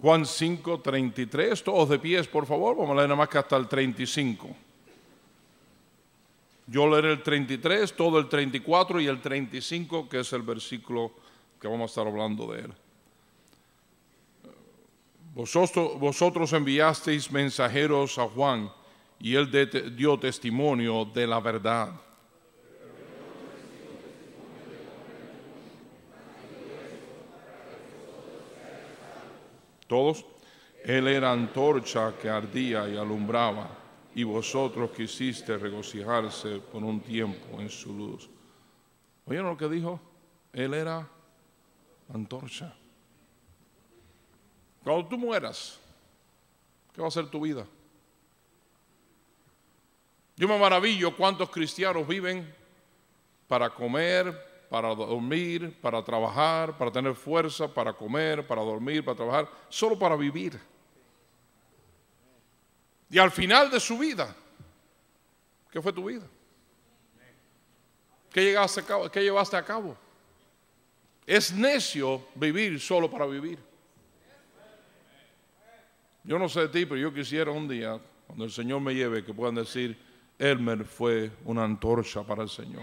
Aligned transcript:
Juan 0.00 0.26
5, 0.26 0.80
33. 0.80 1.62
Todos 1.62 1.88
de 1.88 1.98
pies, 1.98 2.28
por 2.28 2.46
favor. 2.46 2.76
Vamos 2.76 2.92
a 2.92 2.96
leer 2.96 3.08
nada 3.08 3.16
más 3.16 3.28
que 3.28 3.38
hasta 3.38 3.56
el 3.56 3.66
35. 3.66 4.48
Yo 6.66 6.88
leeré 6.88 7.12
el 7.12 7.22
33, 7.22 7.94
todo 7.94 8.18
el 8.18 8.28
34 8.28 9.00
y 9.00 9.06
el 9.06 9.20
35, 9.20 10.08
que 10.08 10.20
es 10.20 10.32
el 10.32 10.42
versículo 10.42 11.12
que 11.60 11.68
vamos 11.68 11.90
a 11.90 11.92
estar 11.92 12.06
hablando 12.06 12.52
de 12.52 12.62
él. 12.62 12.72
Vosotros, 15.34 15.98
vosotros 16.00 16.52
enviasteis 16.52 17.30
mensajeros 17.30 18.18
a 18.18 18.26
Juan 18.26 18.70
y 19.20 19.34
él 19.34 19.50
dio 19.94 20.18
testimonio 20.18 21.04
de 21.04 21.26
la 21.26 21.40
verdad. 21.40 21.92
Todos. 29.86 30.24
Él 30.84 31.08
era 31.08 31.32
antorcha 31.32 32.14
que 32.16 32.28
ardía 32.28 32.88
y 32.88 32.96
alumbraba, 32.96 33.68
y 34.14 34.22
vosotros 34.22 34.90
quisiste 34.92 35.58
regocijarse 35.58 36.58
por 36.58 36.84
un 36.84 37.00
tiempo 37.00 37.60
en 37.60 37.68
su 37.68 37.92
luz. 37.92 38.30
¿Oyeron 39.26 39.48
lo 39.48 39.56
que 39.56 39.68
dijo? 39.68 40.00
Él 40.52 40.74
era 40.74 41.08
antorcha. 42.14 42.72
Cuando 44.84 45.08
tú 45.08 45.18
mueras, 45.18 45.80
¿qué 46.94 47.02
va 47.02 47.08
a 47.08 47.10
ser 47.10 47.28
tu 47.28 47.40
vida? 47.40 47.66
Yo 50.36 50.46
me 50.46 50.58
maravillo 50.58 51.16
cuántos 51.16 51.50
cristianos 51.50 52.06
viven 52.06 52.54
para 53.48 53.70
comer, 53.70 54.45
para 54.68 54.94
dormir, 54.94 55.78
para 55.80 56.02
trabajar, 56.02 56.76
para 56.76 56.90
tener 56.90 57.14
fuerza, 57.14 57.72
para 57.72 57.92
comer, 57.92 58.46
para 58.46 58.62
dormir, 58.62 59.04
para 59.04 59.16
trabajar, 59.16 59.48
solo 59.68 59.98
para 59.98 60.16
vivir. 60.16 60.58
Y 63.08 63.18
al 63.18 63.30
final 63.30 63.70
de 63.70 63.78
su 63.78 63.96
vida, 63.98 64.34
¿qué 65.70 65.80
fue 65.80 65.92
tu 65.92 66.04
vida? 66.04 66.26
¿Qué, 68.30 68.42
llegaste 68.42 68.80
a 68.80 68.84
cabo- 68.84 69.08
llevaste 69.08 69.56
a 69.56 69.64
cabo? 69.64 69.96
Es 71.24 71.52
necio 71.52 72.26
vivir 72.34 72.80
solo 72.80 73.10
para 73.10 73.26
vivir. 73.26 73.58
Yo 76.22 76.38
no 76.38 76.48
sé 76.48 76.60
de 76.62 76.68
ti, 76.68 76.86
pero 76.86 77.00
yo 77.00 77.14
quisiera 77.14 77.52
un 77.52 77.68
día, 77.68 78.00
cuando 78.26 78.44
el 78.44 78.50
Señor 78.50 78.80
me 78.80 78.94
lleve, 78.94 79.24
que 79.24 79.32
puedan 79.32 79.54
decir, 79.54 79.96
Elmer 80.38 80.84
fue 80.84 81.30
una 81.44 81.62
antorcha 81.64 82.24
para 82.24 82.42
el 82.42 82.48
Señor. 82.48 82.82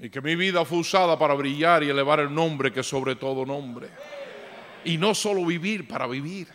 Y 0.00 0.08
que 0.08 0.20
mi 0.20 0.34
vida 0.34 0.64
fue 0.64 0.78
usada 0.78 1.18
para 1.18 1.34
brillar 1.34 1.82
y 1.82 1.90
elevar 1.90 2.20
el 2.20 2.34
nombre 2.34 2.72
que 2.72 2.82
sobre 2.82 3.16
todo 3.16 3.44
nombre. 3.44 3.88
Y 4.84 4.96
no 4.96 5.14
solo 5.14 5.44
vivir 5.44 5.86
para 5.86 6.06
vivir. 6.06 6.48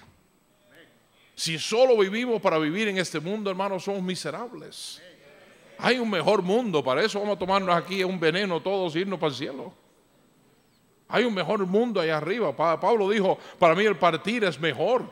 Si 1.36 1.60
solo 1.60 1.98
vivimos 1.98 2.42
para 2.42 2.58
vivir 2.58 2.88
en 2.88 2.98
este 2.98 3.20
mundo, 3.20 3.52
hermanos, 3.52 3.84
somos 3.84 4.02
miserables. 4.02 5.02
Hay 5.78 6.00
un 6.00 6.10
mejor 6.10 6.42
mundo, 6.42 6.84
para 6.84 7.04
eso 7.04 7.20
vamos 7.20 7.36
a 7.36 7.40
tomarnos 7.40 7.76
aquí 7.76 8.04
un 8.04 8.20
veneno 8.20 8.62
todos 8.62 8.96
e 8.96 9.02
irnos 9.02 9.20
para 9.20 9.30
el 9.32 9.36
cielo. 9.36 9.74
Hay 11.10 11.24
un 11.26 11.34
mejor 11.34 11.66
mundo 11.68 12.00
allá 12.00 12.18
arriba. 12.18 12.56
Pa- 12.56 12.80
Pablo 12.80 13.10
dijo, 13.10 13.38
para 13.60 13.76
mí 13.76 13.84
el 13.84 13.98
partir 13.98 14.44
es 14.46 14.60
mejor, 14.60 15.04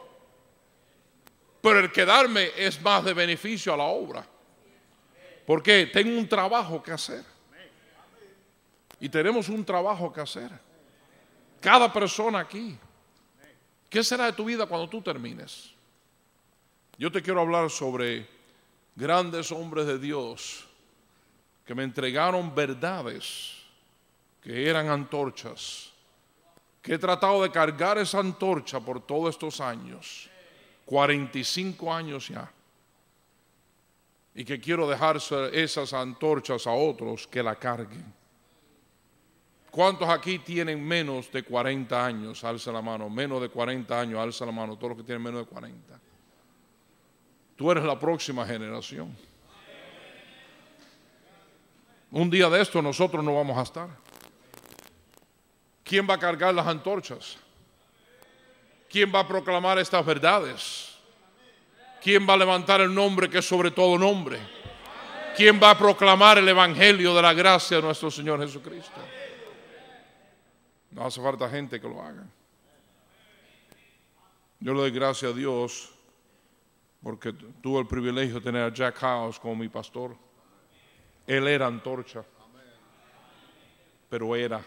pero 1.61 1.79
el 1.79 1.91
quedarme 1.91 2.49
es 2.57 2.81
más 2.81 3.03
de 3.03 3.13
beneficio 3.13 3.73
a 3.73 3.77
la 3.77 3.83
obra. 3.83 4.25
Porque 5.45 5.85
tengo 5.87 6.17
un 6.17 6.27
trabajo 6.27 6.81
que 6.81 6.93
hacer. 6.93 7.32
Y 8.99 9.09
tenemos 9.09 9.49
un 9.49 9.65
trabajo 9.65 10.11
que 10.11 10.21
hacer. 10.21 10.51
Cada 11.59 11.91
persona 11.91 12.39
aquí. 12.39 12.77
¿Qué 13.89 14.03
será 14.03 14.25
de 14.25 14.33
tu 14.33 14.45
vida 14.45 14.65
cuando 14.65 14.89
tú 14.89 15.01
termines? 15.01 15.71
Yo 16.97 17.11
te 17.11 17.21
quiero 17.21 17.41
hablar 17.41 17.69
sobre 17.69 18.27
grandes 18.95 19.51
hombres 19.51 19.85
de 19.85 19.99
Dios 19.99 20.67
que 21.65 21.75
me 21.75 21.83
entregaron 21.83 22.53
verdades 22.53 23.63
que 24.41 24.69
eran 24.69 24.89
antorchas, 24.89 25.91
que 26.81 26.95
he 26.95 26.99
tratado 26.99 27.41
de 27.43 27.49
cargar 27.49 27.97
esa 27.97 28.19
antorcha 28.19 28.79
por 28.81 28.99
todos 28.99 29.35
estos 29.35 29.61
años, 29.61 30.29
45 30.85 31.93
años 31.93 32.27
ya, 32.27 32.51
y 34.35 34.43
que 34.43 34.59
quiero 34.59 34.87
dejar 34.87 35.17
esas 35.53 35.93
antorchas 35.93 36.67
a 36.67 36.71
otros 36.71 37.25
que 37.25 37.41
la 37.41 37.55
carguen. 37.55 38.03
¿Cuántos 39.73 40.07
aquí 40.07 40.37
tienen 40.37 40.87
menos 40.87 41.31
de 41.31 41.41
40 41.41 42.05
años? 42.05 42.43
Alza 42.43 42.71
la 42.71 42.79
mano. 42.79 43.09
Menos 43.09 43.41
de 43.41 43.49
40 43.49 43.99
años, 43.99 44.19
alza 44.19 44.45
la 44.45 44.51
mano. 44.51 44.75
Todos 44.75 44.89
los 44.89 44.97
que 44.99 45.03
tienen 45.03 45.23
menos 45.23 45.39
de 45.39 45.47
40. 45.47 45.99
Tú 47.55 47.71
eres 47.71 47.83
la 47.83 47.97
próxima 47.97 48.45
generación. 48.45 49.17
Un 52.11 52.29
día 52.29 52.51
de 52.51 52.61
esto 52.61 52.83
nosotros 52.83 53.23
no 53.23 53.33
vamos 53.33 53.57
a 53.57 53.63
estar. 53.63 53.89
¿Quién 55.83 56.07
va 56.07 56.13
a 56.13 56.19
cargar 56.19 56.53
las 56.53 56.67
antorchas? 56.67 57.37
¿Quién 58.87 59.11
va 59.11 59.21
a 59.21 59.27
proclamar 59.27 59.79
estas 59.79 60.05
verdades? 60.05 60.99
¿Quién 61.99 62.29
va 62.29 62.35
a 62.35 62.37
levantar 62.37 62.79
el 62.81 62.93
nombre 62.93 63.27
que 63.27 63.39
es 63.39 63.47
sobre 63.47 63.71
todo 63.71 63.97
nombre? 63.97 64.37
¿Quién 65.35 65.59
va 65.59 65.71
a 65.71 65.77
proclamar 65.79 66.37
el 66.37 66.47
Evangelio 66.47 67.15
de 67.15 67.23
la 67.23 67.33
gracia 67.33 67.77
de 67.77 67.83
nuestro 67.83 68.11
Señor 68.11 68.39
Jesucristo? 68.39 69.01
No 70.93 71.05
hace 71.05 71.21
falta 71.21 71.49
gente 71.49 71.81
que 71.81 71.87
lo 71.87 72.01
haga. 72.01 72.25
Yo 74.59 74.73
le 74.73 74.79
doy 74.79 74.91
gracias 74.91 75.31
a 75.31 75.35
Dios 75.35 75.93
porque 77.01 77.33
tuve 77.33 77.79
el 77.81 77.87
privilegio 77.87 78.35
de 78.35 78.41
tener 78.41 78.63
a 78.63 78.73
Jack 78.73 78.95
House 78.99 79.39
como 79.39 79.55
mi 79.55 79.67
pastor. 79.67 80.15
Él 81.27 81.47
era 81.47 81.67
antorcha, 81.67 82.23
pero 84.09 84.35
era. 84.35 84.63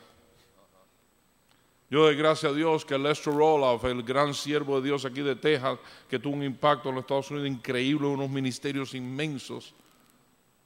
Yo 1.88 2.02
doy 2.02 2.16
gracias 2.16 2.52
a 2.52 2.54
Dios 2.54 2.84
que 2.84 2.98
Lester 2.98 3.32
Roloff, 3.32 3.84
el 3.84 4.02
gran 4.02 4.34
siervo 4.34 4.80
de 4.80 4.88
Dios 4.88 5.04
aquí 5.04 5.22
de 5.22 5.36
Texas, 5.36 5.78
que 6.08 6.18
tuvo 6.18 6.34
un 6.34 6.42
impacto 6.42 6.88
en 6.88 6.96
los 6.96 7.04
Estados 7.04 7.30
Unidos 7.30 7.48
increíble, 7.48 8.08
unos 8.08 8.28
ministerios 8.28 8.92
inmensos. 8.94 9.72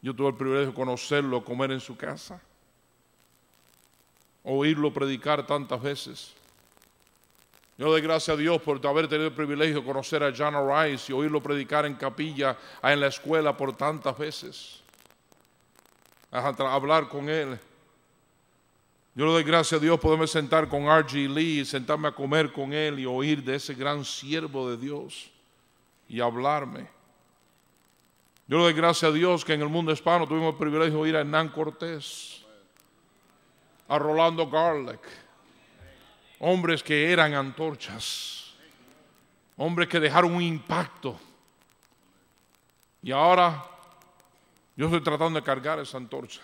Yo 0.01 0.17
tuve 0.17 0.29
el 0.29 0.35
privilegio 0.35 0.69
de 0.69 0.75
conocerlo, 0.75 1.45
comer 1.45 1.73
en 1.73 1.81
su 1.81 1.97
casa, 1.97 2.43
oírlo 4.45 4.93
predicar 4.93 5.47
tantas 5.47 5.81
veces. 5.81 6.35
Yo 7.79 7.91
doy 7.91 8.03
gracias 8.03 8.37
a 8.37 8.39
Dios 8.39 8.61
por 8.61 8.87
haber 8.87 9.09
tenido 9.09 9.29
el 9.29 9.35
privilegio 9.35 9.77
de 9.77 9.87
conocer 9.87 10.23
a 10.23 10.33
John 10.37 10.55
Rice 10.69 11.11
y 11.11 11.15
oírlo 11.15 11.43
predicar 11.43 11.87
en 11.87 11.95
capilla, 11.95 12.57
en 12.83 13.01
la 13.01 13.07
escuela 13.07 13.57
por 13.57 13.75
tantas 13.75 14.19
veces. 14.19 14.83
A 16.31 16.49
hablar 16.49 17.09
con 17.09 17.29
él. 17.29 17.59
Yo 19.15 19.25
le 19.25 19.33
doy 19.33 19.43
gracias 19.45 19.81
a 19.81 19.83
Dios 19.83 19.99
poderme 19.99 20.27
sentar 20.27 20.69
con 20.69 20.83
R.G. 20.83 21.29
Lee, 21.29 21.65
sentarme 21.65 22.09
a 22.09 22.13
comer 22.13 22.53
con 22.53 22.73
él 22.73 23.01
y 23.01 23.07
oír 23.07 23.43
de 23.43 23.57
ese 23.57 23.75
gran 23.75 24.05
siervo 24.05 24.71
de 24.71 24.77
Dios 24.77 25.31
y 26.09 26.21
hablarme. 26.21 26.89
Yo 28.47 28.59
le 28.59 28.65
doy 28.65 28.73
gracias 28.73 29.11
a 29.11 29.15
Dios 29.15 29.45
que 29.45 29.55
en 29.55 29.63
el 29.63 29.69
mundo 29.69 29.91
hispano 29.91 30.27
tuvimos 30.27 30.53
el 30.53 30.59
privilegio 30.59 30.95
de 30.95 31.01
oír 31.01 31.17
a 31.17 31.21
Hernán 31.21 31.49
Cortés, 31.49 32.40
a 33.91 33.99
Rolando 33.99 34.49
Garlic, 34.49 35.01
hombres 36.39 36.81
que 36.81 37.11
eran 37.11 37.35
antorchas, 37.35 38.55
hombres 39.57 39.89
que 39.89 39.99
dejaron 39.99 40.33
un 40.33 40.43
impacto. 40.43 41.19
Y 43.03 43.11
ahora 43.11 43.65
yo 44.77 44.87
estoy 44.87 45.03
tratando 45.03 45.41
de 45.41 45.45
cargar 45.45 45.81
esa 45.81 45.97
antorcha. 45.97 46.41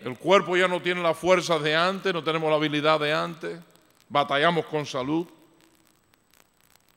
El 0.00 0.16
cuerpo 0.18 0.56
ya 0.56 0.66
no 0.66 0.80
tiene 0.80 1.02
la 1.02 1.12
fuerza 1.12 1.58
de 1.58 1.76
antes, 1.76 2.14
no 2.14 2.24
tenemos 2.24 2.48
la 2.48 2.56
habilidad 2.56 2.98
de 2.98 3.12
antes, 3.12 3.60
batallamos 4.08 4.64
con 4.64 4.86
salud. 4.86 5.28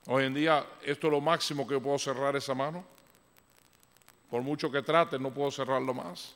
Hoy 0.08 0.24
en 0.24 0.34
día 0.34 0.66
esto 0.82 1.08
es 1.08 1.12
lo 1.12 1.20
máximo 1.20 1.68
que 1.68 1.74
yo 1.74 1.82
puedo 1.82 2.00
cerrar 2.00 2.38
esa 2.38 2.54
mano. 2.54 2.86
Por 4.30 4.42
mucho 4.44 4.72
que 4.72 4.82
trate, 4.82 5.20
no 5.20 5.30
puedo 5.30 5.52
cerrarlo 5.52 5.94
más. 5.94 6.34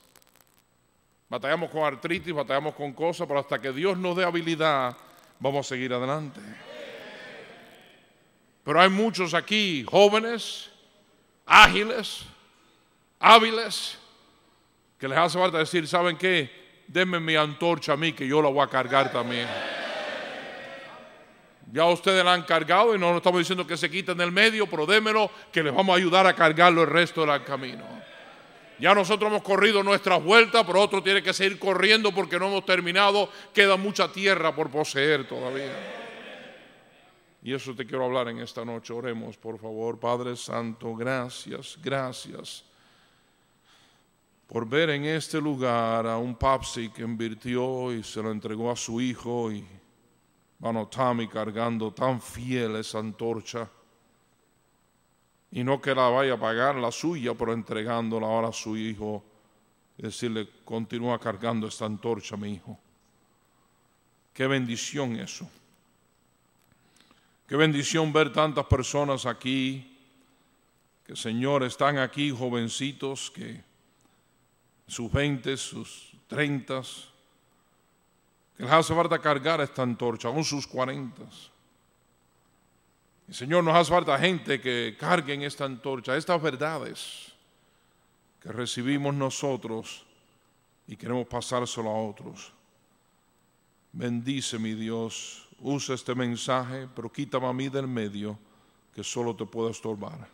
Batallamos 1.29 1.69
con 1.69 1.83
artritis, 1.83 2.33
batallamos 2.33 2.73
con 2.73 2.91
cosas, 2.93 3.27
pero 3.27 3.39
hasta 3.39 3.61
que 3.61 3.71
Dios 3.71 3.97
nos 3.97 4.17
dé 4.17 4.25
habilidad, 4.25 4.97
vamos 5.39 5.65
a 5.65 5.69
seguir 5.69 5.93
adelante. 5.93 6.41
Pero 8.63 8.81
hay 8.81 8.89
muchos 8.89 9.35
aquí, 9.35 9.85
jóvenes, 9.87 10.71
ágiles, 11.45 12.23
hábiles, 13.19 13.99
que 14.97 15.07
les 15.07 15.17
hace 15.17 15.37
falta 15.37 15.59
decir, 15.59 15.87
¿saben 15.87 16.17
qué? 16.17 16.83
Denme 16.87 17.19
mi 17.19 17.35
antorcha 17.35 17.93
a 17.93 17.97
mí, 17.97 18.13
que 18.13 18.27
yo 18.27 18.41
la 18.41 18.49
voy 18.49 18.63
a 18.63 18.67
cargar 18.67 19.11
también. 19.11 19.47
Ya 21.71 21.85
ustedes 21.85 22.25
la 22.25 22.33
han 22.33 22.41
cargado 22.43 22.95
y 22.95 22.97
no 22.97 23.09
nos 23.09 23.17
estamos 23.17 23.39
diciendo 23.39 23.67
que 23.67 23.77
se 23.77 23.91
quiten 23.91 24.17
del 24.17 24.31
medio, 24.31 24.67
pero 24.67 24.87
démelo, 24.87 25.29
que 25.51 25.61
les 25.61 25.73
vamos 25.73 25.93
a 25.93 25.97
ayudar 25.97 26.25
a 26.25 26.33
cargarlo 26.33 26.81
el 26.81 26.89
resto 26.89 27.23
del 27.23 27.43
camino. 27.43 27.99
Ya 28.79 28.95
nosotros 28.95 29.29
hemos 29.29 29.43
corrido 29.43 29.83
nuestras 29.83 30.23
vueltas, 30.23 30.63
pero 30.65 30.81
otro 30.81 31.03
tiene 31.03 31.21
que 31.21 31.33
seguir 31.33 31.59
corriendo 31.59 32.13
porque 32.13 32.39
no 32.39 32.47
hemos 32.47 32.65
terminado. 32.65 33.29
Queda 33.53 33.75
mucha 33.75 34.11
tierra 34.11 34.55
por 34.55 34.69
poseer 34.69 35.27
todavía. 35.27 35.97
Y 37.43 37.53
eso 37.53 37.75
te 37.75 37.85
quiero 37.85 38.05
hablar 38.05 38.29
en 38.29 38.39
esta 38.39 38.63
noche. 38.63 38.93
Oremos, 38.93 39.37
por 39.37 39.59
favor. 39.59 39.99
Padre 39.99 40.35
Santo, 40.35 40.95
gracias, 40.95 41.77
gracias 41.81 42.63
por 44.49 44.67
ver 44.67 44.89
en 44.89 45.05
este 45.05 45.39
lugar 45.39 46.07
a 46.07 46.17
un 46.17 46.35
papsi 46.35 46.89
que 46.89 47.03
invirtió 47.03 47.93
y 47.93 48.01
se 48.01 48.19
lo 48.19 48.31
entregó 48.31 48.71
a 48.71 48.75
su 48.75 48.99
hijo 48.99 49.51
y 49.51 49.63
Mano 50.57 50.87
Tommy 50.87 51.27
cargando 51.27 51.93
tan 51.93 52.19
fiel 52.19 52.77
esa 52.77 52.97
antorcha. 52.97 53.69
Y 55.51 55.63
no 55.63 55.81
que 55.81 55.96
la 55.96 56.10
vaya 56.10 56.34
a 56.34 56.40
pagar 56.40 56.75
la 56.75 56.92
suya, 56.92 57.34
pero 57.34 57.54
entregándola 57.54 58.28
ahora 58.28 58.50
a 58.50 58.54
su 58.54 58.78
hijo. 58.78 59.24
Y 59.98 60.04
decirle, 60.04 60.48
continúa 60.63 61.19
cargando 61.19 61.68
esta 61.68 61.86
antorcha, 61.86 62.38
mi 62.38 62.54
hijo. 62.54 62.78
Qué 64.34 64.48
bendición 64.48 65.16
eso. 65.18 65.50
Qué 67.48 67.56
bendición 67.56 68.13
ver 68.13 68.31
tantas 68.31 68.66
personas 68.68 69.25
aquí, 69.25 69.98
que 71.04 71.16
Señor 71.16 71.63
están 71.63 71.98
aquí, 71.98 72.30
jovencitos, 72.30 73.31
que 73.31 73.63
sus 74.88 75.12
20, 75.12 75.57
sus 75.57 76.12
30, 76.28 76.81
que 78.56 78.63
les 78.63 78.72
hace 78.72 78.94
falta 78.94 79.18
cargar 79.19 79.62
esta 79.62 79.81
antorcha, 79.81 80.28
aún 80.28 80.44
sus 80.44 80.68
40. 80.68 81.24
Señor, 83.31 83.63
nos 83.63 83.75
hace 83.75 83.91
falta 83.91 84.17
gente 84.17 84.59
que 84.59 84.95
carguen 84.99 85.43
esta 85.43 85.65
antorcha, 85.65 86.17
estas 86.17 86.41
verdades 86.41 87.31
que 88.39 88.51
recibimos 88.51 89.13
nosotros 89.13 90.05
y 90.87 90.95
queremos 90.95 91.27
pasárselo 91.27 91.89
a 91.89 92.01
otros. 92.01 92.51
Bendice 93.91 94.57
mi 94.57 94.73
Dios, 94.73 95.47
usa 95.59 95.93
este 95.93 96.15
mensaje, 96.15 96.87
pero 96.95 97.11
quítame 97.11 97.47
a 97.47 97.53
mí 97.53 97.69
del 97.69 97.87
medio 97.87 98.37
que 98.93 99.03
solo 99.03 99.35
te 99.35 99.45
puedo 99.45 99.69
estorbar. 99.69 100.27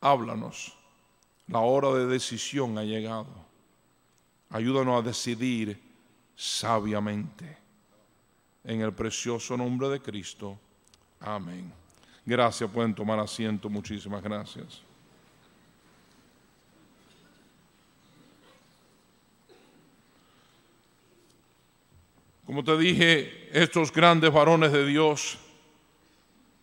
Háblanos, 0.00 0.76
la 1.46 1.60
hora 1.60 1.92
de 1.92 2.06
decisión 2.06 2.76
ha 2.78 2.82
llegado. 2.82 3.46
Ayúdanos 4.50 4.98
a 4.98 5.06
decidir 5.06 5.80
sabiamente. 6.34 7.58
En 8.64 8.80
el 8.80 8.92
precioso 8.92 9.56
nombre 9.56 9.88
de 9.88 10.00
Cristo. 10.00 10.58
Amén. 11.26 11.72
Gracias, 12.24 12.70
pueden 12.70 12.94
tomar 12.94 13.18
asiento. 13.18 13.68
Muchísimas 13.68 14.22
gracias. 14.22 14.80
Como 22.44 22.62
te 22.62 22.78
dije, 22.78 23.50
estos 23.52 23.92
grandes 23.92 24.32
varones 24.32 24.70
de 24.70 24.86
Dios 24.86 25.36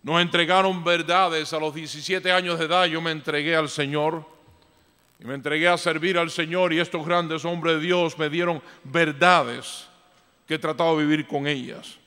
nos 0.01 0.21
entregaron 0.21 0.81
verdades 0.81 1.51
a 1.51 1.59
los 1.59 1.75
17 1.75 2.31
años 2.31 2.57
de 2.57 2.65
edad. 2.65 2.85
Yo 2.85 3.01
me 3.01 3.11
entregué 3.11 3.57
al 3.57 3.67
Señor 3.67 4.25
y 5.19 5.25
me 5.25 5.33
entregué 5.33 5.67
a 5.67 5.77
servir 5.77 6.17
al 6.17 6.31
Señor 6.31 6.71
y 6.71 6.79
estos 6.79 7.05
grandes 7.05 7.43
hombres 7.43 7.75
de 7.75 7.81
Dios 7.81 8.17
me 8.17 8.29
dieron 8.29 8.61
verdades 8.85 9.89
que 10.47 10.53
he 10.53 10.59
tratado 10.59 10.97
de 10.97 11.05
vivir 11.05 11.27
con 11.27 11.47
ellas. 11.47 11.99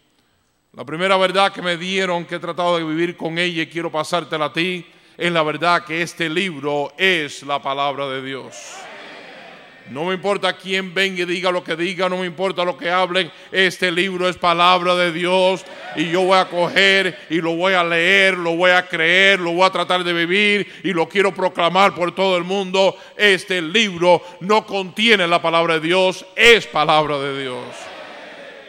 La 0.77 0.85
primera 0.85 1.17
verdad 1.17 1.55
que 1.55 1.63
me 1.63 1.79
dieron 1.79 2.27
que 2.27 2.35
he 2.35 2.39
tratado 2.39 2.77
de 2.77 2.85
vivir 2.85 3.17
con 3.17 3.39
ella 3.39 3.63
y 3.63 3.67
quiero 3.67 3.91
pasártela 3.91 4.45
a 4.45 4.53
ti 4.53 4.85
es 5.17 5.33
la 5.33 5.43
verdad 5.43 5.87
que 5.87 6.03
este 6.03 6.29
libro 6.29 6.93
es 6.99 7.43
la 7.45 7.63
palabra 7.63 8.07
de 8.09 8.21
Dios. 8.21 8.55
No 9.89 10.05
me 10.05 10.13
importa 10.13 10.55
quién 10.55 10.93
venga 10.93 11.23
y 11.23 11.25
diga 11.25 11.51
lo 11.51 11.65
que 11.65 11.77
diga, 11.77 12.11
no 12.11 12.19
me 12.19 12.27
importa 12.27 12.63
lo 12.63 12.77
que 12.77 12.91
hablen. 12.91 13.33
Este 13.51 13.91
libro 13.91 14.29
es 14.29 14.37
palabra 14.37 14.95
de 14.97 15.13
Dios 15.13 15.65
y 15.95 16.11
yo 16.11 16.21
voy 16.25 16.37
a 16.37 16.45
coger 16.45 17.21
y 17.31 17.41
lo 17.41 17.57
voy 17.57 17.73
a 17.73 17.83
leer, 17.83 18.37
lo 18.37 18.55
voy 18.55 18.73
a 18.73 18.87
creer, 18.87 19.41
lo 19.41 19.53
voy 19.53 19.65
a 19.65 19.71
tratar 19.71 20.05
de 20.05 20.13
vivir 20.13 20.71
y 20.85 20.93
lo 20.93 21.09
quiero 21.09 21.33
proclamar 21.33 21.95
por 21.95 22.15
todo 22.15 22.37
el 22.37 22.45
mundo. 22.45 22.95
Este 23.17 23.63
libro 23.63 24.21
no 24.41 24.67
contiene 24.67 25.27
la 25.27 25.41
palabra 25.41 25.79
de 25.79 25.81
Dios, 25.81 26.27
es 26.37 26.67
palabra 26.67 27.19
de 27.19 27.45
Dios. 27.45 27.96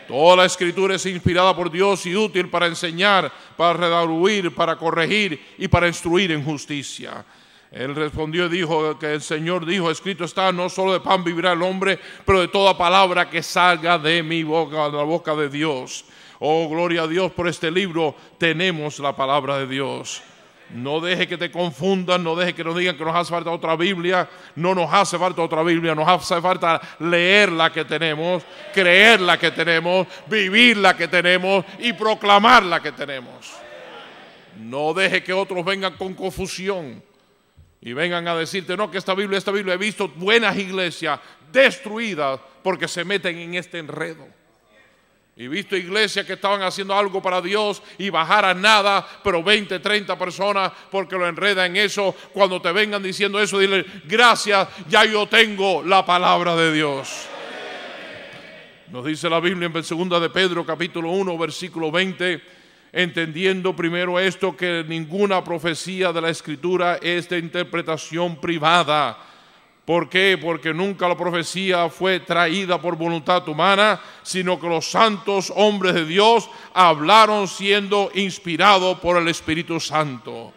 Toda 0.08 0.38
la 0.38 0.46
escritura 0.46 0.96
es 0.96 1.06
inspirada 1.06 1.56
por 1.56 1.70
Dios 1.70 2.06
y 2.06 2.16
útil 2.16 2.50
para 2.50 2.68
enseñar, 2.68 3.32
para 3.56 3.74
redarguir, 3.74 4.54
para 4.54 4.76
corregir 4.76 5.56
y 5.58 5.68
para 5.68 5.88
instruir 5.88 6.32
en 6.32 6.44
justicia 6.44 7.26
él 7.72 7.96
respondió 7.96 8.46
y 8.46 8.50
dijo 8.50 8.98
que 8.98 9.14
el 9.14 9.22
Señor 9.22 9.66
dijo, 9.66 9.92
escrito 9.92 10.24
está, 10.24 10.52
no 10.52 10.70
solo 10.70 10.94
de 10.94 11.00
pan 11.02 11.24
vivirá 11.24 11.52
el 11.52 11.62
hombre, 11.62 12.00
pero 12.26 12.40
de 12.40 12.48
toda 12.48 12.78
palabra 12.78 13.30
que 13.30 13.44
salga 13.44 13.98
de 13.98 14.24
mi 14.24 14.44
boca, 14.44 14.90
de 14.90 14.98
la 14.98 15.04
boca 15.04 15.36
de 15.36 15.50
Dios. 15.50 16.06
Oh, 16.40 16.70
gloria 16.70 17.04
a 17.04 17.08
Dios, 17.08 17.32
por 17.32 17.48
este 17.48 17.70
libro 17.70 18.16
tenemos 18.38 19.00
la 19.00 19.16
palabra 19.16 19.58
de 19.58 19.68
Dios. 19.68 20.22
No 20.70 21.00
deje 21.00 21.28
que 21.28 21.38
te 21.38 21.50
confundan, 21.50 22.24
no 22.24 22.36
deje 22.36 22.54
que 22.54 22.64
nos 22.64 22.76
digan 22.76 22.98
que 22.98 23.06
nos 23.06 23.16
hace 23.16 23.32
falta 23.32 23.52
otra 23.52 23.76
Biblia. 23.76 24.30
No 24.56 24.76
nos 24.76 24.94
hace 24.94 25.18
falta 25.18 25.42
otra 25.42 25.64
Biblia, 25.64 25.96
nos 25.96 26.08
hace 26.08 26.42
falta 26.42 26.82
leer 27.00 27.52
la 27.52 27.72
que 27.72 27.86
tenemos, 27.86 28.44
creer 28.74 29.22
la 29.22 29.38
que 29.38 29.52
tenemos, 29.52 30.08
vivir 30.28 30.78
la 30.78 30.96
que 30.96 31.08
tenemos 31.08 31.64
y 31.80 31.94
proclamar 31.94 32.64
la 32.64 32.82
que 32.82 32.92
tenemos. 32.92 33.54
No 34.60 34.94
deje 34.94 35.24
que 35.24 35.34
otros 35.34 35.64
vengan 35.64 35.96
con 35.96 36.14
confusión 36.14 37.02
y 37.80 37.94
vengan 37.94 38.28
a 38.28 38.36
decirte, 38.36 38.76
no, 38.76 38.92
que 38.92 38.98
esta 38.98 39.14
Biblia, 39.14 39.38
esta 39.38 39.52
Biblia, 39.52 39.76
he 39.76 39.78
visto 39.78 40.10
buenas 40.10 40.58
iglesias 40.58 41.20
destruidas 41.52 42.40
porque 42.62 42.88
se 42.88 43.06
meten 43.06 43.38
en 43.38 43.56
este 43.56 43.80
enredo. 43.80 44.37
Y 45.40 45.48
visto 45.48 45.78
iglesias 45.78 46.26
que 46.26 46.34
estaban 46.34 46.64
haciendo 46.64 46.96
algo 46.96 47.22
para 47.22 47.40
Dios 47.42 47.84
y 48.00 48.10
bajar 48.10 48.44
a 48.44 48.56
nada, 48.56 49.08
pero 49.24 49.44
20, 49.44 49.78
30 49.78 50.18
personas 50.18 50.72
porque 50.90 51.16
lo 51.16 51.28
enredan 51.28 51.76
en 51.76 51.86
eso. 51.86 52.16
Cuando 52.34 52.60
te 52.60 52.72
vengan 52.72 53.04
diciendo 53.04 53.40
eso, 53.40 53.60
dile, 53.60 53.86
gracias, 54.06 54.68
ya 54.90 55.06
yo 55.06 55.28
tengo 55.28 55.84
la 55.84 56.04
palabra 56.04 56.56
de 56.56 56.74
Dios. 56.74 57.28
Nos 58.92 59.06
dice 59.06 59.30
la 59.30 59.40
Biblia 59.40 59.68
en 59.68 59.74
2 59.74 60.22
de 60.22 60.30
Pedro 60.32 60.66
capítulo 60.66 61.12
1 61.12 61.38
versículo 61.38 61.92
20 61.92 62.42
entendiendo 62.92 63.76
primero 63.76 64.18
esto 64.18 64.58
que 64.58 64.84
ninguna 64.88 65.44
profecía 65.44 66.12
de 66.12 66.22
la 66.22 66.30
escritura 66.30 66.98
es 67.00 67.30
de 67.30 67.38
interpretación 67.38 68.42
privada. 68.42 69.18
¿Por 69.88 70.10
qué? 70.10 70.38
Porque 70.38 70.74
nunca 70.74 71.08
la 71.08 71.16
profecía 71.16 71.88
fue 71.88 72.20
traída 72.20 72.78
por 72.78 72.98
voluntad 72.98 73.48
humana, 73.48 74.02
sino 74.22 74.60
que 74.60 74.68
los 74.68 74.92
santos 74.92 75.50
hombres 75.56 75.94
de 75.94 76.06
Dios 76.06 76.50
hablaron 76.74 77.48
siendo 77.48 78.12
inspirados 78.14 79.00
por 79.00 79.16
el 79.16 79.30
Espíritu 79.30 79.80
Santo. 79.80 80.52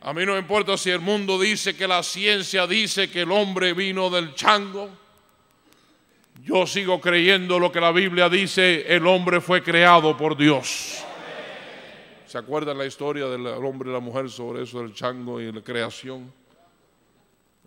A 0.00 0.14
mí 0.14 0.24
no 0.24 0.32
me 0.32 0.38
importa 0.38 0.78
si 0.78 0.88
el 0.88 1.00
mundo 1.00 1.38
dice 1.38 1.76
que 1.76 1.86
la 1.86 2.02
ciencia 2.02 2.66
dice 2.66 3.10
que 3.10 3.20
el 3.20 3.30
hombre 3.30 3.74
vino 3.74 4.08
del 4.08 4.34
chango. 4.34 4.88
Yo 6.42 6.66
sigo 6.66 6.98
creyendo 6.98 7.58
lo 7.58 7.70
que 7.70 7.82
la 7.82 7.92
Biblia 7.92 8.30
dice, 8.30 8.86
el 8.88 9.06
hombre 9.06 9.42
fue 9.42 9.62
creado 9.62 10.16
por 10.16 10.34
Dios. 10.34 11.04
¿Se 12.24 12.38
acuerdan 12.38 12.78
la 12.78 12.86
historia 12.86 13.26
del 13.26 13.46
hombre 13.46 13.90
y 13.90 13.92
la 13.92 14.00
mujer 14.00 14.30
sobre 14.30 14.62
eso 14.62 14.80
del 14.80 14.94
chango 14.94 15.42
y 15.42 15.52
la 15.52 15.60
creación? 15.60 16.39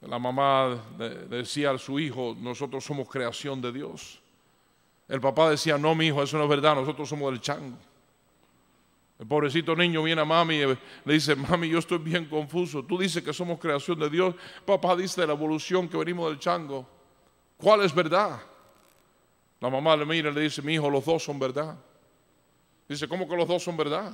La 0.07 0.19
mamá 0.19 0.77
decía 1.29 1.72
a 1.72 1.77
su 1.77 2.00
hijo, 2.00 2.36
nosotros 2.39 2.83
somos 2.83 3.07
creación 3.07 3.62
de 3.62 3.72
Dios. 3.72 4.22
El 5.07 5.22
papá 5.22 5.50
decía, 5.50 5.77
no, 5.77 5.95
mi 5.95 6.07
hijo, 6.07 6.24
eso 6.24 6.38
no 6.38 6.43
es 6.43 6.50
verdad, 6.50 6.75
nosotros 6.75 7.07
somos 7.07 7.31
del 7.31 7.41
chango. 7.41 7.77
El 9.19 9.27
pobrecito 9.27 9.75
niño 9.75 10.03
viene 10.03 10.22
a 10.22 10.25
mami 10.25 10.55
y 10.55 10.65
le 10.65 11.13
dice, 11.13 11.36
mami, 11.36 11.69
yo 11.69 11.79
estoy 11.79 12.00
bien 12.00 12.25
confuso. 12.25 12.83
Tú 12.83 12.98
dices 12.98 13.24
que 13.24 13.31
somos 13.31 13.60
creación 13.60 14.00
de 14.00 14.10
Dios. 14.10 14.36
Papá 14.65 14.95
dice 14.95 15.22
de 15.22 15.27
la 15.27 15.33
evolución 15.33 15.88
que 15.88 15.95
venimos 15.95 16.29
del 16.29 16.39
chango. 16.39 16.86
¿Cuál 17.57 17.81
es 17.83 17.93
verdad? 17.93 18.41
La 19.62 19.69
mamá 19.69 19.95
le 19.95 20.05
mira 20.05 20.29
y 20.29 20.33
le 20.33 20.41
dice, 20.41 20.62
mi 20.62 20.74
hijo, 20.74 20.89
los 20.89 21.05
dos 21.05 21.24
son 21.24 21.39
verdad. 21.39 21.77
Dice, 22.89 23.07
¿cómo 23.07 23.29
que 23.29 23.38
los 23.38 23.48
dos 23.48 23.63
son 23.63 23.77
verdad? 23.77 24.12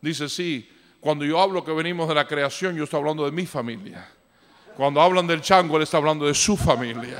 Dice, 0.00 0.28
sí, 0.28 0.68
cuando 0.98 1.24
yo 1.24 1.40
hablo 1.40 1.64
que 1.64 1.72
venimos 1.72 2.08
de 2.08 2.14
la 2.14 2.26
creación, 2.26 2.74
yo 2.74 2.84
estoy 2.84 2.98
hablando 2.98 3.24
de 3.24 3.30
mi 3.30 3.46
familia. 3.46 4.12
Cuando 4.80 5.02
hablan 5.02 5.26
del 5.26 5.42
chango, 5.42 5.76
él 5.76 5.82
está 5.82 5.98
hablando 5.98 6.24
de 6.24 6.32
su 6.32 6.56
familia. 6.56 7.18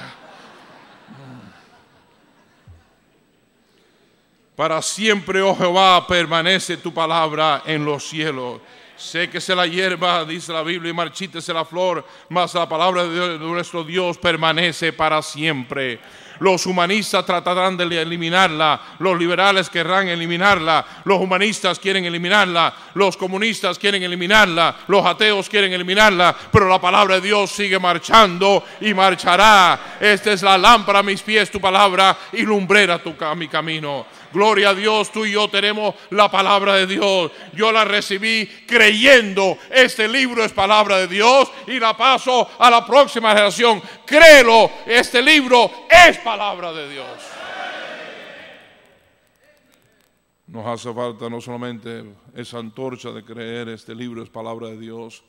Para 4.57 4.81
siempre, 4.81 5.43
oh 5.43 5.55
Jehová, 5.55 6.07
permanece 6.07 6.79
tu 6.79 6.95
palabra 6.95 7.63
en 7.67 7.85
los 7.85 8.09
cielos. 8.09 8.63
Séquese 8.97 9.55
la 9.55 9.67
hierba, 9.67 10.25
dice 10.25 10.55
la 10.55 10.63
Biblia, 10.63 10.89
y 10.89 10.95
marchítese 10.95 11.53
la 11.53 11.67
flor, 11.67 12.03
mas 12.31 12.55
la 12.55 12.67
palabra 12.67 13.05
de, 13.05 13.39
nuestro 13.39 13.85
Dios 13.85 14.17
permanece 14.17 14.95
para 14.95 15.21
siempre. 15.21 16.01
Los 16.41 16.67
humanistas 16.67 17.25
tratarán 17.25 17.77
de 17.77 17.85
eliminarla, 18.01 18.81
los 18.99 19.19
liberales 19.19 19.69
querrán 19.71 20.09
eliminarla, 20.09 20.85
los 21.05 21.21
humanistas 21.21 21.79
quieren 21.79 22.05
eliminarla, 22.05 22.73
los 22.95 23.17
comunistas 23.17 23.79
quieren 23.79 24.03
eliminarla, 24.03 24.75
los 24.89 25.05
ateos 25.07 25.49
quieren 25.49 25.73
eliminarla, 25.73 26.35
pero 26.51 26.69
la 26.69 26.81
palabra 26.81 27.17
de 27.17 27.21
Dios 27.21 27.51
sigue 27.51 27.79
marchando 27.79 28.65
y 28.81 28.93
marchará. 28.95 29.97
Esta 30.01 30.33
es 30.33 30.43
la 30.43 30.57
lámpara 30.59 31.01
a 31.01 31.03
mis 31.03 31.23
pies, 31.23 31.51
tu 31.51 31.61
palabra, 31.61 32.17
y 32.33 32.43
lumbrera 32.43 32.99
tu, 33.03 33.17
ca- 33.17 33.35
mi 33.35 33.47
camino. 33.49 34.07
Gloria 34.33 34.71
a 34.71 34.75
Dios, 34.75 35.11
tú 35.11 35.25
y 35.25 35.33
yo 35.33 35.49
tenemos 35.49 35.95
la 36.11 36.31
palabra 36.31 36.75
de 36.75 36.87
Dios. 36.87 37.33
Yo 37.55 37.73
la 37.73 37.85
recibí 37.85 38.47
creyendo. 38.67 39.59
Este 39.71 40.09
libro 40.09 40.45
es 40.45 40.53
palabra 40.53 40.99
de 40.99 41.09
Dios 41.09 41.51
y 41.67 41.79
la 41.79 41.97
paso 41.97 42.49
a 42.59 42.71
la 42.71 42.87
próxima 42.87 43.31
generación. 43.31 43.83
Créelo, 44.07 44.71
este 44.87 45.21
libro 45.23 45.71
es 45.89 46.19
palabra 46.19 46.73
de 46.73 46.89
Dios. 46.89 47.07
Nos 50.51 50.67
hace 50.67 50.93
falta 50.93 51.31
no 51.31 51.41
solamente 51.41 52.05
esa 52.35 52.59
antorcha 52.59 53.13
de 53.13 53.25
creer 53.25 53.69
este 53.69 53.95
libro 53.95 54.21
es 54.21 54.29
palabra 54.29 54.67
de 54.67 54.79
Dios, 54.79 55.23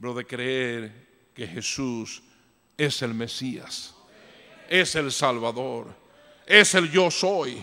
pero 0.00 0.12
de 0.12 0.26
creer 0.26 0.92
que 1.32 1.46
Jesús 1.46 2.20
es 2.76 3.00
el 3.02 3.14
Mesías, 3.14 3.94
es 4.68 4.96
el 4.96 5.12
Salvador, 5.12 5.94
es 6.46 6.74
el 6.74 6.90
yo 6.90 7.12
soy. 7.12 7.62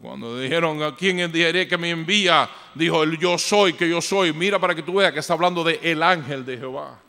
Cuando 0.00 0.38
dijeron 0.38 0.82
a 0.82 0.94
quién 0.94 1.32
diré 1.32 1.66
que 1.66 1.78
me 1.78 1.90
envía, 1.90 2.48
dijo 2.74 3.02
el 3.02 3.18
yo 3.18 3.38
soy 3.38 3.72
que 3.72 3.88
yo 3.88 4.02
soy. 4.02 4.32
Mira 4.32 4.58
para 4.58 4.74
que 4.74 4.82
tú 4.82 4.94
veas 4.94 5.12
que 5.12 5.20
está 5.20 5.32
hablando 5.32 5.64
de 5.64 5.80
el 5.82 6.02
ángel 6.02 6.44
de 6.44 6.58
Jehová. 6.58 7.00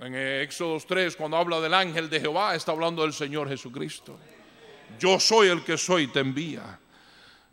En 0.00 0.14
Éxodo 0.14 0.78
3, 0.86 1.16
cuando 1.16 1.36
habla 1.36 1.60
del 1.60 1.74
ángel 1.74 2.08
de 2.08 2.20
Jehová, 2.20 2.54
está 2.54 2.72
hablando 2.72 3.02
del 3.02 3.12
Señor 3.12 3.48
Jesucristo. 3.48 4.18
Yo 4.98 5.18
soy 5.20 5.48
el 5.48 5.62
que 5.62 5.76
soy, 5.76 6.06
te 6.06 6.20
envía. 6.20 6.78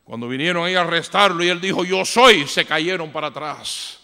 Cuando 0.04 0.30
vinieron 0.30 0.66
ahí 0.66 0.76
a 0.76 0.82
arrestarlo 0.82 1.44
y 1.44 1.50
él 1.50 1.60
dijo, 1.60 1.84
yo 1.84 2.06
soy, 2.06 2.48
se 2.48 2.64
cayeron 2.64 3.12
para 3.12 3.28
atrás. 3.28 4.00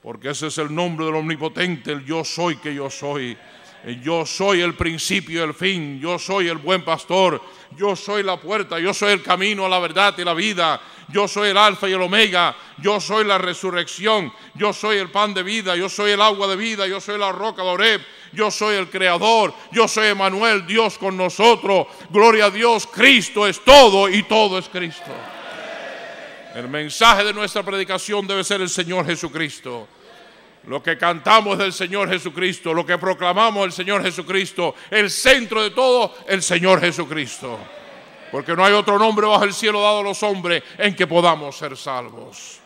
Porque 0.00 0.30
ese 0.30 0.46
es 0.46 0.56
el 0.58 0.74
nombre 0.74 1.04
del 1.04 1.16
omnipotente, 1.16 1.92
el 1.92 2.04
yo 2.04 2.24
soy 2.24 2.56
que 2.56 2.74
yo 2.74 2.88
soy. 2.88 3.36
Yo 4.02 4.26
soy 4.26 4.62
el 4.62 4.74
principio 4.74 5.40
y 5.40 5.44
el 5.44 5.54
fin, 5.54 6.00
yo 6.00 6.18
soy 6.18 6.48
el 6.48 6.58
buen 6.58 6.84
pastor, 6.84 7.40
yo 7.76 7.94
soy 7.94 8.24
la 8.24 8.36
puerta, 8.36 8.80
yo 8.80 8.92
soy 8.92 9.12
el 9.12 9.22
camino, 9.22 9.68
la 9.68 9.78
verdad 9.78 10.12
y 10.18 10.24
la 10.24 10.34
vida, 10.34 10.80
yo 11.08 11.28
soy 11.28 11.50
el 11.50 11.56
alfa 11.56 11.88
y 11.88 11.92
el 11.92 12.02
omega, 12.02 12.56
yo 12.78 12.98
soy 12.98 13.24
la 13.24 13.38
resurrección, 13.38 14.32
yo 14.54 14.72
soy 14.72 14.96
el 14.96 15.08
pan 15.10 15.32
de 15.34 15.44
vida, 15.44 15.76
yo 15.76 15.88
soy 15.88 16.10
el 16.10 16.20
agua 16.20 16.48
de 16.48 16.56
vida, 16.56 16.88
yo 16.88 17.00
soy 17.00 17.16
la 17.16 17.30
roca 17.30 17.62
de 17.62 17.68
Oreb, 17.68 18.00
yo 18.32 18.50
soy 18.50 18.74
el 18.74 18.90
creador, 18.90 19.54
yo 19.70 19.86
soy 19.86 20.08
Emanuel, 20.08 20.66
Dios 20.66 20.98
con 20.98 21.16
nosotros, 21.16 21.86
gloria 22.10 22.46
a 22.46 22.50
Dios, 22.50 22.88
Cristo 22.88 23.46
es 23.46 23.62
todo 23.62 24.08
y 24.08 24.24
todo 24.24 24.58
es 24.58 24.68
Cristo. 24.68 25.14
El 26.56 26.68
mensaje 26.68 27.22
de 27.22 27.32
nuestra 27.32 27.62
predicación 27.62 28.26
debe 28.26 28.42
ser 28.42 28.62
el 28.62 28.68
Señor 28.68 29.06
Jesucristo. 29.06 29.86
Lo 30.66 30.82
que 30.82 30.98
cantamos 30.98 31.58
del 31.58 31.72
Señor 31.72 32.08
Jesucristo, 32.08 32.74
lo 32.74 32.84
que 32.84 32.98
proclamamos 32.98 33.60
es 33.60 33.66
el 33.66 33.72
Señor 33.72 34.02
Jesucristo, 34.02 34.74
el 34.90 35.10
centro 35.10 35.62
de 35.62 35.70
todo, 35.70 36.12
el 36.26 36.42
Señor 36.42 36.80
Jesucristo. 36.80 37.58
Porque 38.32 38.56
no 38.56 38.64
hay 38.64 38.72
otro 38.72 38.98
nombre 38.98 39.26
bajo 39.26 39.44
el 39.44 39.52
cielo 39.52 39.80
dado 39.80 40.00
a 40.00 40.02
los 40.02 40.22
hombres 40.24 40.62
en 40.78 40.96
que 40.96 41.06
podamos 41.06 41.56
ser 41.56 41.76
salvos. 41.76 42.60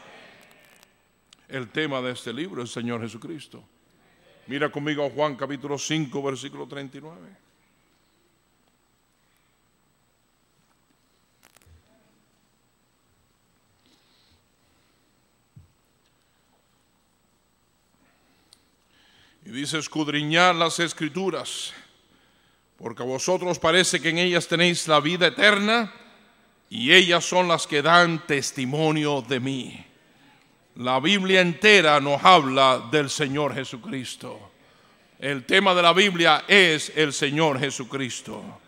El 1.47 1.69
tema 1.69 2.00
de 2.00 2.12
este 2.12 2.33
libro 2.33 2.62
es 2.62 2.71
el 2.71 2.83
Señor 2.83 3.02
Jesucristo. 3.02 3.62
Mira 4.47 4.71
conmigo 4.71 5.11
Juan 5.11 5.37
capítulo 5.37 5.76
5, 5.76 6.23
versículo 6.23 6.66
39. 6.66 7.50
Y 19.50 19.52
dice, 19.52 19.78
escudriñad 19.78 20.54
las 20.54 20.78
escrituras, 20.78 21.73
porque 22.78 23.02
a 23.02 23.04
vosotros 23.04 23.59
parece 23.59 24.00
que 24.00 24.11
en 24.11 24.19
ellas 24.19 24.47
tenéis 24.47 24.87
la 24.87 25.00
vida 25.00 25.26
eterna, 25.26 25.92
y 26.69 26.92
ellas 26.92 27.25
son 27.25 27.49
las 27.49 27.66
que 27.66 27.83
dan 27.83 28.25
testimonio 28.28 29.23
de 29.23 29.40
mí. 29.40 29.85
La 30.76 31.00
Biblia 31.00 31.40
entera 31.40 31.99
nos 31.99 32.23
habla 32.23 32.88
del 32.92 33.11
Señor 33.11 33.52
Jesucristo. 33.52 34.52
El 35.19 35.45
tema 35.45 35.75
de 35.75 35.83
la 35.83 35.95
Biblia 35.95 36.45
es 36.47 36.92
el 36.95 37.12
Señor 37.12 37.59
Jesucristo. 37.59 38.61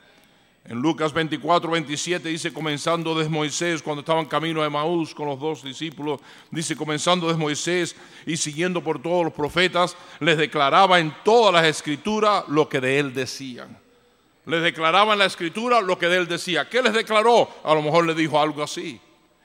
En 0.64 0.78
Lucas 0.80 1.12
24, 1.12 1.72
27 1.72 2.28
dice, 2.28 2.52
comenzando 2.52 3.16
desde 3.16 3.30
Moisés, 3.30 3.82
cuando 3.82 4.00
estaban 4.00 4.26
camino 4.26 4.62
de 4.62 4.70
Maús 4.70 5.12
con 5.12 5.26
los 5.26 5.40
dos 5.40 5.64
discípulos, 5.64 6.20
dice, 6.52 6.76
comenzando 6.76 7.26
desde 7.26 7.40
Moisés 7.40 7.96
y 8.26 8.36
siguiendo 8.36 8.82
por 8.82 9.02
todos 9.02 9.24
los 9.24 9.32
profetas, 9.32 9.96
les 10.20 10.38
declaraba 10.38 11.00
en 11.00 11.12
todas 11.24 11.52
las 11.52 11.64
escrituras 11.64 12.44
lo 12.46 12.68
que 12.68 12.80
de 12.80 13.00
él 13.00 13.12
decían. 13.12 13.76
Les 14.46 14.62
declaraba 14.62 15.14
en 15.14 15.18
la 15.18 15.26
escritura 15.26 15.80
lo 15.80 15.98
que 15.98 16.06
de 16.06 16.18
él 16.18 16.28
decía. 16.28 16.68
¿Qué 16.68 16.80
les 16.80 16.92
declaró? 16.92 17.48
A 17.64 17.74
lo 17.74 17.82
mejor 17.82 18.06
le 18.06 18.14
dijo 18.14 18.40
algo 18.40 18.62
así. 18.62 19.00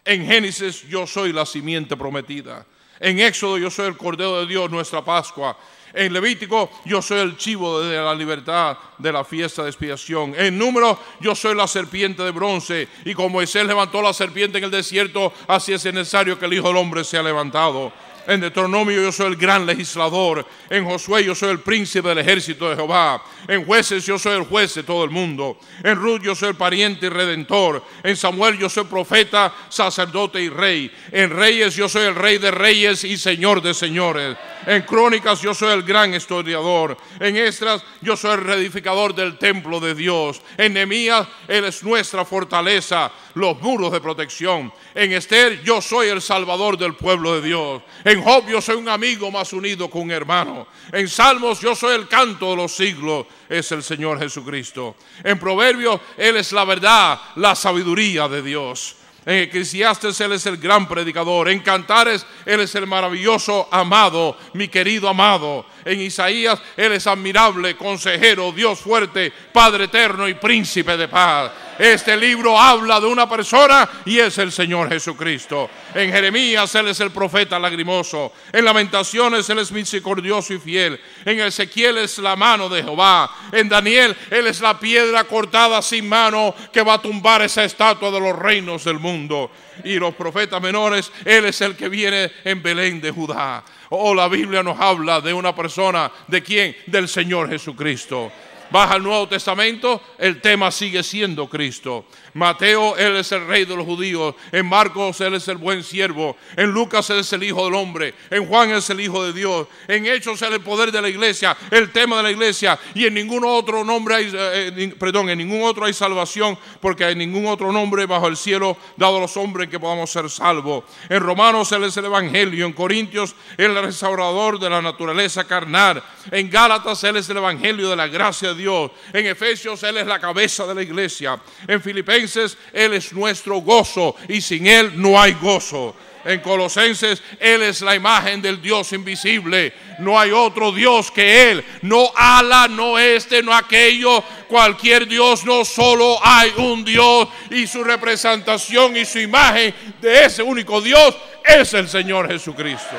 En 0.05 0.25
Génesis 0.25 0.83
yo 0.87 1.07
soy 1.07 1.33
la 1.33 1.45
simiente 1.45 1.97
prometida. 1.97 2.65
En 2.99 3.19
Éxodo 3.19 3.57
yo 3.57 3.69
soy 3.69 3.87
el 3.87 3.97
Cordero 3.97 4.39
de 4.39 4.47
Dios, 4.47 4.69
nuestra 4.69 5.03
Pascua. 5.03 5.57
En 5.93 6.13
Levítico 6.13 6.69
yo 6.85 7.01
soy 7.01 7.19
el 7.19 7.37
chivo 7.37 7.81
de 7.81 7.97
la 7.97 8.13
libertad 8.13 8.77
de 8.97 9.11
la 9.11 9.23
fiesta 9.23 9.63
de 9.63 9.69
expiación. 9.69 10.33
En 10.37 10.57
Número 10.57 10.99
yo 11.19 11.35
soy 11.35 11.55
la 11.55 11.67
serpiente 11.67 12.23
de 12.23 12.31
bronce. 12.31 12.87
Y 13.05 13.13
como 13.13 13.29
Moisés 13.29 13.65
levantó 13.65 14.01
la 14.01 14.13
serpiente 14.13 14.57
en 14.57 14.65
el 14.65 14.71
desierto, 14.71 15.33
así 15.47 15.73
es 15.73 15.85
necesario 15.85 16.37
que 16.37 16.45
el 16.45 16.53
Hijo 16.53 16.67
del 16.67 16.77
Hombre 16.77 17.03
sea 17.03 17.23
levantado. 17.23 17.91
En 18.27 18.41
Deuteronomio 18.41 19.01
yo 19.01 19.11
soy 19.11 19.27
el 19.27 19.37
gran 19.37 19.65
legislador. 19.65 20.45
En 20.69 20.83
Josué 20.83 21.23
yo 21.23 21.33
soy 21.33 21.49
el 21.49 21.61
príncipe 21.61 22.09
del 22.09 22.17
ejército 22.17 22.69
de 22.69 22.75
Jehová. 22.75 23.23
En 23.47 23.63
jueces 23.63 24.05
yo 24.05 24.19
soy 24.19 24.35
el 24.35 24.43
juez 24.43 24.75
de 24.75 24.83
todo 24.83 25.05
el 25.05 25.09
mundo. 25.09 25.57
En 25.81 25.95
Ruth 25.95 26.21
yo 26.21 26.35
soy 26.35 26.49
el 26.49 26.55
pariente 26.55 27.05
y 27.05 27.09
redentor. 27.09 27.81
En 28.03 28.17
Samuel 28.17 28.57
yo 28.57 28.67
soy 28.67 28.83
profeta, 28.83 29.53
sacerdote 29.69 30.41
y 30.41 30.49
rey. 30.49 30.91
En 31.13 31.29
Reyes 31.29 31.73
yo 31.75 31.87
soy 31.87 32.03
el 32.03 32.15
rey 32.15 32.37
de 32.37 32.51
reyes 32.51 33.05
y 33.05 33.15
señor 33.17 33.61
de 33.61 33.73
señores. 33.73 34.35
En 34.65 34.81
Crónicas 34.81 35.41
yo 35.41 35.53
soy 35.53 35.71
el 35.71 35.83
gran 35.83 36.13
historiador. 36.13 36.97
En 37.21 37.37
Estras 37.37 37.81
yo 38.01 38.17
soy 38.17 38.33
el 38.33 38.43
reedificador 38.43 39.15
del 39.15 39.37
templo 39.37 39.79
de 39.79 39.95
Dios. 39.95 40.41
En 40.57 40.73
Nehemías 40.73 41.25
él 41.47 41.63
es 41.63 41.81
nuestra 41.81 42.25
fortaleza, 42.25 43.09
los 43.35 43.61
muros 43.61 43.93
de 43.93 44.01
protección. 44.01 44.73
En 44.93 45.13
Esther 45.13 45.63
yo 45.63 45.81
soy 45.81 46.09
el 46.09 46.21
salvador 46.21 46.77
del 46.77 46.95
pueblo 46.95 47.35
de 47.35 47.47
Dios. 47.47 47.81
En 48.03 48.16
Job 48.21 48.47
yo 48.47 48.61
soy 48.61 48.75
un 48.75 48.89
amigo 48.89 49.31
más 49.31 49.51
unido 49.53 49.89
que 49.89 49.97
un 49.97 50.11
hermano. 50.11 50.67
En 50.91 51.07
Salmos 51.07 51.59
yo 51.59 51.75
soy 51.75 51.95
el 51.95 52.07
canto 52.07 52.51
de 52.51 52.55
los 52.55 52.75
siglos, 52.75 53.25
es 53.49 53.71
el 53.71 53.83
Señor 53.83 54.19
Jesucristo. 54.19 54.95
En 55.23 55.39
Proverbios 55.39 55.99
Él 56.17 56.37
es 56.37 56.51
la 56.51 56.65
verdad, 56.65 57.19
la 57.35 57.55
sabiduría 57.55 58.27
de 58.27 58.41
Dios. 58.41 58.95
En 59.25 59.39
Eclesiastes 59.39 60.21
Él 60.21 60.31
es 60.31 60.45
el 60.45 60.55
gran 60.55 60.87
predicador. 60.87 61.49
En 61.49 61.59
Cantares 61.59 62.25
Él 62.45 62.61
es 62.61 62.73
el 62.75 62.87
maravilloso 62.87 63.67
amado, 63.69 64.37
mi 64.53 64.69
querido 64.69 65.09
amado. 65.09 65.65
En 65.83 65.99
Isaías 65.99 66.61
Él 66.77 66.93
es 66.93 67.07
admirable, 67.07 67.75
consejero, 67.75 68.53
Dios 68.53 68.79
fuerte, 68.79 69.33
Padre 69.51 69.85
eterno 69.85 70.29
y 70.29 70.35
príncipe 70.35 70.95
de 70.95 71.09
paz. 71.09 71.51
Este 71.79 72.17
libro 72.17 72.59
habla 72.59 72.99
de 72.99 73.05
una 73.05 73.29
persona 73.29 73.87
y 74.05 74.17
es 74.17 74.37
el 74.39 74.51
Señor 74.51 74.89
Jesucristo. 74.89 75.69
En 75.93 76.11
Jeremías 76.11 76.73
Él 76.75 76.87
es 76.87 76.99
el 76.99 77.11
profeta 77.11 77.59
lagrimoso. 77.59 78.33
En 78.51 78.65
Lamentaciones 78.65 79.47
Él 79.49 79.59
es 79.59 79.71
misericordioso 79.71 80.53
y 80.53 80.59
fiel. 80.59 80.99
En 81.23 81.39
Ezequiel 81.39 81.99
es 81.99 82.17
la 82.17 82.35
mano 82.35 82.67
de 82.67 82.83
Jehová. 82.83 83.29
En 83.51 83.69
Daniel 83.69 84.15
Él 84.31 84.47
es 84.47 84.59
la 84.59 84.79
piedra 84.79 85.25
cortada 85.25 85.81
sin 85.81 86.09
mano 86.09 86.55
que 86.73 86.81
va 86.81 86.95
a 86.95 87.01
tumbar 87.01 87.43
esa 87.43 87.63
estatua 87.63 88.09
de 88.09 88.19
los 88.19 88.37
reinos 88.37 88.83
del 88.83 88.97
mundo. 88.97 89.51
Y 89.83 89.99
los 89.99 90.15
profetas 90.15 90.61
menores, 90.61 91.11
Él 91.23 91.45
es 91.45 91.61
el 91.61 91.75
que 91.75 91.89
viene 91.89 92.31
en 92.43 92.63
Belén 92.63 92.99
de 92.99 93.11
Judá. 93.11 93.63
Oh, 93.89 94.13
la 94.13 94.27
Biblia 94.27 94.63
nos 94.63 94.79
habla 94.79 95.21
de 95.21 95.33
una 95.33 95.55
persona, 95.55 96.11
¿de 96.27 96.43
quién? 96.43 96.75
Del 96.87 97.07
Señor 97.07 97.49
Jesucristo. 97.49 98.31
Baja 98.69 98.95
el 98.95 99.03
Nuevo 99.03 99.27
Testamento, 99.27 100.01
el 100.17 100.41
tema 100.41 100.71
sigue 100.71 101.03
siendo 101.03 101.47
Cristo. 101.47 102.05
Mateo, 102.37 102.95
Él 102.97 103.15
es 103.17 103.31
el 103.31 103.47
rey 103.47 103.65
de 103.65 103.75
los 103.75 103.83
judíos. 103.83 104.35
En 104.51 104.67
Marcos, 104.67 105.19
Él 105.21 105.33
es 105.33 105.47
el 105.47 105.57
buen 105.57 105.83
siervo. 105.83 106.37
En 106.55 106.69
Lucas, 106.69 107.09
Él 107.09 107.17
es 107.17 107.33
el 107.33 107.43
Hijo 107.43 107.65
del 107.65 107.73
Hombre. 107.73 108.13
En 108.29 108.45
Juan, 108.45 108.69
Él 108.69 108.77
es 108.77 108.89
el 108.91 109.01
Hijo 109.01 109.25
de 109.25 109.33
Dios. 109.33 109.67
En 109.87 110.05
Hechos, 110.05 110.39
Él 110.43 110.49
es 110.49 110.59
el 110.59 110.61
poder 110.61 110.91
de 110.91 111.01
la 111.01 111.09
iglesia, 111.09 111.57
el 111.71 111.91
tema 111.91 112.17
de 112.17 112.23
la 112.23 112.31
iglesia. 112.31 112.77
Y 112.93 113.07
en 113.07 113.15
ningún 113.15 113.43
otro 113.43 113.83
nombre 113.83 114.15
hay, 114.15 114.25
eh, 114.31 114.71
eh, 114.77 114.93
perdón, 114.99 115.29
en 115.29 115.39
ningún 115.39 115.63
otro 115.63 115.85
hay 115.85 115.93
salvación, 115.93 116.57
porque 116.79 117.05
hay 117.05 117.15
ningún 117.15 117.47
otro 117.47 117.71
nombre 117.71 118.05
bajo 118.05 118.27
el 118.27 118.37
cielo 118.37 118.77
dado 118.95 119.17
a 119.17 119.21
los 119.21 119.35
hombres 119.35 119.67
que 119.67 119.79
podamos 119.79 120.11
ser 120.11 120.29
salvos. 120.29 120.83
En 121.09 121.19
Romanos, 121.19 121.71
Él 121.71 121.85
es 121.85 121.97
el 121.97 122.05
Evangelio. 122.05 122.67
En 122.67 122.73
Corintios, 122.73 123.35
Él 123.57 123.71
es 123.71 123.77
el 123.77 123.83
restaurador 123.83 124.59
de 124.59 124.69
la 124.69 124.79
naturaleza 124.79 125.45
carnal. 125.45 126.03
En 126.29 126.51
Gálatas, 126.51 127.03
Él 127.03 127.15
es 127.15 127.27
el 127.29 127.37
Evangelio 127.37 127.89
de 127.89 127.95
la 127.95 128.07
gracia 128.07 128.49
de 128.49 128.61
Dios. 128.61 128.91
En 129.11 129.25
Efesios, 129.25 129.81
Él 129.81 129.97
es 129.97 130.05
la 130.05 130.19
cabeza 130.19 130.67
de 130.67 130.75
la 130.75 130.83
iglesia. 130.83 131.39
En 131.67 131.81
Filipenses, 131.81 132.26
él 132.73 132.93
es 132.93 133.13
nuestro 133.13 133.57
gozo 133.57 134.15
y 134.27 134.41
sin 134.41 134.67
Él 134.67 134.93
no 134.95 135.19
hay 135.19 135.33
gozo. 135.33 135.95
En 136.25 136.41
Colosenses, 136.41 137.23
Él 137.39 137.61
es 137.61 137.81
la 137.81 137.95
imagen 137.95 138.41
del 138.41 138.61
Dios 138.61 138.91
invisible. 138.91 139.73
No 139.99 140.19
hay 140.19 140.31
otro 140.31 140.73
Dios 140.73 141.09
que 141.09 141.51
Él. 141.51 141.63
No 141.83 142.11
ala, 142.13 142.67
no 142.67 142.99
este, 142.99 143.41
no 143.41 143.53
aquello. 143.53 144.21
Cualquier 144.49 145.07
Dios, 145.07 145.45
no 145.45 145.63
solo 145.63 146.19
hay 146.21 146.51
un 146.57 146.83
Dios 146.83 147.29
y 147.49 147.65
su 147.65 147.81
representación 147.81 148.97
y 148.97 149.05
su 149.05 149.19
imagen 149.19 149.73
de 150.01 150.25
ese 150.25 150.43
único 150.43 150.81
Dios 150.81 151.15
es 151.45 151.73
el 151.73 151.87
Señor 151.87 152.27
Jesucristo. 152.27 152.97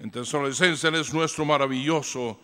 En 0.00 0.10
Tesalonicenses, 0.10 0.84
Él 0.84 0.94
es 0.94 1.12
nuestro 1.12 1.44
maravilloso 1.44 2.40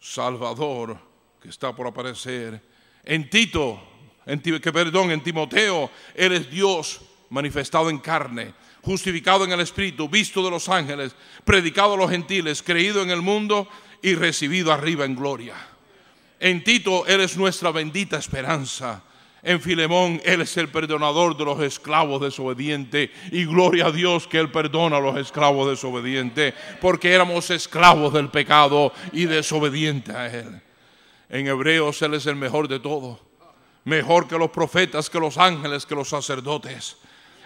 Salvador 0.00 0.96
que 1.42 1.48
está 1.48 1.74
por 1.74 1.86
aparecer. 1.86 2.71
En 3.04 3.28
Tito, 3.28 3.82
en, 4.26 4.40
que 4.40 4.72
perdón, 4.72 5.10
en 5.10 5.22
Timoteo, 5.22 5.90
eres 6.14 6.50
Dios 6.50 7.00
manifestado 7.30 7.90
en 7.90 7.98
carne, 7.98 8.54
justificado 8.82 9.44
en 9.44 9.52
el 9.52 9.60
Espíritu, 9.60 10.08
visto 10.08 10.44
de 10.44 10.50
los 10.50 10.68
ángeles, 10.68 11.14
predicado 11.44 11.94
a 11.94 11.96
los 11.96 12.10
gentiles, 12.10 12.62
creído 12.62 13.02
en 13.02 13.10
el 13.10 13.22
mundo 13.22 13.68
y 14.02 14.14
recibido 14.14 14.72
arriba 14.72 15.04
en 15.04 15.16
gloria. 15.16 15.54
En 16.38 16.62
Tito 16.64 17.06
eres 17.06 17.36
nuestra 17.36 17.70
bendita 17.70 18.18
esperanza. 18.18 19.02
En 19.44 19.60
Filemón, 19.60 20.20
Él 20.24 20.42
es 20.42 20.56
el 20.56 20.68
perdonador 20.68 21.36
de 21.36 21.44
los 21.44 21.60
esclavos 21.60 22.20
desobedientes. 22.20 23.10
Y 23.30 23.44
gloria 23.44 23.86
a 23.86 23.92
Dios 23.92 24.26
que 24.26 24.38
Él 24.38 24.50
perdona 24.50 24.96
a 24.96 25.00
los 25.00 25.16
esclavos 25.16 25.68
desobedientes. 25.70 26.54
Porque 26.80 27.12
éramos 27.12 27.50
esclavos 27.50 28.12
del 28.12 28.28
pecado 28.28 28.92
y 29.12 29.24
desobedientes 29.24 30.14
a 30.14 30.26
Él. 30.26 30.62
En 31.32 31.48
Hebreos, 31.48 32.00
Él 32.02 32.14
es 32.14 32.26
el 32.26 32.36
mejor 32.36 32.68
de 32.68 32.78
todos 32.78 33.18
mejor 33.84 34.28
que 34.28 34.38
los 34.38 34.50
profetas, 34.50 35.10
que 35.10 35.18
los 35.18 35.38
ángeles, 35.38 35.86
que 35.86 35.94
los 35.94 36.08
sacerdotes. 36.08 36.96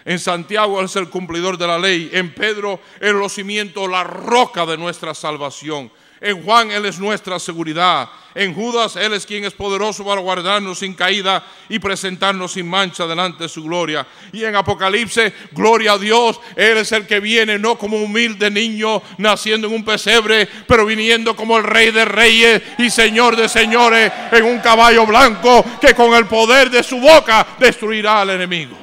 En 0.05 0.19
Santiago 0.19 0.79
Él 0.79 0.85
es 0.85 0.95
el 0.95 1.09
cumplidor 1.09 1.57
de 1.57 1.67
la 1.67 1.77
ley. 1.77 2.09
En 2.13 2.33
Pedro 2.33 2.79
el 3.01 3.13
los 3.13 3.87
la 3.87 4.03
roca 4.03 4.65
de 4.65 4.77
nuestra 4.77 5.13
salvación. 5.13 5.91
En 6.19 6.43
Juan 6.43 6.71
Él 6.71 6.85
es 6.85 6.97
nuestra 6.97 7.37
seguridad. 7.37 8.09
En 8.33 8.53
Judas 8.53 8.95
Él 8.95 9.13
es 9.13 9.25
quien 9.25 9.45
es 9.45 9.53
poderoso 9.53 10.03
para 10.03 10.21
guardarnos 10.21 10.79
sin 10.79 10.93
caída 10.95 11.43
y 11.69 11.77
presentarnos 11.79 12.53
sin 12.53 12.67
mancha 12.67 13.05
delante 13.05 13.43
de 13.43 13.49
su 13.49 13.63
gloria. 13.63 14.05
Y 14.31 14.43
en 14.43 14.55
Apocalipsis, 14.55 15.31
gloria 15.51 15.93
a 15.93 15.97
Dios, 15.97 16.39
Él 16.55 16.77
es 16.77 16.91
el 16.91 17.05
que 17.05 17.19
viene 17.19 17.59
no 17.59 17.77
como 17.77 17.97
humilde 17.97 18.49
niño 18.49 19.01
naciendo 19.19 19.67
en 19.67 19.75
un 19.75 19.85
pesebre, 19.85 20.47
pero 20.67 20.85
viniendo 20.85 21.35
como 21.35 21.57
el 21.57 21.63
rey 21.63 21.91
de 21.91 22.05
reyes 22.05 22.61
y 22.79 22.89
señor 22.89 23.35
de 23.35 23.47
señores 23.47 24.11
en 24.31 24.43
un 24.43 24.59
caballo 24.59 25.05
blanco 25.05 25.63
que 25.79 25.93
con 25.93 26.13
el 26.15 26.25
poder 26.25 26.71
de 26.71 26.81
su 26.81 26.99
boca 26.99 27.45
destruirá 27.59 28.21
al 28.21 28.31
enemigo. 28.31 28.77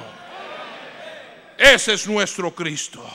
Ese 1.57 1.93
es 1.93 2.07
nuestro 2.07 2.53
Cristo. 2.53 3.05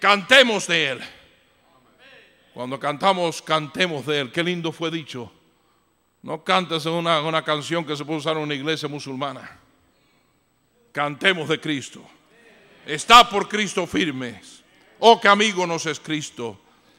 Cantemos 0.00 0.66
de 0.66 0.88
Él. 0.90 1.17
Cuando 2.58 2.80
cantamos, 2.80 3.40
cantemos 3.40 4.04
de 4.04 4.18
Él. 4.18 4.32
Qué 4.32 4.42
lindo 4.42 4.72
fue 4.72 4.90
dicho. 4.90 5.30
No 6.22 6.42
cantes 6.42 6.86
una, 6.86 7.22
una 7.22 7.44
canción 7.44 7.84
que 7.84 7.94
se 7.94 8.04
puede 8.04 8.18
usar 8.18 8.36
en 8.36 8.42
una 8.42 8.54
iglesia 8.56 8.88
musulmana. 8.88 9.60
Cantemos 10.90 11.48
de 11.48 11.60
Cristo. 11.60 12.04
Está 12.84 13.30
por 13.30 13.48
Cristo 13.48 13.86
firmes. 13.86 14.64
Oh, 14.98 15.20
que 15.20 15.28
amigo 15.28 15.68
nos 15.68 15.86
es 15.86 16.00
Cristo. 16.00 16.58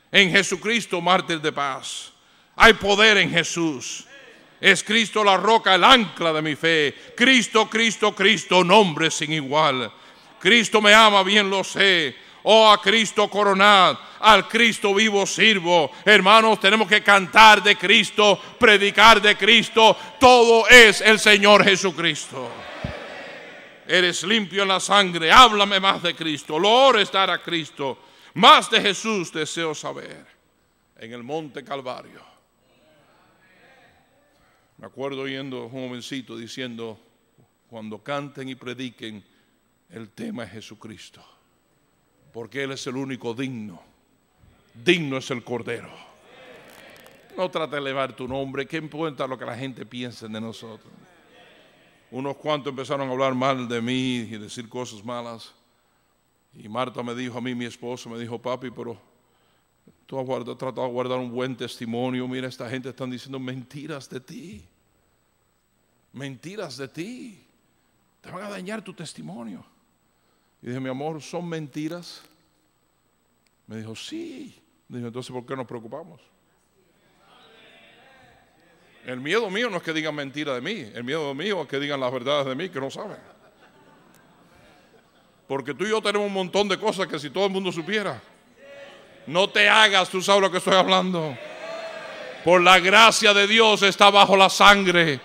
En 0.09 0.31
Jesucristo, 0.31 1.01
mártir 1.01 1.41
de 1.41 1.51
paz. 1.51 2.13
Hay 2.55 2.71
poder 2.75 3.17
en 3.17 3.29
Jesús. 3.29 4.05
Es 4.61 4.81
Cristo 4.81 5.25
la 5.25 5.35
roca, 5.35 5.75
el 5.75 5.83
ancla 5.83 6.31
de 6.31 6.41
mi 6.41 6.55
fe. 6.55 6.95
Cristo, 7.17 7.69
Cristo, 7.69 8.15
Cristo, 8.15 8.63
nombre 8.63 9.11
sin 9.11 9.33
igual. 9.33 9.91
Cristo 10.39 10.81
me 10.81 10.93
ama, 10.93 11.21
bien 11.21 11.49
lo 11.49 11.65
sé. 11.65 12.15
Oh, 12.43 12.71
a 12.71 12.81
Cristo 12.81 13.29
coronad, 13.29 13.97
al 14.19 14.47
Cristo 14.47 14.93
vivo 14.93 15.25
sirvo. 15.25 15.91
Hermanos, 16.05 16.59
tenemos 16.59 16.87
que 16.87 17.03
cantar 17.03 17.61
de 17.61 17.75
Cristo, 17.75 18.39
predicar 18.57 19.21
de 19.21 19.35
Cristo. 19.35 19.95
Todo 20.19 20.67
es 20.67 21.01
el 21.01 21.19
Señor 21.19 21.63
Jesucristo. 21.63 22.49
Eres 23.85 24.23
limpio 24.23 24.63
en 24.63 24.69
la 24.69 24.79
sangre, 24.79 25.31
háblame 25.31 25.79
más 25.79 26.01
de 26.01 26.15
Cristo. 26.15 26.57
Lo 26.57 26.97
estar 26.97 27.29
a 27.29 27.41
Cristo. 27.41 27.97
Más 28.35 28.69
de 28.69 28.79
Jesús 28.79 29.33
deseo 29.33 29.75
saber. 29.75 30.25
En 30.97 31.11
el 31.13 31.23
monte 31.23 31.63
Calvario. 31.63 32.21
Me 34.77 34.85
acuerdo 34.85 35.21
oyendo 35.21 35.65
un 35.65 35.71
jovencito 35.71 36.37
diciendo, 36.37 36.97
cuando 37.69 38.01
canten 38.01 38.47
y 38.47 38.55
prediquen, 38.55 39.25
el 39.89 40.09
tema 40.11 40.43
es 40.43 40.51
Jesucristo 40.51 41.38
porque 42.31 42.63
Él 42.63 42.71
es 42.71 42.85
el 42.87 42.95
único 42.95 43.33
digno. 43.33 43.81
Digno 44.73 45.17
es 45.17 45.29
el 45.31 45.43
Cordero. 45.43 45.89
No 47.35 47.49
trate 47.49 47.75
de 47.75 47.81
elevar 47.81 48.13
tu 48.15 48.27
nombre, 48.27 48.65
¿qué 48.65 48.77
importa 48.77 49.27
lo 49.27 49.37
que 49.37 49.45
la 49.45 49.57
gente 49.57 49.85
piense 49.85 50.27
de 50.27 50.41
nosotros? 50.41 50.91
Unos 52.11 52.37
cuantos 52.37 52.71
empezaron 52.71 53.07
a 53.07 53.11
hablar 53.11 53.35
mal 53.35 53.67
de 53.67 53.81
mí 53.81 54.15
y 54.17 54.37
decir 54.37 54.67
cosas 54.67 55.03
malas. 55.05 55.53
Y 56.53 56.67
Marta 56.67 57.03
me 57.03 57.13
dijo 57.13 57.37
a 57.37 57.41
mí, 57.41 57.53
mi 57.53 57.65
esposo, 57.65 58.09
me 58.09 58.17
dijo, 58.17 58.41
papi, 58.41 58.71
pero 58.71 58.99
tú 60.05 60.19
has 60.19 60.57
tratado 60.57 60.87
de 60.87 60.91
guardar 60.91 61.19
un 61.19 61.31
buen 61.31 61.55
testimonio. 61.55 62.27
Mira, 62.27 62.47
esta 62.47 62.67
gente 62.67 62.89
están 62.89 63.11
diciendo 63.11 63.39
mentiras 63.39 64.09
de 64.09 64.19
ti. 64.19 64.65
Mentiras 66.11 66.77
de 66.77 66.87
ti. 66.87 67.45
Te 68.21 68.31
van 68.31 68.43
a 68.43 68.49
dañar 68.49 68.81
tu 68.81 68.93
testimonio. 68.93 69.63
Y 70.61 70.67
dije, 70.67 70.79
mi 70.79 70.89
amor, 70.89 71.21
¿son 71.21 71.47
mentiras? 71.47 72.21
Me 73.67 73.77
dijo, 73.77 73.95
sí. 73.95 74.61
Dije, 74.87 75.07
entonces, 75.07 75.31
¿por 75.31 75.45
qué 75.45 75.55
nos 75.55 75.65
preocupamos? 75.65 76.19
El 79.05 79.19
miedo 79.21 79.49
mío 79.49 79.69
no 79.69 79.77
es 79.77 79.83
que 79.83 79.93
digan 79.93 80.13
mentira 80.13 80.53
de 80.53 80.61
mí. 80.61 80.91
El 80.93 81.03
miedo 81.03 81.33
mío 81.33 81.61
es 81.61 81.67
que 81.67 81.79
digan 81.79 81.99
las 81.99 82.11
verdades 82.11 82.45
de 82.45 82.55
mí 82.55 82.69
que 82.69 82.79
no 82.79 82.91
saben. 82.91 83.17
Porque 85.47 85.73
tú 85.73 85.85
y 85.85 85.89
yo 85.89 86.01
tenemos 86.01 86.27
un 86.27 86.33
montón 86.33 86.67
de 86.67 86.77
cosas 86.77 87.07
que 87.07 87.17
si 87.17 87.29
todo 87.29 87.45
el 87.45 87.51
mundo 87.51 87.71
supiera. 87.71 88.21
No 89.25 89.49
te 89.49 89.69
hagas, 89.69 90.09
tú 90.09 90.21
sabes 90.21 90.41
lo 90.41 90.51
que 90.51 90.57
estoy 90.57 90.75
hablando. 90.75 91.35
Por 92.43 92.61
la 92.61 92.79
gracia 92.79 93.33
de 93.33 93.47
Dios 93.47 93.81
está 93.83 94.09
bajo 94.09 94.35
la 94.35 94.49
sangre. 94.49 95.19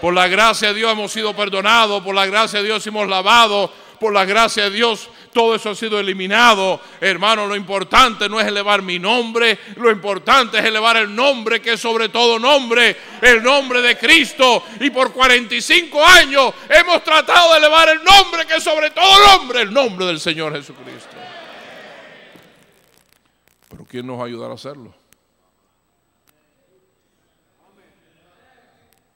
Por 0.00 0.14
la 0.14 0.28
gracia 0.28 0.68
de 0.68 0.74
Dios 0.74 0.92
hemos 0.92 1.10
sido 1.10 1.34
perdonados. 1.34 2.02
Por 2.02 2.14
la 2.14 2.26
gracia 2.26 2.60
de 2.60 2.66
Dios 2.66 2.86
hemos 2.86 3.08
lavado 3.08 3.72
por 3.98 4.12
la 4.12 4.24
gracia 4.24 4.64
de 4.64 4.70
Dios, 4.70 5.08
todo 5.32 5.54
eso 5.54 5.70
ha 5.70 5.74
sido 5.74 6.00
eliminado. 6.00 6.80
Hermano, 7.00 7.46
lo 7.46 7.56
importante 7.56 8.28
no 8.28 8.40
es 8.40 8.46
elevar 8.46 8.82
mi 8.82 8.98
nombre, 8.98 9.58
lo 9.76 9.90
importante 9.90 10.58
es 10.58 10.64
elevar 10.64 10.96
el 10.96 11.14
nombre 11.14 11.60
que 11.60 11.74
es 11.74 11.80
sobre 11.80 12.08
todo 12.08 12.38
nombre, 12.38 12.96
el 13.20 13.42
nombre 13.42 13.82
de 13.82 13.98
Cristo. 13.98 14.62
Y 14.80 14.90
por 14.90 15.12
45 15.12 16.04
años 16.04 16.54
hemos 16.68 17.02
tratado 17.04 17.52
de 17.52 17.58
elevar 17.58 17.88
el 17.88 18.02
nombre 18.02 18.46
que 18.46 18.56
es 18.56 18.62
sobre 18.62 18.90
todo 18.90 19.36
nombre, 19.36 19.62
el 19.62 19.72
nombre 19.72 20.06
del 20.06 20.20
Señor 20.20 20.54
Jesucristo. 20.54 21.16
Pero 23.68 23.84
¿quién 23.84 24.06
nos 24.06 24.18
va 24.18 24.22
a 24.22 24.26
ayudar 24.26 24.50
a 24.50 24.54
hacerlo? 24.54 24.94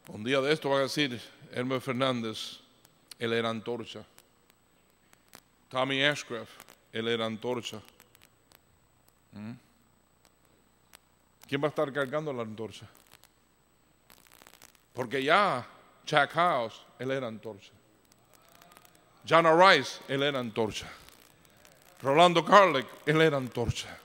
Un 0.08 0.24
día 0.24 0.40
de 0.40 0.52
esto 0.52 0.68
va 0.70 0.78
a 0.78 0.82
decir 0.82 1.20
Hermes 1.52 1.82
Fernández, 1.82 2.58
él 3.18 3.32
era 3.32 3.48
antorcha. 3.48 4.04
Tommy 5.70 6.04
Ashcraft, 6.04 6.50
él 6.92 7.08
era 7.08 7.24
antorcha. 7.24 7.80
¿Mm? 9.32 9.52
¿Quién 11.48 11.62
va 11.62 11.66
a 11.66 11.70
estar 11.70 11.92
cargando 11.92 12.32
la 12.32 12.42
antorcha? 12.42 12.86
Porque 14.92 15.22
ya 15.22 15.66
Jack 16.04 16.32
House, 16.32 16.82
él 16.98 17.12
era 17.12 17.28
antorcha. 17.28 17.70
John 19.28 19.46
Rice, 19.46 20.00
él 20.08 20.24
era 20.24 20.40
antorcha. 20.40 20.90
Rolando 22.02 22.44
Carlick, 22.44 22.86
él 23.06 23.20
era 23.20 23.36
antorcha. 23.36 23.96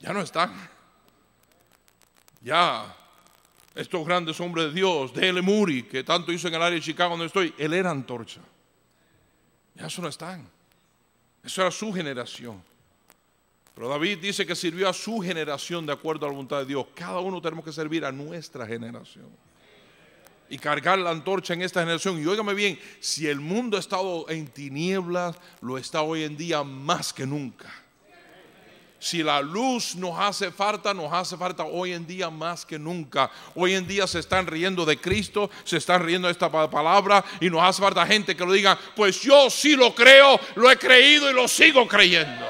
Ya 0.00 0.12
no 0.12 0.20
están. 0.20 0.54
Ya 2.40 2.94
estos 3.74 4.04
grandes 4.04 4.40
hombres 4.40 4.66
de 4.66 4.72
Dios, 4.72 5.12
D.L. 5.12 5.40
Moody, 5.42 5.84
que 5.84 6.02
tanto 6.02 6.32
hizo 6.32 6.48
en 6.48 6.54
el 6.54 6.62
área 6.62 6.76
de 6.76 6.84
Chicago 6.84 7.10
donde 7.10 7.26
estoy, 7.26 7.54
él 7.58 7.74
era 7.74 7.90
antorcha. 7.90 8.40
Ya 9.78 9.86
eso 9.86 10.02
no 10.02 10.08
están. 10.08 10.46
Eso 11.44 11.62
era 11.62 11.70
su 11.70 11.92
generación. 11.92 12.62
Pero 13.74 13.88
David 13.88 14.18
dice 14.18 14.44
que 14.44 14.56
sirvió 14.56 14.88
a 14.88 14.92
su 14.92 15.20
generación 15.20 15.86
de 15.86 15.92
acuerdo 15.92 16.26
a 16.26 16.28
la 16.28 16.32
voluntad 16.32 16.58
de 16.58 16.66
Dios. 16.66 16.86
Cada 16.94 17.20
uno 17.20 17.40
tenemos 17.40 17.64
que 17.64 17.72
servir 17.72 18.04
a 18.04 18.10
nuestra 18.10 18.66
generación. 18.66 19.28
Y 20.50 20.58
cargar 20.58 20.98
la 20.98 21.10
antorcha 21.10 21.54
en 21.54 21.62
esta 21.62 21.80
generación. 21.80 22.20
Y 22.20 22.26
óigame 22.26 22.54
bien, 22.54 22.78
si 22.98 23.28
el 23.28 23.38
mundo 23.38 23.76
ha 23.76 23.80
estado 23.80 24.28
en 24.28 24.48
tinieblas, 24.48 25.36
lo 25.60 25.78
está 25.78 26.02
hoy 26.02 26.24
en 26.24 26.36
día 26.36 26.64
más 26.64 27.12
que 27.12 27.24
nunca. 27.24 27.72
Si 29.00 29.22
la 29.22 29.40
luz 29.40 29.94
nos 29.94 30.18
hace 30.18 30.50
falta, 30.50 30.92
nos 30.92 31.12
hace 31.12 31.36
falta 31.36 31.62
hoy 31.62 31.92
en 31.92 32.04
día 32.04 32.30
más 32.30 32.66
que 32.66 32.78
nunca. 32.78 33.30
Hoy 33.54 33.74
en 33.74 33.86
día 33.86 34.08
se 34.08 34.18
están 34.18 34.46
riendo 34.46 34.84
de 34.84 35.00
Cristo, 35.00 35.50
se 35.62 35.76
están 35.76 36.02
riendo 36.02 36.26
de 36.26 36.32
esta 36.32 36.50
palabra 36.50 37.24
y 37.40 37.48
nos 37.48 37.62
hace 37.62 37.80
falta 37.80 38.04
gente 38.06 38.36
que 38.36 38.44
lo 38.44 38.52
diga, 38.52 38.76
pues 38.96 39.20
yo 39.20 39.48
sí 39.50 39.76
lo 39.76 39.94
creo, 39.94 40.40
lo 40.56 40.68
he 40.70 40.76
creído 40.76 41.30
y 41.30 41.34
lo 41.34 41.46
sigo 41.46 41.86
creyendo. 41.86 42.44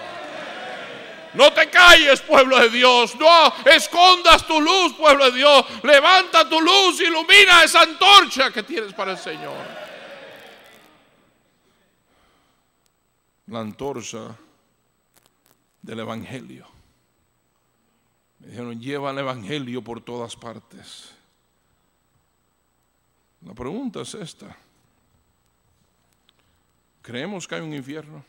No 1.34 1.52
te 1.52 1.68
calles, 1.68 2.22
pueblo 2.22 2.58
de 2.58 2.70
Dios. 2.70 3.14
No 3.16 3.52
escondas 3.66 4.46
tu 4.46 4.58
luz, 4.58 4.94
pueblo 4.94 5.30
de 5.30 5.36
Dios. 5.36 5.64
Levanta 5.82 6.48
tu 6.48 6.60
luz, 6.60 6.98
ilumina 7.00 7.62
esa 7.62 7.82
antorcha 7.82 8.50
que 8.50 8.62
tienes 8.62 8.94
para 8.94 9.12
el 9.12 9.18
Señor. 9.18 9.56
La 13.48 13.60
antorcha 13.60 14.34
del 15.88 16.00
Evangelio. 16.00 16.66
Me 18.40 18.48
dijeron, 18.48 18.78
lleva 18.78 19.10
el 19.10 19.18
Evangelio 19.20 19.82
por 19.82 20.02
todas 20.02 20.36
partes. 20.36 21.12
La 23.40 23.54
pregunta 23.54 24.02
es 24.02 24.12
esta. 24.12 24.54
¿Creemos 27.00 27.48
que 27.48 27.54
hay 27.54 27.62
un 27.62 27.72
infierno? 27.72 28.22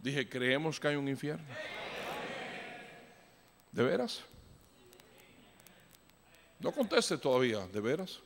Dije, 0.00 0.28
¿creemos 0.28 0.78
que 0.78 0.88
hay 0.88 0.96
un 0.96 1.08
infierno? 1.08 1.46
¿De 3.72 3.82
veras? 3.82 4.22
No 6.58 6.72
conteste 6.72 7.16
todavía, 7.16 7.66
¿de 7.68 7.80
veras? 7.80 8.20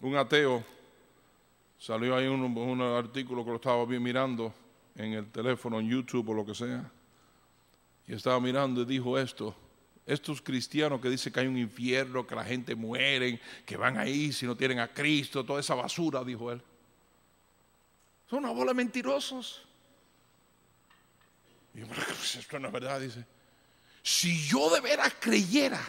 Un 0.00 0.16
ateo 0.16 0.77
salió 1.78 2.16
ahí 2.16 2.26
un, 2.26 2.42
un 2.42 2.82
artículo 2.82 3.44
que 3.44 3.50
lo 3.50 3.56
estaba 3.56 3.86
mirando 3.86 4.52
en 4.96 5.12
el 5.12 5.30
teléfono, 5.30 5.78
en 5.78 5.88
YouTube 5.88 6.30
o 6.30 6.34
lo 6.34 6.44
que 6.44 6.54
sea, 6.54 6.90
y 8.06 8.14
estaba 8.14 8.40
mirando 8.40 8.82
y 8.82 8.84
dijo 8.84 9.18
esto. 9.18 9.54
Estos 10.06 10.40
cristianos 10.40 11.02
que 11.02 11.10
dicen 11.10 11.32
que 11.32 11.40
hay 11.40 11.46
un 11.46 11.58
infierno, 11.58 12.26
que 12.26 12.34
la 12.34 12.44
gente 12.44 12.74
muere, 12.74 13.38
que 13.66 13.76
van 13.76 13.98
ahí 13.98 14.32
si 14.32 14.46
no 14.46 14.56
tienen 14.56 14.78
a 14.80 14.88
Cristo, 14.88 15.44
toda 15.44 15.60
esa 15.60 15.74
basura, 15.74 16.24
dijo 16.24 16.50
él. 16.50 16.62
Son 18.28 18.38
una 18.40 18.50
bola 18.50 18.70
de 18.70 18.76
mentirosos. 18.76 19.62
Y 21.74 21.80
yo, 21.80 21.86
esto 22.38 22.58
no 22.58 22.68
es 22.68 22.72
verdad, 22.72 23.00
dice. 23.00 23.24
Si 24.02 24.46
yo 24.46 24.70
de 24.70 24.80
veras 24.80 25.14
creyera 25.20 25.80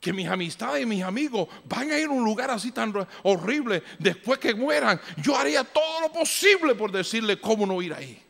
que 0.00 0.12
mis 0.14 0.26
amistades 0.26 0.82
y 0.82 0.86
mis 0.86 1.02
amigos 1.02 1.46
van 1.66 1.90
a 1.90 1.98
ir 1.98 2.06
a 2.06 2.10
un 2.10 2.24
lugar 2.24 2.50
así 2.50 2.72
tan 2.72 2.92
horrible 3.22 3.82
después 3.98 4.38
que 4.38 4.54
mueran, 4.54 4.98
yo 5.18 5.36
haría 5.36 5.62
todo 5.62 6.00
lo 6.00 6.10
posible 6.10 6.74
por 6.74 6.90
decirle 6.90 7.38
cómo 7.38 7.66
no 7.66 7.80
ir 7.82 7.92
ahí. 7.92 8.20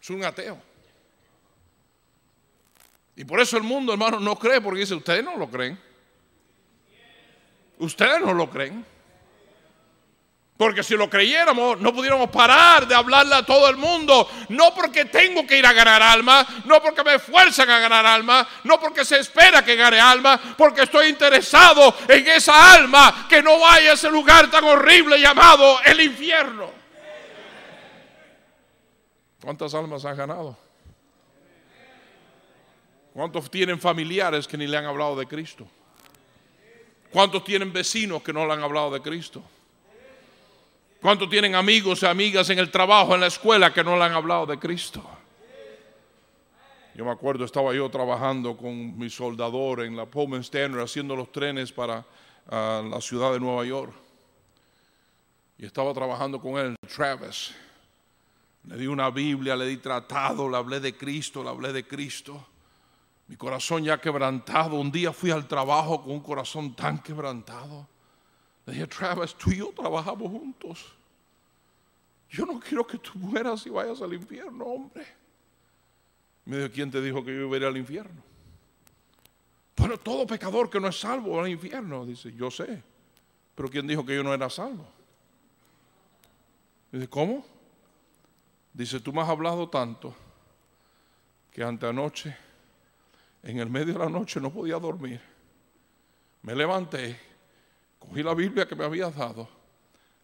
Es 0.00 0.10
un 0.10 0.22
ateo. 0.22 0.60
Y 3.16 3.24
por 3.24 3.40
eso 3.40 3.56
el 3.56 3.62
mundo, 3.62 3.94
hermano, 3.94 4.20
no 4.20 4.38
cree, 4.38 4.60
porque 4.60 4.80
dice, 4.80 4.94
ustedes 4.94 5.24
no 5.24 5.38
lo 5.38 5.50
creen. 5.50 5.80
Ustedes 7.78 8.20
no 8.20 8.34
lo 8.34 8.50
creen. 8.50 8.84
Porque 10.56 10.82
si 10.82 10.96
lo 10.96 11.10
creyéramos, 11.10 11.78
no 11.80 11.92
pudiéramos 11.92 12.30
parar 12.30 12.88
de 12.88 12.94
hablarle 12.94 13.34
a 13.34 13.44
todo 13.44 13.68
el 13.68 13.76
mundo. 13.76 14.26
No 14.48 14.74
porque 14.74 15.04
tengo 15.04 15.46
que 15.46 15.58
ir 15.58 15.66
a 15.66 15.74
ganar 15.74 16.02
alma, 16.02 16.46
no 16.64 16.80
porque 16.80 17.04
me 17.04 17.16
esfuerzan 17.16 17.68
a 17.68 17.78
ganar 17.78 18.06
alma, 18.06 18.46
no 18.64 18.80
porque 18.80 19.04
se 19.04 19.18
espera 19.18 19.62
que 19.62 19.76
gane 19.76 20.00
alma, 20.00 20.40
porque 20.56 20.82
estoy 20.82 21.08
interesado 21.08 21.94
en 22.08 22.26
esa 22.28 22.72
alma 22.74 23.26
que 23.28 23.42
no 23.42 23.58
vaya 23.58 23.90
a 23.90 23.94
ese 23.94 24.10
lugar 24.10 24.50
tan 24.50 24.64
horrible 24.64 25.20
llamado 25.20 25.78
el 25.84 26.00
infierno. 26.00 26.70
¿Cuántas 29.42 29.74
almas 29.74 30.06
han 30.06 30.16
ganado? 30.16 30.56
¿Cuántos 33.12 33.50
tienen 33.50 33.78
familiares 33.78 34.48
que 34.48 34.56
ni 34.56 34.66
le 34.66 34.78
han 34.78 34.86
hablado 34.86 35.16
de 35.16 35.26
Cristo? 35.26 35.68
¿Cuántos 37.12 37.44
tienen 37.44 37.72
vecinos 37.72 38.22
que 38.22 38.32
no 38.32 38.46
le 38.46 38.54
han 38.54 38.62
hablado 38.62 38.90
de 38.90 39.02
Cristo? 39.02 39.42
¿Cuántos 41.00 41.28
tienen 41.28 41.54
amigos 41.54 42.02
y 42.02 42.06
amigas 42.06 42.50
en 42.50 42.58
el 42.58 42.70
trabajo, 42.70 43.14
en 43.14 43.20
la 43.20 43.26
escuela 43.26 43.72
que 43.72 43.84
no 43.84 43.96
le 43.96 44.04
han 44.04 44.12
hablado 44.12 44.46
de 44.46 44.58
Cristo? 44.58 45.02
Yo 46.94 47.04
me 47.04 47.10
acuerdo, 47.10 47.44
estaba 47.44 47.74
yo 47.74 47.90
trabajando 47.90 48.56
con 48.56 48.98
mi 48.98 49.10
soldador 49.10 49.82
en 49.82 49.96
la 49.96 50.06
Pullman 50.06 50.40
Standard 50.40 50.82
haciendo 50.82 51.14
los 51.14 51.30
trenes 51.30 51.70
para 51.70 52.04
ah, 52.48 52.82
la 52.88 53.00
ciudad 53.02 53.32
de 53.32 53.40
Nueva 53.40 53.66
York. 53.66 53.92
Y 55.58 55.66
estaba 55.66 55.92
trabajando 55.92 56.40
con 56.40 56.58
él, 56.58 56.74
Travis. 56.94 57.54
Le 58.64 58.76
di 58.76 58.86
una 58.86 59.10
Biblia, 59.10 59.54
le 59.54 59.66
di 59.66 59.76
tratado, 59.76 60.48
le 60.48 60.56
hablé 60.56 60.80
de 60.80 60.96
Cristo, 60.96 61.42
le 61.42 61.50
hablé 61.50 61.72
de 61.72 61.86
Cristo. 61.86 62.46
Mi 63.28 63.36
corazón 63.36 63.84
ya 63.84 64.00
quebrantado. 64.00 64.76
Un 64.76 64.90
día 64.90 65.12
fui 65.12 65.30
al 65.30 65.46
trabajo 65.46 66.02
con 66.02 66.12
un 66.12 66.20
corazón 66.20 66.74
tan 66.74 66.98
quebrantado. 67.02 67.86
Le 68.66 68.72
dije, 68.72 68.86
Travis, 68.88 69.34
tú 69.34 69.50
y 69.50 69.58
yo 69.58 69.72
trabajamos 69.74 70.28
juntos. 70.30 70.84
Yo 72.28 72.44
no 72.44 72.58
quiero 72.58 72.86
que 72.86 72.98
tú 72.98 73.12
mueras 73.14 73.64
y 73.66 73.70
vayas 73.70 74.02
al 74.02 74.12
infierno, 74.12 74.64
hombre. 74.64 75.06
Me 76.44 76.58
dijo, 76.58 76.72
¿quién 76.72 76.90
te 76.90 77.00
dijo 77.00 77.24
que 77.24 77.34
yo 77.34 77.54
iba 77.54 77.68
al 77.68 77.76
infierno? 77.76 78.22
Bueno, 79.76 79.96
todo 79.98 80.26
pecador 80.26 80.68
que 80.68 80.80
no 80.80 80.88
es 80.88 80.98
salvo 80.98 81.36
va 81.36 81.44
al 81.44 81.48
infierno. 81.48 82.04
Dice, 82.04 82.32
yo 82.32 82.50
sé. 82.50 82.82
Pero 83.54 83.68
¿quién 83.68 83.86
dijo 83.86 84.04
que 84.04 84.16
yo 84.16 84.24
no 84.24 84.34
era 84.34 84.50
salvo? 84.50 84.86
Dice, 86.90 87.08
¿cómo? 87.08 87.44
Dice, 88.72 89.00
tú 89.00 89.12
me 89.12 89.22
has 89.22 89.28
hablado 89.28 89.68
tanto 89.68 90.14
que 91.52 91.62
ante 91.62 91.86
anoche, 91.86 92.36
en 93.42 93.58
el 93.58 93.70
medio 93.70 93.94
de 93.94 93.98
la 94.00 94.10
noche, 94.10 94.40
no 94.40 94.52
podía 94.52 94.78
dormir. 94.78 95.20
Me 96.42 96.54
levanté 96.54 97.18
Cogí 97.98 98.22
la 98.22 98.34
Biblia 98.34 98.66
que 98.66 98.74
me 98.74 98.84
habías 98.84 99.14
dado, 99.14 99.48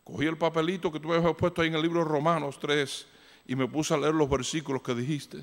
cogí 0.04 0.26
el 0.26 0.36
papelito 0.36 0.92
que 0.92 1.00
tú 1.00 1.08
me 1.08 1.16
habías 1.16 1.34
puesto 1.34 1.62
ahí 1.62 1.68
en 1.68 1.74
el 1.74 1.82
libro 1.82 2.00
de 2.00 2.06
Romanos 2.06 2.58
3 2.60 3.06
y 3.46 3.56
me 3.56 3.66
puse 3.66 3.94
a 3.94 3.96
leer 3.96 4.14
los 4.14 4.28
versículos 4.28 4.82
que 4.82 4.94
dijiste. 4.94 5.42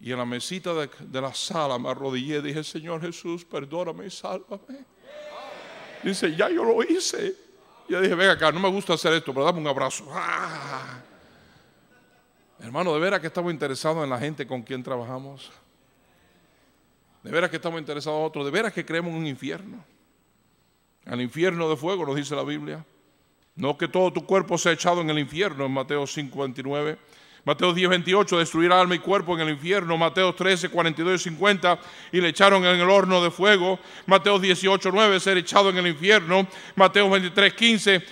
Y 0.00 0.12
en 0.12 0.18
la 0.18 0.24
mesita 0.24 0.74
de, 0.74 1.20
la 1.20 1.32
sala 1.32 1.78
me 1.78 1.88
arrodillé 1.88 2.38
y 2.38 2.42
dije, 2.42 2.62
Señor 2.62 3.00
Jesús, 3.00 3.44
perdóname 3.44 4.06
y 4.06 4.10
sálvame. 4.10 4.84
Dice, 6.02 6.34
ya 6.36 6.50
yo 6.50 6.64
lo 6.64 6.82
hice. 6.82 7.34
Yo 7.88 8.00
dije, 8.00 8.14
venga 8.14 8.32
acá, 8.32 8.52
no 8.52 8.60
me 8.60 8.68
gusta 8.68 8.94
hacer 8.94 9.12
esto, 9.14 9.32
pero 9.32 9.46
dame 9.46 9.60
un 9.60 9.66
abrazo. 9.66 10.06
¡Ah! 10.10 11.00
Hermano, 12.58 12.94
de 12.94 13.00
veras 13.00 13.20
que 13.20 13.28
estamos 13.28 13.52
interesados 13.52 14.04
en 14.04 14.10
la 14.10 14.18
gente 14.18 14.46
con 14.46 14.62
quien 14.62 14.82
trabajamos. 14.82 15.50
De 17.22 17.30
veras 17.30 17.48
que 17.48 17.56
estamos 17.56 17.80
interesados 17.80 18.20
en 18.20 18.26
otros. 18.26 18.44
De 18.44 18.50
veras 18.50 18.72
que 18.72 18.84
creemos 18.84 19.12
en 19.12 19.18
un 19.18 19.26
infierno 19.26 19.93
al 21.06 21.20
infierno 21.20 21.68
de 21.68 21.76
fuego, 21.76 22.06
nos 22.06 22.16
dice 22.16 22.34
la 22.34 22.44
Biblia. 22.44 22.84
No 23.56 23.78
que 23.78 23.88
todo 23.88 24.12
tu 24.12 24.26
cuerpo 24.26 24.58
sea 24.58 24.72
echado 24.72 25.00
en 25.00 25.10
el 25.10 25.18
infierno, 25.18 25.66
en 25.66 25.72
Mateo 25.72 26.06
5, 26.06 26.38
29. 26.38 26.98
Mateo 27.44 27.74
10, 27.74 27.90
28, 27.90 28.38
destruir 28.38 28.72
alma 28.72 28.94
y 28.94 29.00
cuerpo 29.00 29.34
en 29.34 29.42
el 29.42 29.50
infierno. 29.50 29.98
Mateo 29.98 30.34
13, 30.34 30.70
42 30.70 31.20
y 31.20 31.24
50, 31.24 31.78
y 32.12 32.20
le 32.22 32.28
echaron 32.28 32.64
en 32.64 32.80
el 32.80 32.88
horno 32.88 33.22
de 33.22 33.30
fuego. 33.30 33.78
Mateo 34.06 34.38
18, 34.38 34.90
9, 34.90 35.20
ser 35.20 35.36
echado 35.36 35.68
en 35.68 35.76
el 35.76 35.86
infierno. 35.88 36.46
Mateo 36.74 37.10
23, 37.10 37.52
15, 37.52 38.02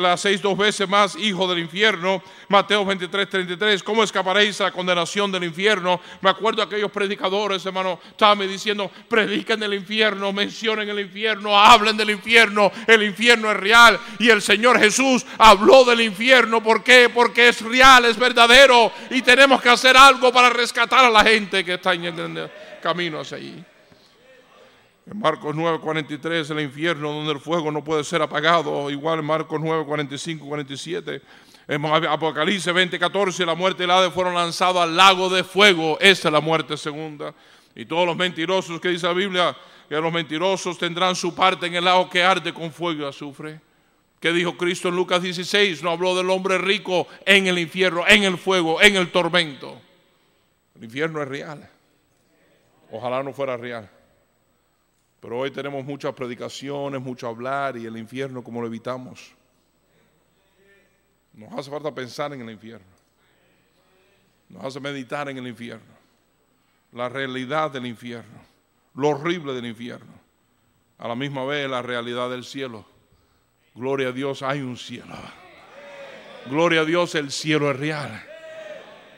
las 0.00 0.20
seis 0.20 0.42
dos 0.42 0.58
veces 0.58 0.88
más, 0.88 1.14
hijo 1.14 1.46
del 1.46 1.60
infierno. 1.60 2.20
Mateo 2.48 2.84
23, 2.84 3.28
33, 3.28 3.82
¿cómo 3.84 4.02
escaparéis 4.02 4.60
a 4.60 4.64
la 4.64 4.72
condenación 4.72 5.30
del 5.30 5.44
infierno? 5.44 6.00
Me 6.20 6.30
acuerdo 6.30 6.62
de 6.62 6.66
aquellos 6.66 6.90
predicadores, 6.90 7.64
hermano, 7.64 8.00
estaban 8.10 8.40
diciendo, 8.40 8.90
prediquen 9.08 9.60
del 9.60 9.74
infierno, 9.74 10.32
mencionen 10.32 10.88
el 10.88 10.98
infierno, 10.98 11.56
hablen 11.56 11.96
del 11.96 12.10
infierno, 12.10 12.72
el 12.88 13.04
infierno 13.04 13.52
es 13.52 13.56
real. 13.56 14.00
Y 14.18 14.30
el 14.30 14.42
Señor 14.42 14.80
Jesús 14.80 15.24
habló 15.38 15.84
del 15.84 16.00
infierno, 16.00 16.60
¿por 16.60 16.82
qué? 16.82 17.08
Porque 17.08 17.48
es 17.48 17.60
real, 17.60 18.04
es 18.04 18.18
verdadero 18.18 18.63
y 19.10 19.22
tenemos 19.22 19.60
que 19.60 19.68
hacer 19.68 19.96
algo 19.96 20.32
para 20.32 20.50
rescatar 20.50 21.04
a 21.04 21.10
la 21.10 21.22
gente 21.24 21.64
que 21.64 21.74
está 21.74 21.94
en 21.94 22.04
el 22.04 22.50
camino 22.82 23.20
hacia 23.20 23.36
allí. 23.36 23.64
En 25.06 25.18
Marcos 25.18 25.54
9, 25.54 25.80
43, 25.80 26.48
el 26.50 26.60
infierno 26.60 27.12
donde 27.12 27.32
el 27.32 27.38
fuego 27.38 27.70
no 27.70 27.84
puede 27.84 28.04
ser 28.04 28.22
apagado. 28.22 28.90
Igual 28.90 29.18
en 29.18 29.26
Marcos 29.26 29.60
9, 29.60 29.84
45, 29.84 30.46
47 30.46 31.20
En 31.68 31.84
Apocalipsis 31.84 32.72
20, 32.72 32.98
14, 32.98 33.44
la 33.44 33.54
muerte 33.54 33.84
y 33.84 33.86
la 33.86 33.98
Hades 33.98 34.14
fueron 34.14 34.34
lanzados 34.34 34.82
al 34.82 34.96
lago 34.96 35.28
de 35.28 35.44
fuego. 35.44 35.98
Esa 36.00 36.28
es 36.28 36.32
la 36.32 36.40
muerte 36.40 36.76
segunda. 36.78 37.34
Y 37.74 37.84
todos 37.84 38.06
los 38.06 38.16
mentirosos 38.16 38.80
que 38.80 38.88
dice 38.88 39.06
la 39.06 39.12
Biblia, 39.12 39.56
que 39.88 39.96
los 39.96 40.12
mentirosos 40.12 40.78
tendrán 40.78 41.14
su 41.14 41.34
parte 41.34 41.66
en 41.66 41.74
el 41.74 41.84
lago 41.84 42.08
que 42.08 42.22
arde 42.22 42.54
con 42.54 42.72
fuego 42.72 43.02
y 43.02 43.06
azufre. 43.06 43.60
¿Qué 44.24 44.32
dijo 44.32 44.56
Cristo 44.56 44.88
en 44.88 44.96
Lucas 44.96 45.20
16? 45.20 45.82
No 45.82 45.90
habló 45.90 46.16
del 46.16 46.30
hombre 46.30 46.56
rico 46.56 47.06
en 47.26 47.46
el 47.46 47.58
infierno, 47.58 48.08
en 48.08 48.22
el 48.22 48.38
fuego, 48.38 48.80
en 48.80 48.96
el 48.96 49.12
tormento. 49.12 49.78
El 50.74 50.84
infierno 50.84 51.20
es 51.20 51.28
real. 51.28 51.68
Ojalá 52.90 53.22
no 53.22 53.34
fuera 53.34 53.58
real. 53.58 53.86
Pero 55.20 55.40
hoy 55.40 55.50
tenemos 55.50 55.84
muchas 55.84 56.14
predicaciones, 56.14 57.02
mucho 57.02 57.28
hablar 57.28 57.76
y 57.76 57.84
el 57.84 57.98
infierno 57.98 58.42
como 58.42 58.62
lo 58.62 58.66
evitamos. 58.66 59.30
Nos 61.34 61.52
hace 61.52 61.70
falta 61.70 61.94
pensar 61.94 62.32
en 62.32 62.40
el 62.40 62.50
infierno. 62.50 62.86
Nos 64.48 64.64
hace 64.64 64.80
meditar 64.80 65.28
en 65.28 65.36
el 65.36 65.46
infierno. 65.46 65.92
La 66.92 67.10
realidad 67.10 67.70
del 67.72 67.84
infierno. 67.84 68.40
Lo 68.94 69.10
horrible 69.10 69.52
del 69.52 69.66
infierno. 69.66 70.14
A 70.96 71.08
la 71.08 71.14
misma 71.14 71.44
vez 71.44 71.68
la 71.68 71.82
realidad 71.82 72.30
del 72.30 72.44
cielo. 72.44 72.93
Gloria 73.74 74.08
a 74.08 74.12
Dios, 74.12 74.42
hay 74.42 74.60
un 74.60 74.76
cielo. 74.76 75.16
Gloria 76.46 76.82
a 76.82 76.84
Dios, 76.84 77.16
el 77.16 77.32
cielo 77.32 77.70
es 77.72 77.76
real. 77.76 78.22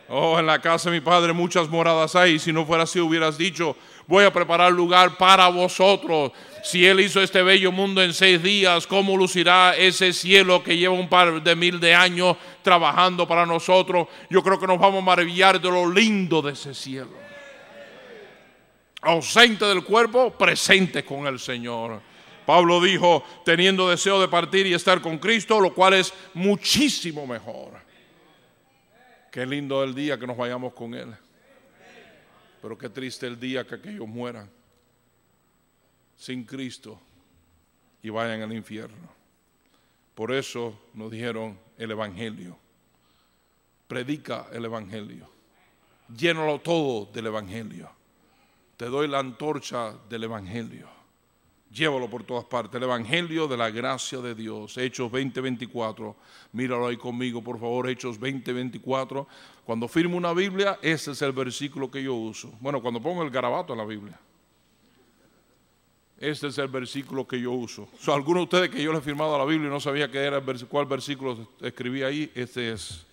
Oh, 0.09 0.38
en 0.38 0.47
la 0.47 0.61
casa 0.61 0.88
de 0.88 0.97
mi 0.97 1.05
padre 1.05 1.35
muchas 1.35 1.69
moradas 1.69 2.16
hay. 2.16 2.38
Si 2.38 2.55
no 2.55 2.64
fuera 2.64 2.85
así, 2.85 2.99
hubieras 2.99 3.37
dicho, 3.37 3.77
voy 4.07 4.25
a 4.25 4.33
preparar 4.33 4.73
lugar 4.73 5.19
para 5.19 5.49
vosotros. 5.49 6.33
Si 6.62 6.87
Él 6.87 7.01
hizo 7.01 7.21
este 7.21 7.42
bello 7.42 7.71
mundo 7.71 8.03
en 8.03 8.14
seis 8.14 8.42
días, 8.42 8.87
¿cómo 8.87 9.14
lucirá 9.14 9.77
ese 9.77 10.14
cielo 10.14 10.62
que 10.62 10.79
lleva 10.79 10.95
un 10.95 11.09
par 11.09 11.42
de 11.42 11.55
mil 11.55 11.79
de 11.79 11.95
años 11.95 12.38
trabajando 12.62 13.29
para 13.29 13.45
nosotros? 13.45 14.09
Yo 14.31 14.42
creo 14.42 14.59
que 14.59 14.66
nos 14.66 14.79
vamos 14.79 15.03
a 15.03 15.05
maravillar 15.05 15.61
de 15.61 15.69
lo 15.69 15.90
lindo 15.90 16.40
de 16.40 16.53
ese 16.53 16.73
cielo. 16.73 17.27
Ausente 19.03 19.66
del 19.66 19.85
cuerpo, 19.85 20.31
presente 20.31 21.05
con 21.05 21.27
el 21.27 21.38
Señor. 21.38 22.01
Pablo 22.46 22.80
dijo, 22.80 23.24
teniendo 23.44 23.88
deseo 23.88 24.20
de 24.20 24.28
partir 24.28 24.66
y 24.66 24.74
estar 24.74 25.02
con 25.02 25.18
Cristo, 25.18 25.61
lo 25.61 25.74
cual 25.74 25.94
es 25.94 26.14
muchísimo 26.32 27.26
mejor. 27.26 27.72
Qué 29.32 29.44
lindo 29.44 29.82
el 29.82 29.94
día 29.94 30.16
que 30.18 30.26
nos 30.26 30.37
vayamos 30.37 30.72
con 30.72 30.94
Él. 30.94 31.14
Pero 32.62 32.78
qué 32.78 32.88
triste 32.88 33.26
el 33.26 33.38
día 33.38 33.66
que 33.66 33.74
aquellos 33.74 34.06
mueran 34.06 34.48
sin 36.16 36.44
Cristo 36.44 36.98
y 38.02 38.09
vayan 38.11 38.42
al 38.42 38.52
infierno. 38.52 39.09
Por 40.14 40.32
eso 40.32 40.78
nos 40.94 41.11
dijeron 41.11 41.59
el 41.76 41.90
Evangelio. 41.90 42.56
Predica 43.87 44.46
el 44.52 44.64
Evangelio. 44.64 45.28
Llénalo 46.16 46.61
todo 46.61 47.06
del 47.12 47.26
Evangelio. 47.26 47.90
Te 48.76 48.87
doy 48.87 49.09
la 49.09 49.18
antorcha 49.18 49.92
del 50.09 50.24
Evangelio. 50.24 50.95
Llévalo 51.70 52.09
por 52.09 52.22
todas 52.24 52.44
partes. 52.44 52.76
El 52.76 52.85
Evangelio 52.85 53.48
de 53.48 53.57
la 53.57 53.70
gracia 53.70 54.18
de 54.18 54.35
Dios. 54.35 54.79
Hechos 54.79 55.11
20:24. 55.11 56.14
Míralo 56.52 56.87
ahí 56.87 56.96
conmigo, 56.96 57.42
por 57.42 57.59
favor. 57.59 57.88
Hechos 57.88 58.18
20:24. 58.18 59.26
Cuando 59.64 59.88
firmo 59.88 60.16
una 60.16 60.33
Biblia, 60.33 60.79
ese 60.81 61.11
es 61.11 61.22
el 61.22 61.33
versículo 61.33 61.90
que 61.90 62.02
yo 62.02 62.14
uso. 62.14 62.52
Bueno, 62.61 62.81
cuando 62.81 63.00
pongo 63.00 63.22
el 63.22 63.31
garabato 63.31 63.72
en 63.72 63.79
la 63.79 63.85
Biblia. 63.85 64.18
Este 66.18 66.46
es 66.46 66.57
el 66.57 66.68
versículo 66.68 67.26
que 67.26 67.38
yo 67.38 67.52
uso. 67.52 67.88
Algunos 68.07 68.40
de 68.40 68.44
ustedes 68.44 68.70
que 68.70 68.83
yo 68.83 68.90
le 68.90 68.98
he 68.98 69.02
firmado 69.02 69.37
la 69.37 69.44
Biblia 69.44 69.68
y 69.68 69.70
no 69.70 69.81
sabía 69.81 70.11
qué 70.11 70.18
era 70.18 70.42
cuál 70.70 70.87
versículo 70.87 71.46
escribí 71.61 72.02
ahí, 72.02 72.33
este 72.35 72.72
es. 72.72 73.05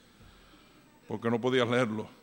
Porque 1.05 1.29
no 1.29 1.41
podía 1.41 1.65
leerlo 1.65 2.22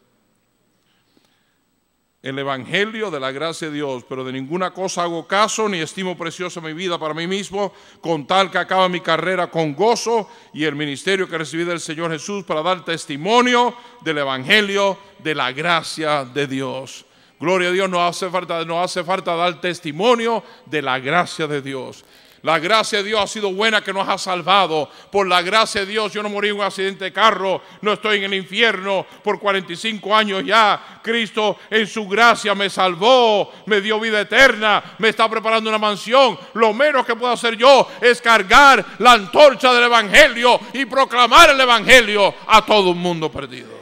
el 2.22 2.38
Evangelio 2.38 3.10
de 3.10 3.18
la 3.18 3.32
gracia 3.32 3.68
de 3.68 3.74
Dios, 3.74 4.04
pero 4.06 4.24
de 4.24 4.32
ninguna 4.32 4.72
cosa 4.72 5.02
hago 5.04 5.26
caso 5.26 5.68
ni 5.68 5.78
estimo 5.78 6.18
preciosa 6.18 6.60
mi 6.60 6.74
vida 6.74 6.98
para 6.98 7.14
mí 7.14 7.26
mismo, 7.26 7.72
con 8.02 8.26
tal 8.26 8.50
que 8.50 8.58
acaba 8.58 8.90
mi 8.90 9.00
carrera 9.00 9.50
con 9.50 9.74
gozo 9.74 10.28
y 10.52 10.64
el 10.64 10.74
ministerio 10.74 11.28
que 11.28 11.38
recibí 11.38 11.64
del 11.64 11.80
Señor 11.80 12.10
Jesús 12.10 12.44
para 12.44 12.62
dar 12.62 12.84
testimonio 12.84 13.74
del 14.02 14.18
Evangelio 14.18 14.98
de 15.18 15.34
la 15.34 15.52
gracia 15.52 16.26
de 16.26 16.46
Dios. 16.46 17.06
Gloria 17.40 17.70
a 17.70 17.72
Dios, 17.72 17.88
no 17.88 18.06
hace 18.06 18.28
falta, 18.28 18.66
no 18.66 18.82
hace 18.82 19.02
falta 19.02 19.34
dar 19.34 19.58
testimonio 19.62 20.44
de 20.66 20.82
la 20.82 20.98
gracia 20.98 21.46
de 21.46 21.62
Dios. 21.62 22.04
La 22.42 22.58
gracia 22.58 22.98
de 22.98 23.04
Dios 23.04 23.20
ha 23.20 23.26
sido 23.26 23.52
buena 23.52 23.82
que 23.82 23.92
nos 23.92 24.08
ha 24.08 24.16
salvado. 24.16 24.88
Por 25.12 25.28
la 25.28 25.42
gracia 25.42 25.82
de 25.82 25.86
Dios 25.86 26.12
yo 26.12 26.22
no 26.22 26.30
morí 26.30 26.48
en 26.48 26.56
un 26.56 26.62
accidente 26.62 27.04
de 27.04 27.12
carro, 27.12 27.60
no 27.82 27.92
estoy 27.92 28.18
en 28.18 28.24
el 28.24 28.34
infierno 28.34 29.04
por 29.22 29.38
45 29.38 30.16
años 30.16 30.42
ya. 30.44 31.00
Cristo 31.02 31.58
en 31.68 31.86
su 31.86 32.08
gracia 32.08 32.54
me 32.54 32.70
salvó, 32.70 33.52
me 33.66 33.82
dio 33.82 34.00
vida 34.00 34.20
eterna, 34.22 34.82
me 34.98 35.10
está 35.10 35.28
preparando 35.28 35.68
una 35.68 35.78
mansión. 35.78 36.38
Lo 36.54 36.72
menos 36.72 37.04
que 37.04 37.14
puedo 37.14 37.32
hacer 37.32 37.56
yo 37.56 37.86
es 38.00 38.22
cargar 38.22 38.84
la 38.98 39.12
antorcha 39.12 39.72
del 39.74 39.84
Evangelio 39.84 40.58
y 40.72 40.86
proclamar 40.86 41.50
el 41.50 41.60
Evangelio 41.60 42.34
a 42.46 42.64
todo 42.64 42.90
un 42.90 42.98
mundo 42.98 43.30
perdido. 43.30 43.78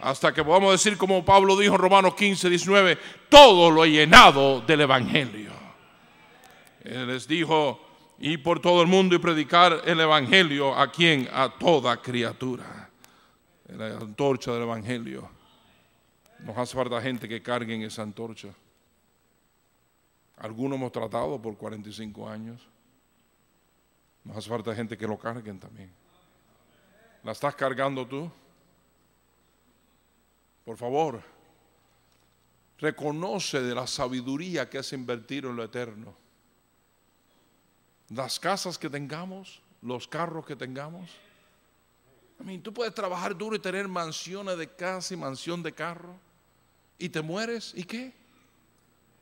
Hasta 0.00 0.34
que 0.34 0.44
podamos 0.44 0.72
decir 0.72 0.98
como 0.98 1.24
Pablo 1.24 1.56
dijo 1.56 1.76
en 1.76 1.80
Romanos 1.80 2.14
15, 2.14 2.50
19, 2.50 2.98
todo 3.28 3.70
lo 3.70 3.84
he 3.84 3.90
llenado 3.90 4.60
del 4.60 4.82
Evangelio. 4.82 5.63
Les 6.84 7.26
dijo, 7.26 7.80
ir 8.18 8.42
por 8.42 8.60
todo 8.60 8.82
el 8.82 8.88
mundo 8.88 9.16
y 9.16 9.18
predicar 9.18 9.80
el 9.86 10.00
Evangelio 10.00 10.74
a 10.74 10.92
quien? 10.92 11.28
A 11.32 11.48
toda 11.48 11.96
criatura. 12.00 12.90
La 13.68 13.96
antorcha 13.96 14.52
del 14.52 14.64
Evangelio. 14.64 15.28
Nos 16.40 16.58
hace 16.58 16.76
falta 16.76 17.00
gente 17.00 17.26
que 17.26 17.42
carguen 17.42 17.82
esa 17.82 18.02
antorcha. 18.02 18.48
Algunos 20.36 20.76
hemos 20.76 20.92
tratado 20.92 21.40
por 21.40 21.56
45 21.56 22.28
años. 22.28 22.60
Nos 24.22 24.36
hace 24.36 24.50
falta 24.50 24.74
gente 24.74 24.98
que 24.98 25.06
lo 25.06 25.18
carguen 25.18 25.58
también. 25.58 25.90
¿La 27.22 27.32
estás 27.32 27.54
cargando 27.54 28.06
tú? 28.06 28.30
Por 30.66 30.76
favor, 30.76 31.22
reconoce 32.78 33.62
de 33.62 33.74
la 33.74 33.86
sabiduría 33.86 34.68
que 34.68 34.76
has 34.76 34.92
invertido 34.92 35.48
en 35.48 35.56
lo 35.56 35.64
eterno 35.64 36.24
las 38.10 38.38
casas 38.38 38.78
que 38.78 38.90
tengamos, 38.90 39.60
los 39.82 40.06
carros 40.06 40.46
que 40.46 40.56
tengamos. 40.56 41.10
Tú 42.62 42.72
puedes 42.72 42.94
trabajar 42.94 43.36
duro 43.36 43.56
y 43.56 43.58
tener 43.58 43.88
mansiones 43.88 44.58
de 44.58 44.68
casa 44.68 45.14
y 45.14 45.16
mansión 45.16 45.62
de 45.62 45.72
carro 45.72 46.14
y 46.98 47.08
te 47.08 47.22
mueres 47.22 47.72
y 47.74 47.84
qué? 47.84 48.12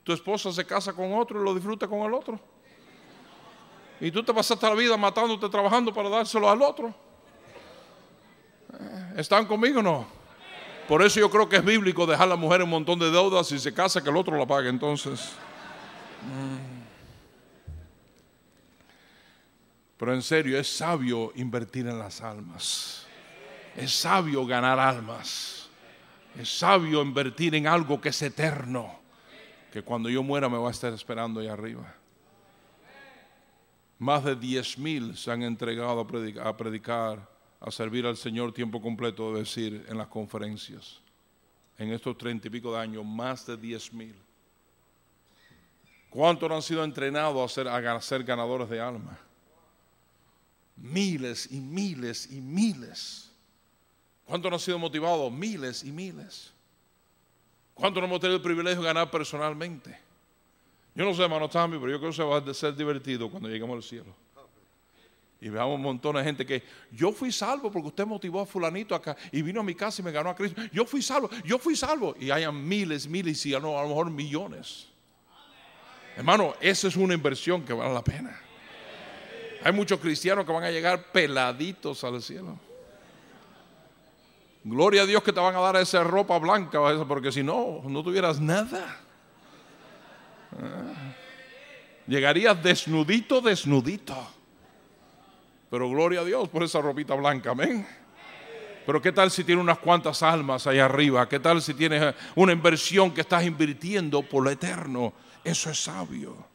Tu 0.02 0.12
esposa 0.12 0.52
se 0.52 0.64
casa 0.64 0.92
con 0.92 1.12
otro 1.12 1.40
y 1.40 1.44
lo 1.44 1.54
disfruta 1.54 1.86
con 1.86 2.00
el 2.00 2.14
otro. 2.14 2.40
Y 4.00 4.10
tú 4.10 4.24
te 4.24 4.34
pasaste 4.34 4.66
la 4.68 4.74
vida 4.74 4.96
matándote, 4.96 5.48
trabajando 5.48 5.94
para 5.94 6.08
dárselo 6.08 6.50
al 6.50 6.60
otro. 6.60 6.92
Eh, 8.72 9.14
¿Están 9.18 9.46
conmigo 9.46 9.78
o 9.78 9.82
no? 9.82 10.06
Por 10.88 11.02
eso 11.02 11.20
yo 11.20 11.30
creo 11.30 11.48
que 11.48 11.56
es 11.56 11.64
bíblico 11.64 12.04
dejar 12.04 12.24
a 12.24 12.30
la 12.30 12.36
mujer 12.36 12.62
un 12.62 12.70
montón 12.70 12.98
de 12.98 13.10
deudas 13.10 13.52
y 13.52 13.60
se 13.60 13.72
casa 13.72 14.02
que 14.02 14.10
el 14.10 14.16
otro 14.16 14.36
la 14.36 14.46
pague 14.46 14.68
entonces. 14.68 15.32
Mm. 16.22 16.81
Pero 20.02 20.14
en 20.14 20.22
serio, 20.22 20.58
es 20.58 20.66
sabio 20.66 21.32
invertir 21.36 21.86
en 21.86 21.96
las 21.96 22.22
almas. 22.22 23.06
Es 23.76 23.92
sabio 23.92 24.44
ganar 24.44 24.76
almas. 24.76 25.68
Es 26.36 26.58
sabio 26.58 27.02
invertir 27.02 27.54
en 27.54 27.68
algo 27.68 28.00
que 28.00 28.08
es 28.08 28.20
eterno. 28.20 28.98
Que 29.72 29.82
cuando 29.82 30.10
yo 30.10 30.24
muera 30.24 30.48
me 30.48 30.58
va 30.58 30.66
a 30.66 30.70
estar 30.72 30.92
esperando 30.92 31.38
ahí 31.38 31.46
arriba. 31.46 31.94
Más 34.00 34.24
de 34.24 34.34
diez 34.34 34.76
mil 34.76 35.16
se 35.16 35.30
han 35.30 35.44
entregado 35.44 36.00
a 36.00 36.56
predicar, 36.56 37.28
a 37.60 37.70
servir 37.70 38.04
al 38.04 38.16
Señor 38.16 38.52
tiempo 38.52 38.82
completo, 38.82 39.28
debe 39.28 39.38
decir, 39.44 39.86
en 39.88 39.98
las 39.98 40.08
conferencias. 40.08 40.98
En 41.78 41.92
estos 41.92 42.18
treinta 42.18 42.48
y 42.48 42.50
pico 42.50 42.72
de 42.72 42.80
años, 42.80 43.04
más 43.04 43.46
de 43.46 43.56
diez 43.56 43.92
mil. 43.92 44.16
¿Cuántos 46.10 46.50
han 46.50 46.62
sido 46.62 46.82
entrenados 46.82 47.48
a 47.48 47.54
ser, 47.54 47.68
a 47.68 48.00
ser 48.00 48.24
ganadores 48.24 48.68
de 48.68 48.80
almas? 48.80 49.16
Miles 50.82 51.48
y 51.52 51.60
miles 51.60 52.28
y 52.32 52.40
miles. 52.40 53.30
¿Cuánto 54.24 54.50
no 54.50 54.56
ha 54.56 54.58
sido 54.58 54.78
motivado? 54.78 55.30
Miles 55.30 55.84
y 55.84 55.92
miles. 55.92 56.52
¿Cuánto 57.72 58.00
no 58.00 58.06
hemos 58.06 58.20
tenido 58.20 58.36
el 58.36 58.42
privilegio 58.42 58.80
de 58.80 58.86
ganar 58.86 59.10
personalmente? 59.10 59.96
Yo 60.94 61.04
no 61.04 61.14
sé, 61.14 61.22
hermano 61.22 61.48
Tammy, 61.48 61.78
pero 61.78 61.92
yo 61.92 61.98
creo 61.98 62.10
que 62.10 62.16
se 62.16 62.22
va 62.24 62.38
a 62.38 62.54
ser 62.54 62.74
divertido 62.74 63.30
cuando 63.30 63.48
lleguemos 63.48 63.76
al 63.76 63.82
cielo. 63.82 64.14
Y 65.40 65.48
veamos 65.48 65.76
un 65.76 65.82
montón 65.82 66.16
de 66.16 66.24
gente 66.24 66.44
que 66.44 66.62
yo 66.90 67.12
fui 67.12 67.32
salvo 67.32 67.70
porque 67.70 67.88
usted 67.88 68.06
motivó 68.06 68.40
a 68.40 68.46
fulanito 68.46 68.94
acá 68.94 69.16
y 69.30 69.40
vino 69.42 69.60
a 69.60 69.64
mi 69.64 69.74
casa 69.74 70.02
y 70.02 70.04
me 70.04 70.12
ganó 70.12 70.30
a 70.30 70.36
Cristo. 70.36 70.60
Yo 70.72 70.84
fui 70.84 71.00
salvo, 71.00 71.30
yo 71.44 71.58
fui 71.58 71.76
salvo. 71.76 72.14
Y 72.18 72.30
hayan 72.30 72.68
miles, 72.68 73.08
miles 73.08 73.44
y 73.46 73.54
a 73.54 73.58
lo 73.58 73.72
mejor 73.88 74.10
millones. 74.10 74.88
Hermano, 76.16 76.54
esa 76.60 76.88
es 76.88 76.96
una 76.96 77.14
inversión 77.14 77.64
que 77.64 77.72
vale 77.72 77.94
la 77.94 78.04
pena. 78.04 78.40
Hay 79.64 79.72
muchos 79.72 80.00
cristianos 80.00 80.44
que 80.44 80.52
van 80.52 80.64
a 80.64 80.70
llegar 80.70 81.12
peladitos 81.12 82.02
al 82.04 82.20
cielo. 82.22 82.58
Gloria 84.64 85.02
a 85.02 85.06
Dios 85.06 85.22
que 85.22 85.32
te 85.32 85.40
van 85.40 85.54
a 85.54 85.60
dar 85.60 85.76
esa 85.76 86.04
ropa 86.04 86.38
blanca, 86.38 86.78
porque 87.06 87.32
si 87.32 87.42
no, 87.42 87.82
no 87.84 88.02
tuvieras 88.02 88.40
nada. 88.40 89.00
Ah. 90.52 91.14
Llegarías 92.06 92.62
desnudito, 92.62 93.40
desnudito. 93.40 94.16
Pero 95.70 95.88
gloria 95.88 96.20
a 96.20 96.24
Dios 96.24 96.48
por 96.48 96.62
esa 96.62 96.80
ropita 96.80 97.14
blanca, 97.14 97.50
amén. 97.50 97.86
Pero 98.84 99.00
¿qué 99.00 99.12
tal 99.12 99.30
si 99.30 99.44
tienes 99.44 99.62
unas 99.62 99.78
cuantas 99.78 100.22
almas 100.22 100.66
ahí 100.66 100.78
arriba? 100.78 101.28
¿Qué 101.28 101.38
tal 101.38 101.62
si 101.62 101.72
tienes 101.74 102.14
una 102.34 102.52
inversión 102.52 103.12
que 103.12 103.20
estás 103.20 103.44
invirtiendo 103.44 104.22
por 104.22 104.42
lo 104.42 104.50
eterno? 104.50 105.12
Eso 105.44 105.70
es 105.70 105.82
sabio. 105.82 106.51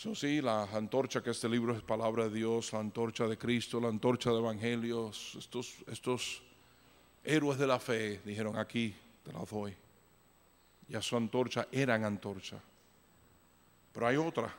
Eso 0.00 0.14
sí, 0.14 0.40
la 0.40 0.62
antorcha 0.62 1.22
que 1.22 1.28
este 1.28 1.46
libro 1.46 1.76
es 1.76 1.82
palabra 1.82 2.24
de 2.24 2.30
Dios, 2.30 2.72
la 2.72 2.78
antorcha 2.78 3.28
de 3.28 3.36
Cristo, 3.36 3.78
la 3.78 3.88
antorcha 3.88 4.30
de 4.30 4.38
evangelios, 4.38 5.34
estos, 5.38 5.74
estos 5.88 6.42
héroes 7.22 7.58
de 7.58 7.66
la 7.66 7.78
fe 7.78 8.18
dijeron 8.24 8.56
aquí, 8.56 8.94
te 9.22 9.30
la 9.30 9.44
doy. 9.44 9.76
Y 10.88 10.94
a 10.94 11.02
su 11.02 11.18
antorcha 11.18 11.68
eran 11.70 12.06
antorcha. 12.06 12.58
Pero 13.92 14.06
hay 14.06 14.16
otra 14.16 14.56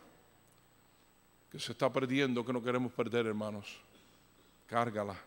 que 1.51 1.60
se 1.60 1.71
está 1.71 1.91
perdiendo, 1.91 2.45
que 2.45 2.54
no 2.54 2.62
queremos 2.62 2.93
perder, 2.93 3.25
hermanos. 3.25 3.82
Cárgala 4.67 5.19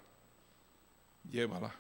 llévala. 1.29 1.75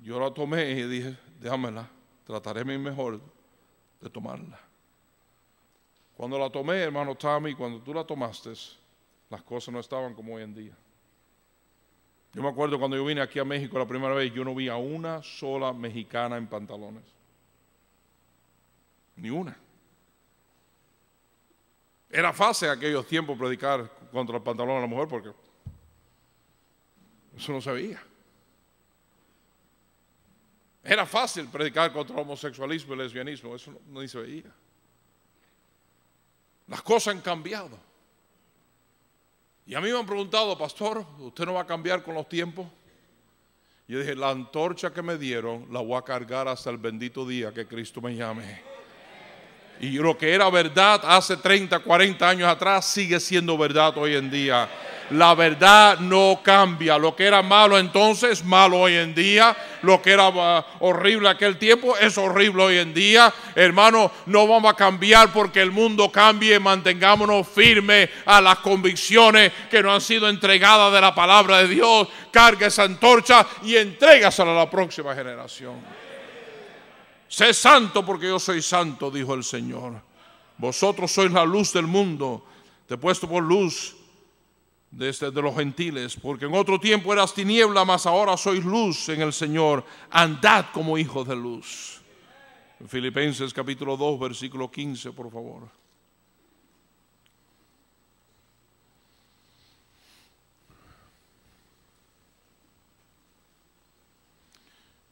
Yo 0.00 0.20
la 0.20 0.32
tomé 0.32 0.70
y 0.70 0.84
dije, 0.84 1.18
déjamela, 1.40 1.90
trataré 2.24 2.64
mi 2.64 2.78
mejor 2.78 3.20
de 4.00 4.08
tomarla. 4.08 4.63
Cuando 6.16 6.38
la 6.38 6.48
tomé, 6.50 6.82
hermano 6.82 7.14
Tommy, 7.16 7.54
cuando 7.54 7.80
tú 7.80 7.92
la 7.92 8.04
tomaste, 8.04 8.52
las 9.30 9.42
cosas 9.42 9.72
no 9.72 9.80
estaban 9.80 10.14
como 10.14 10.34
hoy 10.34 10.42
en 10.42 10.54
día. 10.54 10.76
Yo 12.32 12.42
me 12.42 12.48
acuerdo 12.48 12.78
cuando 12.78 12.96
yo 12.96 13.04
vine 13.04 13.20
aquí 13.20 13.38
a 13.38 13.44
México 13.44 13.78
la 13.78 13.86
primera 13.86 14.14
vez, 14.14 14.32
yo 14.32 14.44
no 14.44 14.54
vi 14.54 14.68
a 14.68 14.76
una 14.76 15.22
sola 15.22 15.72
mexicana 15.72 16.36
en 16.36 16.46
pantalones. 16.46 17.04
Ni 19.16 19.30
una. 19.30 19.56
Era 22.10 22.32
fácil 22.32 22.68
en 22.68 22.78
aquellos 22.78 23.06
tiempos 23.06 23.36
predicar 23.38 23.90
contra 24.12 24.36
el 24.36 24.42
pantalón 24.42 24.76
de 24.76 24.80
la 24.82 24.86
mujer 24.86 25.08
porque 25.08 25.32
eso 27.36 27.52
no 27.52 27.60
se 27.60 27.72
veía. 27.72 28.02
Era 30.82 31.06
fácil 31.06 31.48
predicar 31.48 31.92
contra 31.92 32.14
el 32.16 32.22
homosexualismo 32.22 32.92
y 32.92 32.98
el 32.98 33.04
lesbianismo, 33.04 33.54
eso 33.56 33.72
no, 33.72 34.00
no 34.00 34.06
se 34.06 34.18
veía. 34.18 34.52
Las 36.66 36.82
cosas 36.82 37.14
han 37.14 37.20
cambiado. 37.20 37.78
Y 39.66 39.74
a 39.74 39.80
mí 39.80 39.90
me 39.90 39.98
han 39.98 40.06
preguntado, 40.06 40.56
pastor, 40.58 41.04
¿usted 41.18 41.44
no 41.46 41.54
va 41.54 41.62
a 41.62 41.66
cambiar 41.66 42.02
con 42.02 42.14
los 42.14 42.28
tiempos? 42.28 42.66
Yo 43.86 43.98
dije, 43.98 44.14
la 44.14 44.30
antorcha 44.30 44.92
que 44.92 45.02
me 45.02 45.18
dieron 45.18 45.66
la 45.70 45.80
voy 45.80 45.96
a 45.96 46.02
cargar 46.02 46.48
hasta 46.48 46.70
el 46.70 46.78
bendito 46.78 47.26
día 47.26 47.52
que 47.52 47.66
Cristo 47.66 48.00
me 48.00 48.14
llame. 48.14 48.62
Y 49.80 49.90
lo 49.98 50.16
que 50.16 50.32
era 50.32 50.48
verdad 50.50 51.00
hace 51.04 51.36
30, 51.36 51.80
40 51.80 52.28
años 52.28 52.48
atrás 52.48 52.86
sigue 52.86 53.18
siendo 53.20 53.58
verdad 53.58 53.96
hoy 53.98 54.14
en 54.14 54.30
día. 54.30 54.68
La 55.10 55.34
verdad 55.34 55.98
no 55.98 56.40
cambia. 56.42 56.96
Lo 56.96 57.14
que 57.14 57.24
era 57.24 57.42
malo 57.42 57.78
entonces, 57.78 58.42
malo 58.44 58.80
hoy 58.80 58.94
en 58.94 59.14
día. 59.14 59.56
Lo 59.82 60.00
que 60.00 60.12
era 60.12 60.28
uh, 60.28 60.64
horrible 60.80 61.28
aquel 61.28 61.58
tiempo, 61.58 61.96
es 61.98 62.16
horrible 62.16 62.62
hoy 62.62 62.78
en 62.78 62.94
día. 62.94 63.32
Hermano, 63.54 64.10
no 64.26 64.48
vamos 64.48 64.72
a 64.72 64.76
cambiar 64.76 65.32
porque 65.32 65.60
el 65.60 65.70
mundo 65.70 66.10
cambie. 66.10 66.58
Mantengámonos 66.58 67.46
firmes 67.46 68.08
a 68.24 68.40
las 68.40 68.58
convicciones 68.60 69.52
que 69.70 69.82
nos 69.82 69.94
han 69.94 70.00
sido 70.00 70.28
entregadas 70.28 70.92
de 70.92 71.00
la 71.00 71.14
palabra 71.14 71.58
de 71.58 71.68
Dios. 71.68 72.08
Carga 72.30 72.68
esa 72.68 72.84
antorcha 72.84 73.46
y 73.62 73.76
entrégasela 73.76 74.52
a 74.52 74.54
la 74.54 74.70
próxima 74.70 75.14
generación. 75.14 75.74
Sé 77.28 77.52
santo 77.52 78.06
porque 78.06 78.28
yo 78.28 78.38
soy 78.38 78.62
santo, 78.62 79.10
dijo 79.10 79.34
el 79.34 79.44
Señor. 79.44 80.00
Vosotros 80.56 81.12
sois 81.12 81.30
la 81.30 81.44
luz 81.44 81.72
del 81.72 81.86
mundo. 81.86 82.46
Te 82.86 82.94
he 82.94 82.98
puesto 82.98 83.28
por 83.28 83.42
luz 83.42 83.96
desde 84.96 85.30
de 85.30 85.42
los 85.42 85.56
gentiles, 85.56 86.16
porque 86.16 86.46
en 86.46 86.54
otro 86.54 86.78
tiempo 86.78 87.12
eras 87.12 87.34
tiniebla, 87.34 87.84
mas 87.84 88.06
ahora 88.06 88.36
sois 88.36 88.64
luz 88.64 89.08
en 89.08 89.22
el 89.22 89.32
Señor. 89.32 89.84
Andad 90.10 90.66
como 90.72 90.96
hijos 90.96 91.26
de 91.26 91.34
luz. 91.34 92.00
Filipenses 92.86 93.52
capítulo 93.52 93.96
2, 93.96 94.20
versículo 94.20 94.70
15, 94.70 95.10
por 95.12 95.32
favor. 95.32 95.68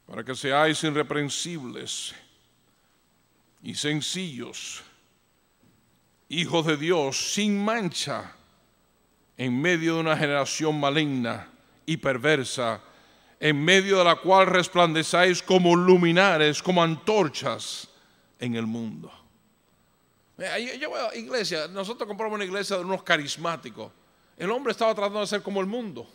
Para 0.05 0.23
que 0.23 0.35
seáis 0.35 0.81
irreprensibles 0.83 2.13
y 3.63 3.73
sencillos, 3.75 4.83
hijos 6.29 6.67
de 6.67 6.77
Dios, 6.77 7.33
sin 7.33 7.57
mancha 7.57 8.35
en 9.37 9.61
medio 9.61 9.95
de 9.95 10.01
una 10.01 10.17
generación 10.17 10.79
maligna 10.79 11.47
y 11.85 11.97
perversa, 11.97 12.81
en 13.39 13.63
medio 13.63 13.97
de 13.97 14.05
la 14.05 14.15
cual 14.15 14.47
resplandezáis 14.47 15.41
como 15.43 15.75
luminares, 15.75 16.61
como 16.61 16.81
antorchas 16.81 17.89
en 18.39 18.55
el 18.55 18.65
mundo. 18.65 19.11
Yo 20.79 20.89
voy 20.89 20.99
a 20.99 21.15
iglesia, 21.15 21.67
nosotros 21.67 22.07
compramos 22.07 22.35
una 22.35 22.45
iglesia 22.45 22.77
de 22.77 22.83
unos 22.83 23.03
carismáticos. 23.03 23.91
El 24.37 24.49
hombre 24.51 24.71
estaba 24.71 24.93
tratando 24.95 25.21
de 25.21 25.27
ser 25.27 25.41
como 25.41 25.61
el 25.61 25.67
mundo. 25.67 26.07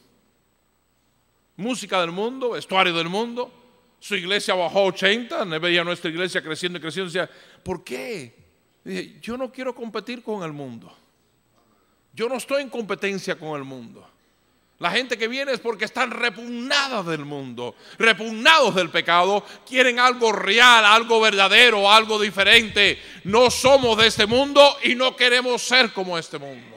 Música 1.57 2.01
del 2.01 2.11
mundo, 2.11 2.51
vestuario 2.51 2.93
del 2.95 3.09
mundo. 3.09 3.53
Su 4.01 4.15
iglesia 4.15 4.55
bajó 4.55 4.85
80, 4.85 5.45
veía 5.59 5.85
nuestra 5.85 6.11
iglesia 6.11 6.43
creciendo 6.43 6.79
y 6.79 6.83
creciendo. 6.83 7.11
Decía, 7.11 7.31
¿por 7.63 7.85
qué? 7.85 8.37
yo 9.21 9.37
no 9.37 9.53
quiero 9.53 9.75
competir 9.75 10.23
con 10.23 10.43
el 10.43 10.53
mundo. 10.53 10.91
Yo 12.19 12.29
no 12.29 12.35
estoy 12.35 12.63
en 12.63 12.69
competencia 12.69 13.39
con 13.39 13.57
el 13.57 13.63
mundo. 13.63 14.05
La 14.81 14.91
gente 14.91 15.17
que 15.17 15.29
viene 15.29 15.53
es 15.53 15.61
porque 15.61 15.85
están 15.85 16.11
repugnadas 16.11 17.07
del 17.07 17.25
mundo, 17.25 17.77
repugnados 17.97 18.75
del 18.75 18.91
pecado, 18.91 19.45
quieren 19.65 20.01
algo 20.01 20.33
real, 20.33 20.85
algo 20.85 21.21
verdadero, 21.21 21.89
algo 21.89 22.21
diferente. 22.21 22.99
No 23.23 23.53
somos 23.53 23.97
de 23.99 24.09
este 24.09 24.27
mundo 24.27 24.61
y 24.83 24.97
no 24.97 25.15
queremos 25.15 25.63
ser 25.63 25.93
como 25.93 26.19
este 26.19 26.39
mundo. 26.39 26.77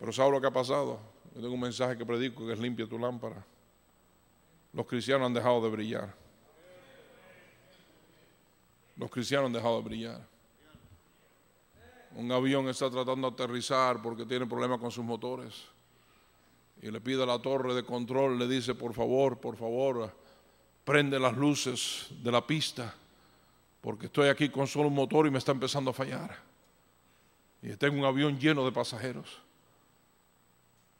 Pero 0.00 0.12
¿sabes 0.14 0.32
lo 0.32 0.40
que 0.40 0.46
ha 0.46 0.50
pasado? 0.50 0.98
Yo 1.34 1.42
tengo 1.42 1.52
un 1.52 1.60
mensaje 1.60 1.98
que 1.98 2.06
predico 2.06 2.46
que 2.46 2.54
es 2.54 2.58
limpia 2.58 2.86
tu 2.86 2.98
lámpara. 2.98 3.44
Los 4.72 4.86
cristianos 4.86 5.26
han 5.26 5.34
dejado 5.34 5.60
de 5.60 5.68
brillar. 5.68 6.14
Los 8.96 9.10
cristianos 9.10 9.48
han 9.48 9.52
dejado 9.52 9.76
de 9.76 9.82
brillar. 9.82 10.31
Un 12.16 12.30
avión 12.30 12.68
está 12.68 12.90
tratando 12.90 13.30
de 13.30 13.34
aterrizar 13.34 14.02
porque 14.02 14.26
tiene 14.26 14.46
problemas 14.46 14.78
con 14.78 14.90
sus 14.90 15.04
motores. 15.04 15.64
Y 16.82 16.90
le 16.90 17.00
pide 17.00 17.22
a 17.22 17.26
la 17.26 17.40
torre 17.40 17.74
de 17.74 17.84
control, 17.84 18.38
le 18.38 18.48
dice, 18.48 18.74
por 18.74 18.92
favor, 18.92 19.38
por 19.38 19.56
favor, 19.56 20.12
prende 20.84 21.18
las 21.18 21.36
luces 21.36 22.08
de 22.22 22.32
la 22.32 22.44
pista, 22.46 22.94
porque 23.80 24.06
estoy 24.06 24.28
aquí 24.28 24.48
con 24.48 24.66
solo 24.66 24.88
un 24.88 24.94
motor 24.94 25.26
y 25.26 25.30
me 25.30 25.38
está 25.38 25.52
empezando 25.52 25.90
a 25.90 25.94
fallar. 25.94 26.38
Y 27.62 27.76
tengo 27.76 27.98
un 27.98 28.04
avión 28.04 28.38
lleno 28.38 28.64
de 28.64 28.72
pasajeros. 28.72 29.38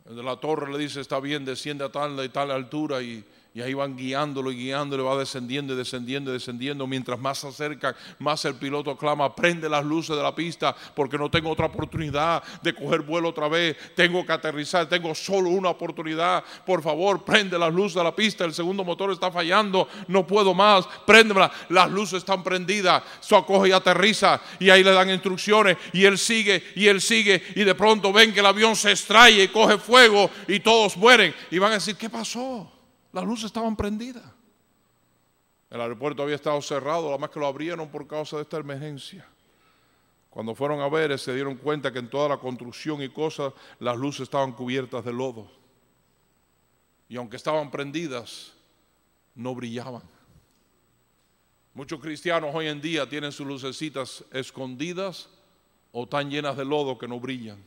El 0.08 0.16
de 0.16 0.22
la 0.22 0.36
torre 0.36 0.70
le 0.72 0.78
dice, 0.78 1.00
está 1.00 1.20
bien, 1.20 1.44
desciende 1.44 1.84
a 1.84 1.90
tal 1.90 2.24
y 2.24 2.28
tal 2.28 2.50
altura 2.50 3.02
y 3.02 3.24
y 3.54 3.60
ahí 3.60 3.74
van 3.74 3.94
guiándolo 3.96 4.50
y 4.50 4.56
guiándolo, 4.56 5.04
va 5.04 5.18
descendiendo 5.18 5.74
y 5.74 5.76
descendiendo 5.76 6.30
y 6.30 6.34
descendiendo. 6.34 6.86
Mientras 6.86 7.18
más 7.18 7.38
se 7.38 7.48
acerca, 7.48 7.94
más 8.18 8.42
el 8.46 8.54
piloto 8.54 8.96
clama, 8.96 9.34
prende 9.36 9.68
las 9.68 9.84
luces 9.84 10.16
de 10.16 10.22
la 10.22 10.34
pista 10.34 10.74
porque 10.94 11.18
no 11.18 11.30
tengo 11.30 11.50
otra 11.50 11.66
oportunidad 11.66 12.42
de 12.62 12.74
coger 12.74 13.02
vuelo 13.02 13.28
otra 13.28 13.48
vez. 13.48 13.76
Tengo 13.94 14.24
que 14.24 14.32
aterrizar, 14.32 14.88
tengo 14.88 15.14
solo 15.14 15.50
una 15.50 15.68
oportunidad. 15.68 16.42
Por 16.64 16.82
favor, 16.82 17.24
prende 17.26 17.58
las 17.58 17.74
luces 17.74 17.96
de 17.96 18.04
la 18.04 18.16
pista. 18.16 18.46
El 18.46 18.54
segundo 18.54 18.84
motor 18.84 19.12
está 19.12 19.30
fallando, 19.30 19.86
no 20.08 20.26
puedo 20.26 20.54
más. 20.54 20.88
Préndemela. 21.06 21.52
Las 21.68 21.90
luces 21.90 22.18
están 22.18 22.42
prendidas. 22.42 23.02
Socoge 23.20 23.68
y 23.68 23.72
aterriza 23.72 24.40
y 24.60 24.70
ahí 24.70 24.82
le 24.82 24.92
dan 24.92 25.10
instrucciones 25.10 25.76
y 25.92 26.06
él 26.06 26.16
sigue 26.16 26.62
y 26.74 26.86
él 26.86 27.02
sigue 27.02 27.42
y 27.54 27.64
de 27.64 27.74
pronto 27.74 28.14
ven 28.14 28.32
que 28.32 28.40
el 28.40 28.46
avión 28.46 28.74
se 28.76 28.92
extrae 28.92 29.42
y 29.42 29.48
coge 29.48 29.76
fuego 29.76 30.30
y 30.48 30.60
todos 30.60 30.96
mueren 30.96 31.34
y 31.50 31.58
van 31.58 31.72
a 31.72 31.74
decir, 31.74 31.96
¿qué 31.96 32.08
pasó? 32.08 32.81
Las 33.12 33.24
luces 33.24 33.46
estaban 33.46 33.76
prendidas. 33.76 34.24
El 35.70 35.80
aeropuerto 35.80 36.22
había 36.22 36.34
estado 36.34 36.60
cerrado, 36.60 37.08
además 37.08 37.30
que 37.30 37.40
lo 37.40 37.46
abrieron 37.46 37.88
por 37.88 38.06
causa 38.06 38.36
de 38.36 38.42
esta 38.42 38.58
emergencia. 38.58 39.26
Cuando 40.28 40.54
fueron 40.54 40.80
a 40.80 40.88
ver, 40.88 41.18
se 41.18 41.34
dieron 41.34 41.56
cuenta 41.56 41.92
que 41.92 41.98
en 41.98 42.08
toda 42.08 42.28
la 42.30 42.38
construcción 42.38 43.02
y 43.02 43.08
cosas 43.08 43.52
las 43.78 43.96
luces 43.96 44.22
estaban 44.22 44.52
cubiertas 44.52 45.04
de 45.04 45.12
lodo. 45.12 45.50
Y 47.08 47.16
aunque 47.16 47.36
estaban 47.36 47.70
prendidas, 47.70 48.52
no 49.34 49.54
brillaban. 49.54 50.02
Muchos 51.74 52.00
cristianos 52.00 52.54
hoy 52.54 52.68
en 52.68 52.80
día 52.80 53.08
tienen 53.08 53.32
sus 53.32 53.46
lucecitas 53.46 54.24
escondidas 54.30 55.28
o 55.90 56.06
tan 56.06 56.30
llenas 56.30 56.56
de 56.56 56.64
lodo 56.64 56.98
que 56.98 57.08
no 57.08 57.18
brillan. 57.18 57.62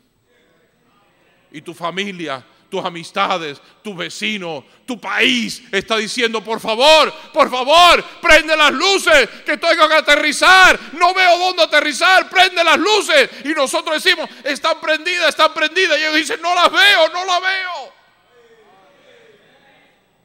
Y 1.51 1.61
tu 1.61 1.73
familia 1.73 2.45
tus 2.75 2.85
amistades, 2.85 3.61
tu 3.81 3.95
vecino, 3.95 4.65
tu 4.85 4.99
país 4.99 5.63
está 5.71 5.97
diciendo, 5.97 6.43
por 6.43 6.59
favor, 6.59 7.13
por 7.31 7.49
favor, 7.49 8.03
prende 8.21 8.55
las 8.55 8.71
luces, 8.73 9.29
que 9.45 9.57
tengo 9.57 9.87
que 9.87 9.95
aterrizar, 9.95 10.77
no 10.93 11.13
veo 11.13 11.37
dónde 11.37 11.63
aterrizar, 11.63 12.29
prende 12.29 12.63
las 12.63 12.77
luces. 12.77 13.29
Y 13.45 13.49
nosotros 13.49 14.03
decimos, 14.03 14.29
están 14.43 14.81
prendidas, 14.81 15.29
están 15.29 15.53
prendidas. 15.53 15.97
Y 15.97 16.01
ellos 16.01 16.15
dicen, 16.15 16.41
no 16.41 16.53
las 16.53 16.71
veo, 16.71 17.09
no 17.13 17.25
las 17.25 17.41
veo. 17.41 17.93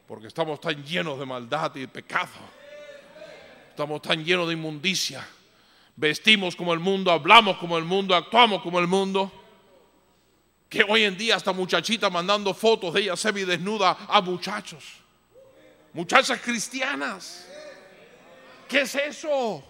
Porque 0.09 0.27
estamos 0.27 0.61
tan 0.61 0.85
llenos 0.85 1.19
de 1.21 1.27
maldad 1.27 1.71
y 1.77 1.81
de 1.81 1.89
pecado. 1.89 2.33
Estamos 3.69 4.03
tan 4.03 4.25
llenos 4.25 4.49
de 4.49 4.55
inmundicia. 4.55 5.27
Vestimos 5.95 6.57
como 6.57 6.73
el 6.73 6.81
mundo, 6.81 7.13
hablamos 7.13 7.59
como 7.59 7.79
el 7.79 7.85
mundo, 7.85 8.17
actuamos 8.17 8.63
como 8.63 8.81
el 8.81 8.89
mundo 8.89 9.40
que 10.71 10.85
hoy 10.89 11.03
en 11.03 11.19
día 11.19 11.35
hasta 11.35 11.53
muchachitas 11.53 12.11
mandando 12.13 12.55
fotos 12.55 12.95
de 12.95 13.01
ella 13.01 13.15
desnuda 13.45 14.07
a 14.09 14.21
muchachos. 14.21 14.85
Muchachas 15.93 16.41
cristianas. 16.41 17.45
¿Qué 18.69 18.83
es 18.83 18.95
eso? 18.95 19.65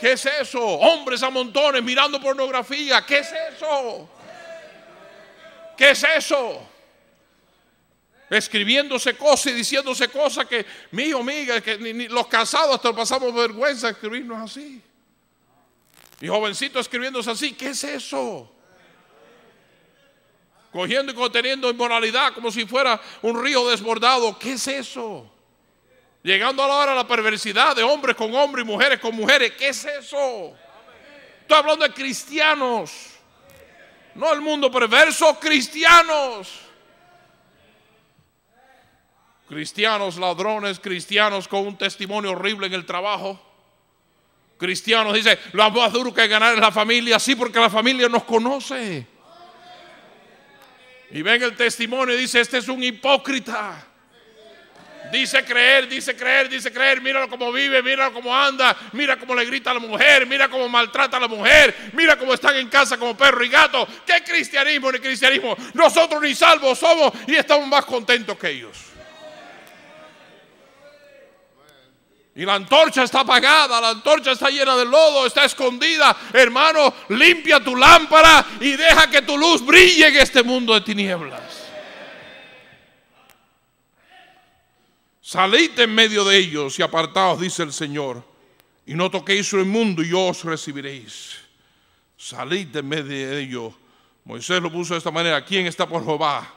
¿Qué 0.00 0.12
es 0.12 0.24
eso? 0.24 0.64
Hombres 0.64 1.22
a 1.22 1.28
montones 1.28 1.82
mirando 1.82 2.18
pornografía. 2.18 3.04
¿Qué 3.04 3.18
es 3.18 3.30
eso? 3.52 4.08
¿Qué 5.76 5.90
es 5.90 6.02
eso? 6.02 6.66
Escribiéndose 8.30 9.14
cosas 9.14 9.52
y 9.52 9.56
diciéndose 9.56 10.08
cosas 10.08 10.46
que, 10.46 10.64
mío, 10.92 11.18
amiga, 11.18 11.60
que 11.60 11.76
ni, 11.76 12.08
los 12.08 12.28
casados 12.28 12.76
hasta 12.76 12.94
pasamos 12.94 13.34
vergüenza 13.34 13.90
escribirnos 13.90 14.50
así. 14.50 14.82
Y 16.22 16.28
jovencito 16.28 16.80
escribiéndose 16.80 17.30
así. 17.30 17.52
¿Qué 17.52 17.68
es 17.68 17.84
eso? 17.84 18.54
Cogiendo 20.72 21.12
y 21.12 21.14
conteniendo 21.14 21.70
inmoralidad 21.70 22.32
como 22.32 22.50
si 22.50 22.66
fuera 22.66 23.00
un 23.22 23.42
río 23.42 23.68
desbordado. 23.68 24.38
¿Qué 24.38 24.52
es 24.52 24.68
eso? 24.68 25.30
Llegando 26.22 26.62
a 26.62 26.68
la 26.68 26.74
hora 26.74 26.90
de 26.92 26.96
la 26.96 27.06
perversidad 27.06 27.76
de 27.76 27.82
hombres 27.82 28.16
con 28.16 28.34
hombres 28.34 28.64
y 28.64 28.68
mujeres 28.68 28.98
con 28.98 29.14
mujeres. 29.14 29.52
¿Qué 29.52 29.68
es 29.68 29.84
eso? 29.84 30.54
Estoy 31.40 31.58
hablando 31.58 31.86
de 31.86 31.94
cristianos. 31.94 32.92
No 34.14 34.32
el 34.32 34.40
mundo 34.40 34.70
perverso, 34.70 35.38
cristianos. 35.38 36.60
Cristianos 39.48 40.18
ladrones, 40.18 40.78
cristianos 40.78 41.48
con 41.48 41.66
un 41.66 41.78
testimonio 41.78 42.32
horrible 42.32 42.66
en 42.66 42.74
el 42.74 42.84
trabajo. 42.84 43.40
Cristianos 44.58 45.14
dice, 45.14 45.38
lo 45.52 45.70
más 45.70 45.92
duro 45.92 46.12
que 46.12 46.26
ganar 46.26 46.52
es 46.54 46.60
la 46.60 46.72
familia, 46.72 47.18
sí, 47.18 47.36
porque 47.36 47.60
la 47.60 47.70
familia 47.70 48.08
nos 48.08 48.24
conoce. 48.24 49.06
Y 51.10 51.22
ven 51.22 51.42
el 51.42 51.56
testimonio 51.56 52.14
y 52.14 52.18
dice, 52.18 52.40
este 52.40 52.58
es 52.58 52.68
un 52.68 52.82
hipócrita. 52.82 53.84
Dice 55.10 55.42
creer, 55.42 55.88
dice 55.88 56.14
creer, 56.14 56.48
dice 56.48 56.70
creer. 56.70 57.00
Míralo 57.00 57.28
cómo 57.28 57.50
vive, 57.50 57.82
míralo 57.82 58.12
cómo 58.12 58.36
anda, 58.36 58.76
mira 58.92 59.16
cómo 59.16 59.34
le 59.34 59.44
grita 59.46 59.70
a 59.70 59.74
la 59.74 59.80
mujer, 59.80 60.26
mira 60.26 60.48
cómo 60.48 60.68
maltrata 60.68 61.16
a 61.16 61.20
la 61.20 61.28
mujer, 61.28 61.74
mira 61.94 62.16
cómo 62.16 62.34
están 62.34 62.56
en 62.56 62.68
casa 62.68 62.98
como 62.98 63.16
perro 63.16 63.42
y 63.42 63.48
gato. 63.48 63.88
¿Qué 64.04 64.22
cristianismo 64.22 64.92
ni 64.92 64.98
cristianismo? 64.98 65.56
Nosotros 65.74 66.20
ni 66.20 66.34
salvos 66.34 66.78
somos 66.78 67.12
y 67.26 67.36
estamos 67.36 67.66
más 67.66 67.84
contentos 67.84 68.38
que 68.38 68.50
ellos. 68.50 68.87
Y 72.38 72.46
la 72.46 72.54
antorcha 72.54 73.02
está 73.02 73.22
apagada, 73.22 73.80
la 73.80 73.88
antorcha 73.88 74.30
está 74.30 74.48
llena 74.48 74.76
de 74.76 74.84
lodo, 74.84 75.26
está 75.26 75.44
escondida. 75.44 76.16
Hermano, 76.32 76.94
limpia 77.08 77.58
tu 77.58 77.74
lámpara 77.74 78.46
y 78.60 78.76
deja 78.76 79.10
que 79.10 79.22
tu 79.22 79.36
luz 79.36 79.66
brille 79.66 80.06
en 80.06 80.16
este 80.18 80.44
mundo 80.44 80.72
de 80.72 80.82
tinieblas. 80.82 81.66
Salid 85.20 85.80
en 85.80 85.92
medio 85.92 86.24
de 86.24 86.36
ellos 86.36 86.78
y 86.78 86.82
apartaos, 86.82 87.40
dice 87.40 87.64
el 87.64 87.72
Señor, 87.72 88.22
y 88.86 88.94
no 88.94 89.10
toquéis 89.10 89.52
lo 89.54 89.60
inmundo 89.60 90.04
y 90.04 90.12
os 90.12 90.44
recibiréis. 90.44 91.38
Salid 92.16 92.76
en 92.76 92.88
medio 92.88 93.04
de 93.30 93.40
ellos. 93.40 93.74
Moisés 94.24 94.62
lo 94.62 94.70
puso 94.70 94.94
de 94.94 94.98
esta 94.98 95.10
manera, 95.10 95.44
¿quién 95.44 95.66
está 95.66 95.88
por 95.88 96.04
Jehová? 96.04 96.48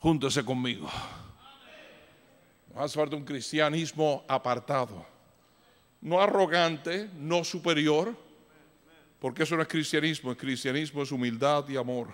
Júntese 0.00 0.44
conmigo. 0.44 0.90
Hace 2.78 2.96
falta 2.96 3.16
un 3.16 3.24
cristianismo 3.24 4.24
apartado. 4.28 5.04
No 6.00 6.20
arrogante, 6.20 7.10
no 7.16 7.42
superior, 7.42 8.14
porque 9.18 9.42
eso 9.42 9.56
no 9.56 9.62
es 9.62 9.68
cristianismo. 9.68 10.30
El 10.30 10.36
cristianismo 10.36 11.02
es 11.02 11.10
humildad 11.10 11.68
y 11.68 11.76
amor. 11.76 12.06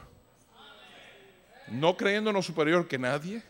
No 1.68 1.94
creyéndonos 1.94 2.46
superior 2.46 2.88
que 2.88 2.96
nadie. 2.96 3.42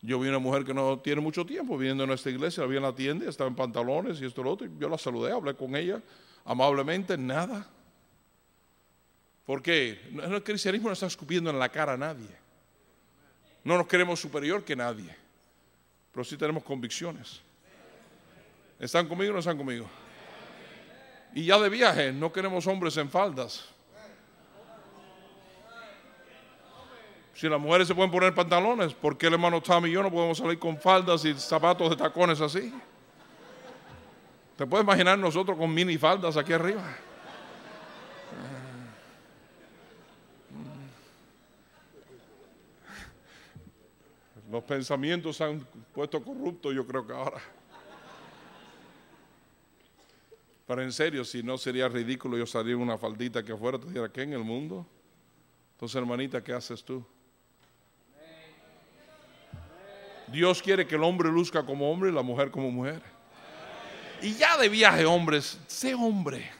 Yo 0.00 0.18
vi 0.18 0.30
una 0.30 0.38
mujer 0.38 0.64
que 0.64 0.72
no 0.72 0.98
tiene 0.98 1.20
mucho 1.20 1.44
tiempo 1.44 1.76
viviendo 1.76 2.04
en 2.04 2.08
nuestra 2.08 2.32
iglesia, 2.32 2.62
la 2.62 2.66
vi 2.66 2.76
en 2.78 2.82
la 2.82 2.94
tienda, 2.94 3.28
estaba 3.28 3.50
en 3.50 3.54
pantalones 3.54 4.18
y 4.22 4.24
esto 4.24 4.40
y 4.40 4.44
lo 4.44 4.52
otro. 4.52 4.66
yo 4.78 4.88
la 4.88 4.96
saludé, 4.96 5.30
hablé 5.30 5.52
con 5.52 5.76
ella 5.76 6.00
amablemente, 6.46 7.18
nada. 7.18 7.68
Porque 9.44 10.00
el 10.22 10.42
cristianismo 10.42 10.88
no 10.88 10.94
está 10.94 11.04
escupiendo 11.04 11.50
en 11.50 11.58
la 11.58 11.68
cara 11.68 11.92
a 11.92 11.96
nadie. 11.98 12.34
No 13.62 13.76
nos 13.76 13.86
queremos 13.86 14.18
superior 14.18 14.64
que 14.64 14.74
nadie 14.74 15.20
pero 16.12 16.24
sí 16.24 16.36
tenemos 16.36 16.62
convicciones. 16.64 17.40
¿Están 18.78 19.06
conmigo 19.06 19.30
o 19.30 19.34
no 19.34 19.38
están 19.40 19.56
conmigo? 19.56 19.86
Y 21.34 21.44
ya 21.44 21.58
de 21.58 21.68
viaje, 21.68 22.12
no 22.12 22.32
queremos 22.32 22.66
hombres 22.66 22.96
en 22.96 23.08
faldas. 23.08 23.68
Si 27.34 27.48
las 27.48 27.60
mujeres 27.60 27.88
se 27.88 27.94
pueden 27.94 28.10
poner 28.10 28.34
pantalones, 28.34 28.92
¿por 28.92 29.16
qué 29.16 29.28
el 29.28 29.34
hermano 29.34 29.62
Tommy 29.62 29.88
y 29.88 29.92
yo 29.92 30.02
no 30.02 30.10
podemos 30.10 30.36
salir 30.36 30.58
con 30.58 30.78
faldas 30.78 31.24
y 31.24 31.32
zapatos 31.34 31.88
de 31.88 31.96
tacones 31.96 32.40
así? 32.40 32.72
¿Te 34.56 34.66
puedes 34.66 34.84
imaginar 34.84 35.18
nosotros 35.18 35.56
con 35.56 35.72
mini 35.72 35.96
faldas 35.96 36.36
aquí 36.36 36.52
arriba? 36.52 36.82
Los 44.50 44.64
pensamientos 44.64 45.36
se 45.36 45.44
han 45.44 45.64
puesto 45.94 46.22
corruptos, 46.22 46.74
yo 46.74 46.84
creo 46.84 47.06
que 47.06 47.12
ahora. 47.12 47.40
Pero 50.66 50.82
en 50.82 50.92
serio, 50.92 51.24
si 51.24 51.42
no 51.42 51.56
sería 51.56 51.88
ridículo 51.88 52.36
yo 52.36 52.46
salir 52.46 52.76
una 52.76 52.98
faldita 52.98 53.44
que 53.44 53.52
afuera, 53.52 53.78
te 53.78 53.86
dijera, 53.86 54.08
¿qué 54.08 54.22
en 54.22 54.32
el 54.32 54.44
mundo? 54.44 54.86
Entonces, 55.72 55.96
hermanita, 55.96 56.42
¿qué 56.42 56.52
haces 56.52 56.84
tú? 56.84 57.04
Dios 60.26 60.62
quiere 60.62 60.86
que 60.86 60.94
el 60.96 61.02
hombre 61.02 61.28
luzca 61.30 61.64
como 61.64 61.90
hombre 61.90 62.10
y 62.10 62.12
la 62.12 62.22
mujer 62.22 62.50
como 62.50 62.70
mujer. 62.70 63.02
Y 64.22 64.34
ya 64.34 64.56
de 64.58 64.68
viaje, 64.68 65.04
hombres, 65.04 65.58
sé 65.66 65.94
hombre. 65.94 66.50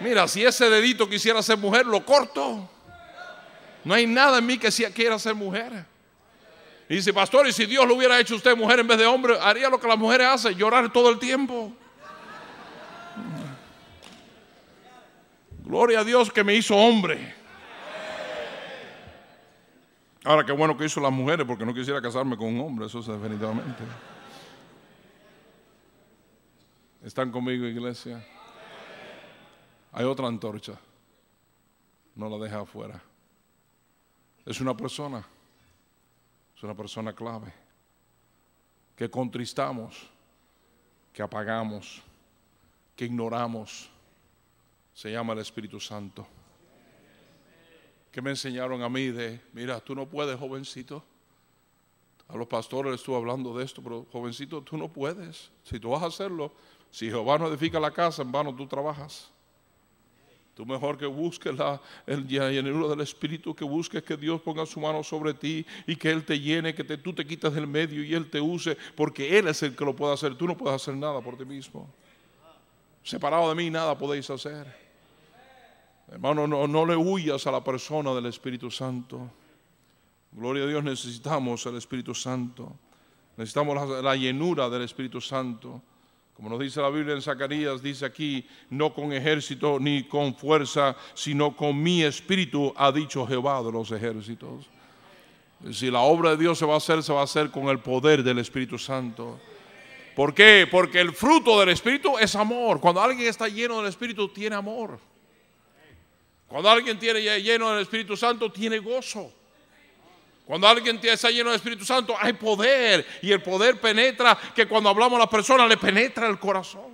Mira, 0.00 0.26
si 0.26 0.44
ese 0.44 0.68
dedito 0.68 1.08
quisiera 1.08 1.40
ser 1.42 1.56
mujer, 1.56 1.86
lo 1.86 2.04
corto. 2.04 2.68
No 3.84 3.94
hay 3.94 4.06
nada 4.06 4.38
en 4.38 4.46
mí 4.46 4.58
que 4.58 4.70
quiera 4.92 5.18
ser 5.18 5.34
mujer. 5.34 5.91
Y 6.88 6.96
dice, 6.96 7.12
pastor, 7.12 7.46
y 7.46 7.52
si 7.52 7.66
Dios 7.66 7.86
lo 7.86 7.94
hubiera 7.94 8.18
hecho 8.20 8.34
usted 8.34 8.56
mujer 8.56 8.80
en 8.80 8.86
vez 8.86 8.98
de 8.98 9.06
hombre, 9.06 9.38
haría 9.40 9.70
lo 9.70 9.80
que 9.80 9.86
las 9.86 9.98
mujeres 9.98 10.26
hacen, 10.26 10.54
llorar 10.54 10.92
todo 10.92 11.10
el 11.10 11.18
tiempo. 11.18 11.72
Gloria 15.64 16.00
a 16.00 16.04
Dios 16.04 16.30
que 16.30 16.44
me 16.44 16.54
hizo 16.54 16.76
hombre. 16.76 17.34
Ahora, 20.24 20.44
qué 20.44 20.52
bueno 20.52 20.76
que 20.76 20.84
hizo 20.84 21.00
las 21.00 21.12
mujeres, 21.12 21.46
porque 21.46 21.64
no 21.64 21.74
quisiera 21.74 22.00
casarme 22.00 22.36
con 22.36 22.48
un 22.48 22.60
hombre, 22.60 22.86
eso 22.86 23.00
es 23.00 23.06
definitivamente. 23.06 23.82
¿Están 27.02 27.32
conmigo, 27.32 27.66
iglesia? 27.66 28.24
Hay 29.92 30.04
otra 30.04 30.28
antorcha. 30.28 30.78
No 32.14 32.28
la 32.28 32.44
deja 32.44 32.60
afuera. 32.60 33.02
Es 34.44 34.60
una 34.60 34.76
persona 34.76 35.24
una 36.62 36.76
persona 36.76 37.14
clave. 37.14 37.52
Que 38.96 39.10
contristamos, 39.10 40.08
que 41.12 41.22
apagamos, 41.22 42.02
que 42.94 43.06
ignoramos. 43.06 43.90
Se 44.94 45.10
llama 45.10 45.32
el 45.32 45.40
Espíritu 45.40 45.80
Santo. 45.80 46.26
Que 48.10 48.20
me 48.20 48.30
enseñaron 48.30 48.82
a 48.82 48.88
mí 48.88 49.06
de, 49.08 49.40
mira, 49.52 49.80
tú 49.80 49.94
no 49.94 50.06
puedes, 50.08 50.38
jovencito. 50.38 51.02
A 52.28 52.36
los 52.36 52.46
pastores 52.46 52.94
estuve 52.94 53.16
hablando 53.16 53.56
de 53.56 53.64
esto, 53.64 53.82
pero 53.82 54.06
jovencito, 54.12 54.62
tú 54.62 54.76
no 54.76 54.88
puedes. 54.88 55.50
Si 55.64 55.78
tú 55.80 55.90
vas 55.90 56.02
a 56.02 56.06
hacerlo, 56.06 56.52
si 56.90 57.06
Jehová 57.08 57.38
no 57.38 57.48
edifica 57.48 57.80
la 57.80 57.90
casa, 57.90 58.22
en 58.22 58.32
vano 58.32 58.54
tú 58.54 58.66
trabajas. 58.66 59.30
Tú 60.54 60.66
mejor 60.66 60.98
que 60.98 61.06
busques 61.06 61.56
la, 61.56 61.80
el 62.06 62.26
llenura 62.26 62.88
del 62.88 63.00
Espíritu, 63.00 63.54
que 63.54 63.64
busques 63.64 64.02
que 64.02 64.18
Dios 64.18 64.40
ponga 64.42 64.66
su 64.66 64.80
mano 64.80 65.02
sobre 65.02 65.32
ti 65.32 65.64
y 65.86 65.96
que 65.96 66.10
Él 66.10 66.24
te 66.24 66.38
llene, 66.38 66.74
que 66.74 66.84
tú 66.98 67.14
te 67.14 67.26
quitas 67.26 67.54
del 67.54 67.66
medio 67.66 68.04
y 68.04 68.14
Él 68.14 68.28
te 68.28 68.38
use, 68.40 68.76
porque 68.94 69.38
Él 69.38 69.48
es 69.48 69.62
el 69.62 69.74
que 69.74 69.84
lo 69.84 69.96
puede 69.96 70.12
hacer. 70.12 70.34
Tú 70.36 70.46
no 70.46 70.56
puedes 70.56 70.76
hacer 70.76 70.94
nada 70.94 71.22
por 71.22 71.38
ti 71.38 71.46
mismo. 71.46 71.88
Separado 73.02 73.48
de 73.48 73.54
mí 73.54 73.70
nada 73.70 73.96
podéis 73.96 74.28
hacer. 74.28 74.66
Hermano, 76.10 76.46
no, 76.46 76.68
no 76.68 76.84
le 76.84 76.96
huyas 76.96 77.46
a 77.46 77.50
la 77.50 77.64
persona 77.64 78.12
del 78.14 78.26
Espíritu 78.26 78.70
Santo. 78.70 79.30
Gloria 80.32 80.64
a 80.64 80.66
Dios, 80.66 80.84
necesitamos 80.84 81.64
el 81.64 81.76
Espíritu 81.76 82.14
Santo. 82.14 82.76
Necesitamos 83.38 84.04
la 84.04 84.14
llenura 84.14 84.68
del 84.68 84.82
Espíritu 84.82 85.20
Santo. 85.20 85.80
Como 86.34 86.48
nos 86.48 86.60
dice 86.60 86.80
la 86.80 86.88
Biblia 86.88 87.14
en 87.14 87.22
Zacarías, 87.22 87.82
dice 87.82 88.04
aquí, 88.04 88.46
no 88.70 88.92
con 88.94 89.12
ejército 89.12 89.78
ni 89.78 90.04
con 90.04 90.34
fuerza, 90.34 90.96
sino 91.14 91.54
con 91.54 91.80
mi 91.80 92.02
espíritu, 92.02 92.72
ha 92.76 92.90
dicho 92.90 93.26
Jehová 93.26 93.62
de 93.62 93.70
los 93.70 93.90
ejércitos. 93.92 94.66
Si 95.70 95.90
la 95.90 96.00
obra 96.00 96.30
de 96.30 96.38
Dios 96.38 96.58
se 96.58 96.66
va 96.66 96.74
a 96.74 96.78
hacer, 96.78 97.02
se 97.02 97.12
va 97.12 97.20
a 97.20 97.24
hacer 97.24 97.50
con 97.50 97.68
el 97.68 97.78
poder 97.78 98.22
del 98.24 98.38
Espíritu 98.38 98.78
Santo. 98.78 99.38
¿Por 100.16 100.34
qué? 100.34 100.66
Porque 100.68 101.00
el 101.00 101.12
fruto 101.12 101.60
del 101.60 101.68
Espíritu 101.68 102.18
es 102.18 102.34
amor. 102.34 102.80
Cuando 102.80 103.00
alguien 103.00 103.28
está 103.28 103.46
lleno 103.48 103.78
del 103.78 103.86
Espíritu, 103.86 104.28
tiene 104.28 104.56
amor. 104.56 104.98
Cuando 106.48 106.68
alguien 106.68 106.98
tiene 106.98 107.20
lleno 107.40 107.70
del 107.70 107.82
Espíritu 107.82 108.16
Santo, 108.16 108.50
tiene 108.50 108.78
gozo. 108.78 109.32
Cuando 110.44 110.66
alguien 110.66 110.98
está 111.02 111.30
lleno 111.30 111.50
del 111.50 111.56
Espíritu 111.56 111.84
Santo, 111.84 112.14
hay 112.18 112.32
poder. 112.32 113.06
Y 113.22 113.30
el 113.30 113.42
poder 113.42 113.80
penetra, 113.80 114.36
que 114.54 114.66
cuando 114.66 114.88
hablamos 114.88 115.16
a 115.16 115.20
la 115.20 115.30
persona, 115.30 115.66
le 115.66 115.76
penetra 115.76 116.28
el 116.28 116.38
corazón. 116.38 116.92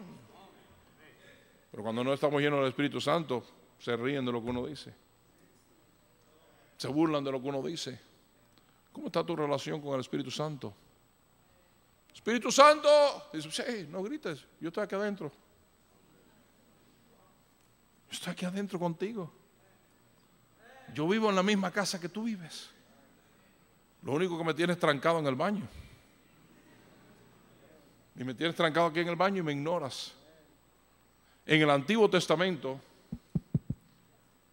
Pero 1.71 1.83
cuando 1.83 2.05
no 2.05 2.13
estamos 2.13 2.41
llenos 2.41 2.61
del 2.61 2.69
Espíritu 2.69 3.01
Santo, 3.01 3.45
se 3.79 3.97
ríen 3.97 4.25
de 4.25 4.33
lo 4.33 4.43
que 4.43 4.51
uno 4.51 4.67
dice. 4.67 4.95
Se 6.77 6.89
burlan 6.89 7.25
de 7.25 7.33
lo 7.33 7.41
que 7.41 7.49
uno 7.49 7.63
dice. 7.63 7.99
¿Cómo 8.93 9.07
está 9.07 9.25
tu 9.25 9.35
relación 9.35 9.81
con 9.81 9.95
el 9.95 10.01
Espíritu 10.01 10.31
Santo? 10.31 10.75
Espíritu 12.13 12.51
Santo, 12.51 13.31
dice, 13.33 13.51
sí, 13.51 13.87
no 13.89 14.03
grites, 14.03 14.45
yo 14.61 14.69
estoy 14.69 14.83
aquí 14.85 14.97
adentro. 14.97 15.31
Yo 18.11 18.13
estoy 18.13 18.33
aquí 18.33 18.45
adentro 18.45 18.79
contigo. 18.79 19.33
Yo 20.93 21.07
vivo 21.07 21.31
en 21.31 21.37
la 21.37 21.43
misma 21.43 21.71
casa 21.71 22.01
que 22.01 22.09
tú 22.09 22.25
vives. 22.25 22.71
Lo 24.03 24.13
único 24.13 24.39
que 24.39 24.45
me 24.45 24.55
tienes 24.55 24.79
trancado 24.79 25.19
en 25.19 25.27
el 25.27 25.35
baño. 25.35 25.67
Y 28.17 28.25
me 28.25 28.35
tienes 28.35 28.57
trancado 28.57 28.87
aquí 28.87 29.01
en 29.01 29.09
el 29.09 29.17
baño 29.17 29.39
y 29.39 29.43
me 29.43 29.53
ignoras. 29.53 30.13
En 31.47 31.63
el 31.63 31.71
Antiguo 31.71 32.11
Testamento, 32.11 32.81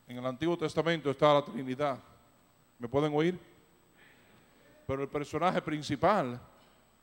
en 0.08 0.18
el 0.18 0.26
Antiguo 0.26 0.58
Testamento 0.58 1.10
está 1.10 1.34
la 1.34 1.44
Trinidad. 1.44 2.00
¿Me 2.80 2.88
pueden 2.88 3.14
oír? 3.14 3.40
Pero 4.86 5.02
el 5.02 5.10
personaje 5.10 5.62
principal 5.62 6.40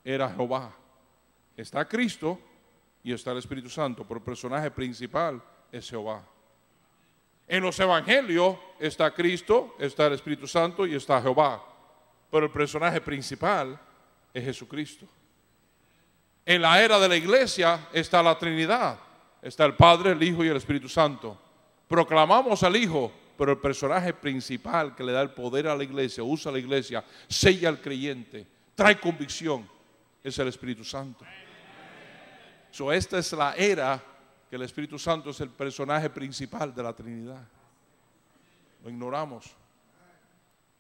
era 0.05 0.31
Jehová. 0.31 0.73
Está 1.57 1.87
Cristo 1.87 2.39
y 3.03 3.13
está 3.13 3.33
el 3.33 3.39
Espíritu 3.39 3.69
Santo, 3.69 4.05
pero 4.05 4.19
el 4.19 4.25
personaje 4.25 4.71
principal 4.71 5.43
es 5.71 5.91
Jehová. 5.91 6.25
En 7.49 7.63
los 7.63 7.79
evangelios 7.81 8.57
está 8.79 9.13
Cristo, 9.13 9.75
está 9.79 10.07
el 10.07 10.15
Espíritu 10.15 10.47
Santo 10.47 10.87
y 10.87 10.95
está 10.95 11.21
Jehová, 11.21 11.63
pero 12.33 12.47
el 12.47 12.51
personaje 12.51 12.99
principal 13.03 13.79
es 14.33 14.43
Jesucristo. 14.43 15.07
En 16.47 16.63
la 16.63 16.83
era 16.83 16.99
de 16.99 17.07
la 17.07 17.15
iglesia 17.15 17.89
está 17.93 18.23
la 18.23 18.39
Trinidad, 18.39 18.99
está 19.43 19.67
el 19.67 19.77
Padre, 19.77 20.13
el 20.13 20.23
Hijo 20.23 20.43
y 20.43 20.49
el 20.49 20.57
Espíritu 20.57 20.89
Santo. 20.89 21.39
Proclamamos 21.87 22.63
al 22.63 22.75
Hijo, 22.75 23.13
pero 23.37 23.53
el 23.53 23.59
personaje 23.59 24.15
principal 24.15 24.95
que 24.95 25.05
le 25.05 25.13
da 25.13 25.21
el 25.21 25.33
poder 25.33 25.69
a 25.69 25.77
la 25.77 25.85
iglesia, 25.85 26.25
usa 26.25 26.51
la 26.51 26.59
iglesia, 26.59 27.05
sella 27.29 27.69
al 27.69 27.83
creyente, 27.83 28.47
trae 28.75 28.99
convicción, 28.99 29.69
es 30.25 30.39
el 30.39 30.49
Espíritu 30.49 30.85
Santo. 30.85 31.27
So, 32.71 32.91
esta 32.91 33.19
es 33.19 33.31
la 33.35 33.53
era 33.57 34.03
que 34.49 34.57
el 34.57 34.63
Espíritu 34.63 34.99
Santo 34.99 35.29
es 35.29 35.41
el 35.43 35.51
personaje 35.51 36.09
principal 36.09 36.75
de 36.75 36.83
la 36.83 36.95
Trinidad. 36.95 37.47
Lo 38.83 38.89
ignoramos, 38.89 39.51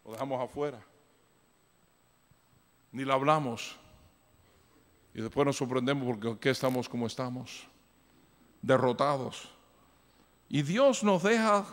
lo 0.02 0.12
dejamos 0.12 0.42
afuera, 0.42 0.82
ni 2.92 3.04
lo 3.04 3.14
hablamos. 3.14 3.76
Y 5.14 5.20
después 5.20 5.46
nos 5.46 5.56
sorprendemos 5.56 6.16
porque 6.16 6.50
estamos 6.50 6.88
como 6.88 7.06
estamos, 7.06 7.66
derrotados. 8.62 9.50
Y 10.48 10.62
Dios 10.62 11.02
nos 11.02 11.22
deja 11.22 11.64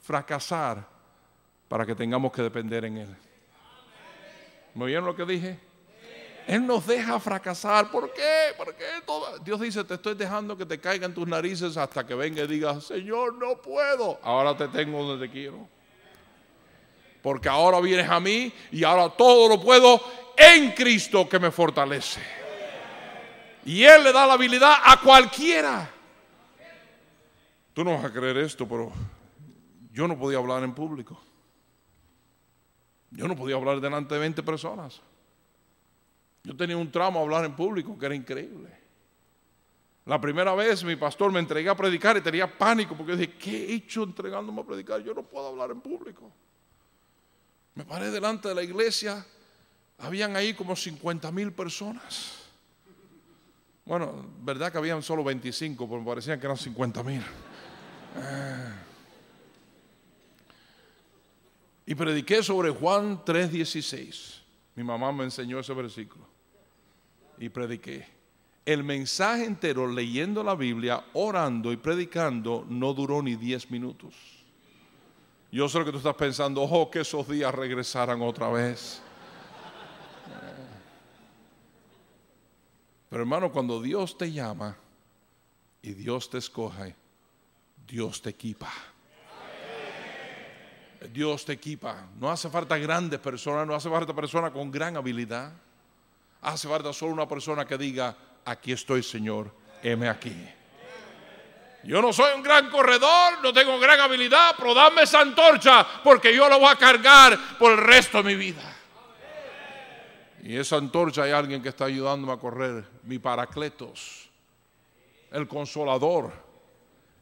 fracasar 0.00 0.86
para 1.68 1.84
que 1.84 1.94
tengamos 1.94 2.32
que 2.32 2.42
depender 2.42 2.84
en 2.84 2.98
Él. 2.98 3.16
¿Me 4.74 4.84
oyeron 4.84 5.06
lo 5.06 5.14
que 5.14 5.24
dije? 5.24 5.58
Él 6.46 6.66
nos 6.66 6.86
deja 6.86 7.18
fracasar. 7.18 7.90
¿Por 7.90 8.12
qué? 8.12 8.52
Porque 8.56 8.84
Dios 9.44 9.60
dice, 9.60 9.82
te 9.84 9.94
estoy 9.94 10.14
dejando 10.14 10.56
que 10.56 10.66
te 10.66 10.78
caigan 10.78 11.14
tus 11.14 11.26
narices 11.26 11.76
hasta 11.76 12.06
que 12.06 12.14
venga 12.14 12.42
y 12.42 12.46
digas, 12.46 12.84
Señor, 12.84 13.34
no 13.34 13.60
puedo. 13.62 14.18
Ahora 14.22 14.56
te 14.56 14.68
tengo 14.68 15.02
donde 15.02 15.26
te 15.26 15.32
quiero. 15.32 15.66
Porque 17.24 17.48
ahora 17.48 17.80
vienes 17.80 18.06
a 18.10 18.20
mí 18.20 18.52
y 18.70 18.84
ahora 18.84 19.08
todo 19.08 19.48
lo 19.48 19.58
puedo 19.58 19.98
en 20.36 20.72
Cristo 20.72 21.26
que 21.26 21.38
me 21.38 21.50
fortalece. 21.50 22.20
Y 23.64 23.82
Él 23.82 24.04
le 24.04 24.12
da 24.12 24.26
la 24.26 24.34
habilidad 24.34 24.74
a 24.84 25.00
cualquiera. 25.00 25.90
Tú 27.72 27.82
no 27.82 27.94
vas 27.94 28.04
a 28.04 28.12
creer 28.12 28.36
esto, 28.36 28.68
pero 28.68 28.92
yo 29.90 30.06
no 30.06 30.18
podía 30.18 30.36
hablar 30.36 30.64
en 30.64 30.74
público. 30.74 31.18
Yo 33.10 33.26
no 33.26 33.34
podía 33.34 33.56
hablar 33.56 33.80
delante 33.80 34.12
de 34.12 34.20
20 34.20 34.42
personas. 34.42 35.00
Yo 36.42 36.54
tenía 36.54 36.76
un 36.76 36.92
tramo 36.92 37.20
a 37.20 37.22
hablar 37.22 37.46
en 37.46 37.56
público 37.56 37.98
que 37.98 38.04
era 38.04 38.14
increíble. 38.14 38.68
La 40.04 40.20
primera 40.20 40.54
vez 40.54 40.84
mi 40.84 40.96
pastor 40.96 41.32
me 41.32 41.40
entregué 41.40 41.70
a 41.70 41.74
predicar 41.74 42.18
y 42.18 42.20
tenía 42.20 42.58
pánico 42.58 42.94
porque 42.94 43.16
dije, 43.16 43.32
¿qué 43.38 43.64
he 43.64 43.74
hecho 43.76 44.02
entregándome 44.02 44.60
a 44.60 44.64
predicar? 44.64 45.02
Yo 45.02 45.14
no 45.14 45.22
puedo 45.22 45.48
hablar 45.48 45.70
en 45.70 45.80
público. 45.80 46.30
Me 47.74 47.84
paré 47.84 48.10
delante 48.10 48.48
de 48.48 48.54
la 48.54 48.62
iglesia, 48.62 49.26
habían 49.98 50.36
ahí 50.36 50.54
como 50.54 50.76
50 50.76 51.30
mil 51.32 51.52
personas. 51.52 52.44
Bueno, 53.84 54.26
verdad 54.42 54.70
que 54.70 54.78
habían 54.78 55.02
solo 55.02 55.24
25, 55.24 55.88
pero 55.88 56.00
me 56.00 56.06
parecían 56.06 56.38
que 56.38 56.46
eran 56.46 56.56
50 56.56 57.02
mil. 57.02 57.22
Ah. 58.16 58.72
Y 61.86 61.94
prediqué 61.94 62.42
sobre 62.42 62.70
Juan 62.70 63.24
3:16. 63.24 64.40
Mi 64.76 64.82
mamá 64.82 65.12
me 65.12 65.24
enseñó 65.24 65.58
ese 65.58 65.74
versículo 65.74 66.26
y 67.38 67.48
prediqué. 67.48 68.06
El 68.64 68.82
mensaje 68.82 69.44
entero 69.44 69.86
leyendo 69.86 70.42
la 70.42 70.54
Biblia, 70.54 71.04
orando 71.12 71.72
y 71.72 71.76
predicando 71.76 72.64
no 72.68 72.94
duró 72.94 73.20
ni 73.20 73.36
10 73.36 73.70
minutos. 73.70 74.33
Yo 75.54 75.68
sé 75.68 75.78
lo 75.78 75.84
que 75.84 75.92
tú 75.92 75.98
estás 75.98 76.16
pensando, 76.16 76.62
ojo, 76.62 76.90
que 76.90 77.02
esos 77.02 77.28
días 77.28 77.54
regresaran 77.54 78.20
otra 78.22 78.48
vez. 78.48 79.00
Pero 83.08 83.22
hermano, 83.22 83.52
cuando 83.52 83.80
Dios 83.80 84.18
te 84.18 84.32
llama 84.32 84.76
y 85.80 85.92
Dios 85.92 86.28
te 86.28 86.38
escoge, 86.38 86.96
Dios 87.86 88.20
te 88.20 88.30
equipa. 88.30 88.72
Dios 91.12 91.44
te 91.44 91.52
equipa. 91.52 92.08
No 92.18 92.32
hace 92.32 92.50
falta 92.50 92.76
grandes 92.76 93.20
personas, 93.20 93.64
no 93.64 93.76
hace 93.76 93.88
falta 93.88 94.12
personas 94.12 94.50
con 94.50 94.72
gran 94.72 94.96
habilidad. 94.96 95.52
Hace 96.42 96.66
falta 96.66 96.92
solo 96.92 97.12
una 97.12 97.28
persona 97.28 97.64
que 97.64 97.78
diga, 97.78 98.16
aquí 98.44 98.72
estoy 98.72 99.04
Señor, 99.04 99.54
heme 99.84 100.08
aquí. 100.08 100.34
Yo 101.84 102.00
no 102.00 102.12
soy 102.12 102.34
un 102.34 102.42
gran 102.42 102.70
corredor, 102.70 103.42
no 103.42 103.52
tengo 103.52 103.78
gran 103.78 104.00
habilidad, 104.00 104.54
pero 104.56 104.72
dame 104.72 105.02
esa 105.02 105.20
antorcha 105.20 105.86
porque 106.02 106.34
yo 106.34 106.48
la 106.48 106.56
voy 106.56 106.68
a 106.68 106.76
cargar 106.76 107.38
por 107.58 107.72
el 107.72 107.78
resto 107.78 108.22
de 108.22 108.24
mi 108.24 108.36
vida. 108.36 108.74
Y 110.42 110.56
esa 110.56 110.76
antorcha 110.76 111.22
hay 111.22 111.32
alguien 111.32 111.62
que 111.62 111.70
está 111.70 111.86
ayudándome 111.86 112.32
a 112.32 112.36
correr, 112.36 112.84
mi 113.04 113.18
paracletos, 113.18 114.28
el 115.30 115.48
consolador, 115.48 116.32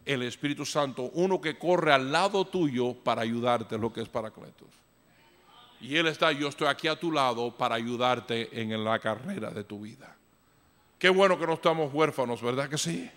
el 0.05 0.23
Espíritu 0.23 0.65
Santo, 0.65 1.11
uno 1.15 1.41
que 1.41 1.59
corre 1.59 1.93
al 1.93 2.11
lado 2.11 2.45
tuyo 2.45 2.95
para 2.95 3.23
ayudarte, 3.23 3.79
lo 3.79 3.93
que 3.93 4.03
es 4.03 4.09
paracletos. 4.09 4.69
Y 5.81 5.97
Él 5.97 6.07
está, 6.07 6.31
yo 6.31 6.49
estoy 6.49 6.69
aquí 6.69 6.87
a 6.87 6.99
tu 6.99 7.11
lado 7.11 7.57
para 7.57 7.75
ayudarte 7.75 8.61
en 8.61 8.85
la 8.85 8.99
carrera 8.99 9.51
de 9.51 9.65
tu 9.65 9.81
vida. 9.81 10.17
Qué 10.99 11.09
bueno 11.09 11.37
que 11.37 11.47
no 11.47 11.55
estamos 11.55 11.93
huérfanos, 11.93 12.41
¿verdad 12.41 12.69
que 12.69 12.79
sí? 12.79 13.11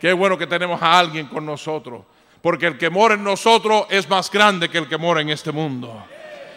Qué 0.00 0.12
bueno 0.12 0.36
que 0.36 0.46
tenemos 0.46 0.80
a 0.82 0.98
alguien 0.98 1.26
con 1.26 1.44
nosotros. 1.46 2.04
Porque 2.42 2.66
el 2.66 2.78
que 2.78 2.90
mora 2.90 3.14
en 3.14 3.24
nosotros 3.24 3.86
es 3.90 4.08
más 4.08 4.30
grande 4.30 4.68
que 4.68 4.78
el 4.78 4.88
que 4.88 4.98
mora 4.98 5.20
en 5.20 5.30
este 5.30 5.52
mundo. 5.52 6.04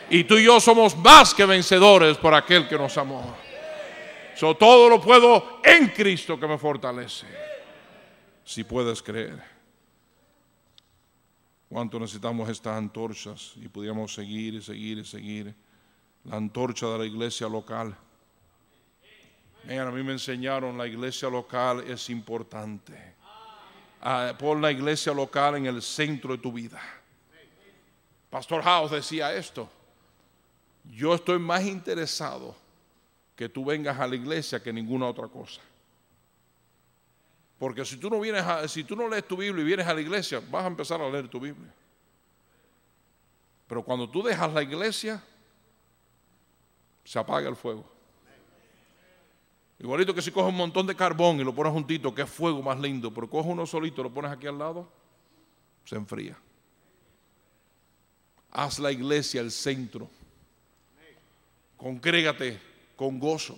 Y 0.09 0.23
tú 0.23 0.37
y 0.37 0.45
yo 0.45 0.59
somos 0.59 0.97
más 0.97 1.33
que 1.33 1.45
vencedores 1.45 2.17
por 2.17 2.33
aquel 2.33 2.67
que 2.67 2.77
nos 2.77 2.97
amó. 2.97 3.35
So, 4.35 4.55
todo 4.55 4.89
lo 4.89 5.01
puedo 5.01 5.59
en 5.63 5.89
Cristo 5.89 6.39
que 6.39 6.47
me 6.47 6.57
fortalece. 6.57 7.27
Si 8.43 8.63
puedes 8.63 9.01
creer 9.01 9.41
cuánto 11.69 11.99
necesitamos 11.99 12.49
estas 12.49 12.77
antorchas 12.77 13.53
y 13.57 13.67
pudiéramos 13.67 14.13
seguir 14.13 14.55
y 14.55 14.61
seguir 14.61 14.97
y 14.97 15.05
seguir. 15.05 15.55
La 16.25 16.35
antorcha 16.35 16.87
de 16.87 16.97
la 16.97 17.05
iglesia 17.05 17.47
local. 17.47 17.95
a 19.69 19.85
mí 19.91 20.03
me 20.03 20.13
enseñaron 20.13 20.77
la 20.77 20.87
iglesia 20.87 21.29
local 21.29 21.83
es 21.87 22.09
importante. 22.09 23.15
Ah, 24.01 24.33
pon 24.37 24.61
la 24.61 24.71
iglesia 24.71 25.13
local 25.13 25.55
en 25.55 25.65
el 25.65 25.81
centro 25.81 26.35
de 26.35 26.41
tu 26.41 26.51
vida. 26.51 26.81
Pastor 28.29 28.61
House 28.61 28.91
decía 28.91 29.33
esto. 29.33 29.69
Yo 30.91 31.15
estoy 31.15 31.39
más 31.39 31.63
interesado 31.65 32.55
que 33.35 33.49
tú 33.49 33.65
vengas 33.65 33.99
a 33.99 34.07
la 34.07 34.15
iglesia 34.15 34.61
que 34.61 34.73
ninguna 34.73 35.07
otra 35.07 35.27
cosa. 35.27 35.61
Porque 37.57 37.83
si 37.83 37.97
tú 37.97 38.09
no 38.09 38.19
vienes 38.19 38.71
si 38.71 38.83
tú 38.83 38.95
no 38.95 39.07
lees 39.07 39.27
tu 39.27 39.35
Biblia 39.35 39.61
y 39.61 39.65
vienes 39.65 39.87
a 39.87 39.93
la 39.93 40.01
iglesia, 40.01 40.41
vas 40.49 40.63
a 40.63 40.67
empezar 40.67 41.01
a 41.01 41.09
leer 41.09 41.27
tu 41.27 41.39
Biblia. 41.39 41.71
Pero 43.67 43.83
cuando 43.83 44.09
tú 44.09 44.23
dejas 44.23 44.51
la 44.53 44.63
iglesia, 44.63 45.21
se 47.03 47.19
apaga 47.19 47.49
el 47.49 47.55
fuego. 47.55 47.98
Igualito 49.79 50.13
que 50.13 50.21
si 50.21 50.31
coges 50.31 50.49
un 50.49 50.57
montón 50.57 50.85
de 50.87 50.95
carbón 50.95 51.39
y 51.39 51.43
lo 51.43 51.55
pones 51.55 51.71
juntito, 51.71 52.13
que 52.13 52.23
es 52.23 52.29
fuego 52.29 52.61
más 52.61 52.79
lindo, 52.79 53.13
pero 53.13 53.29
coges 53.29 53.51
uno 53.51 53.65
solito 53.65 54.01
y 54.01 54.03
lo 54.03 54.13
pones 54.13 54.31
aquí 54.31 54.45
al 54.45 54.59
lado, 54.59 54.91
se 55.85 55.95
enfría. 55.95 56.37
Haz 58.51 58.79
la 58.79 58.91
iglesia 58.91 59.39
el 59.39 59.51
centro. 59.51 60.09
Congrégate 61.77 62.59
con 62.97 63.19
gozo. 63.19 63.57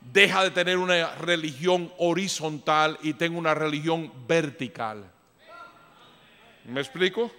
Deja 0.00 0.42
de 0.42 0.50
tener 0.50 0.78
una 0.78 1.14
religión 1.14 1.92
horizontal 1.98 2.98
y 3.02 3.12
ten 3.14 3.36
una 3.36 3.54
religión 3.54 4.12
vertical. 4.26 5.08
¿Me 6.64 6.80
explico? 6.80 7.30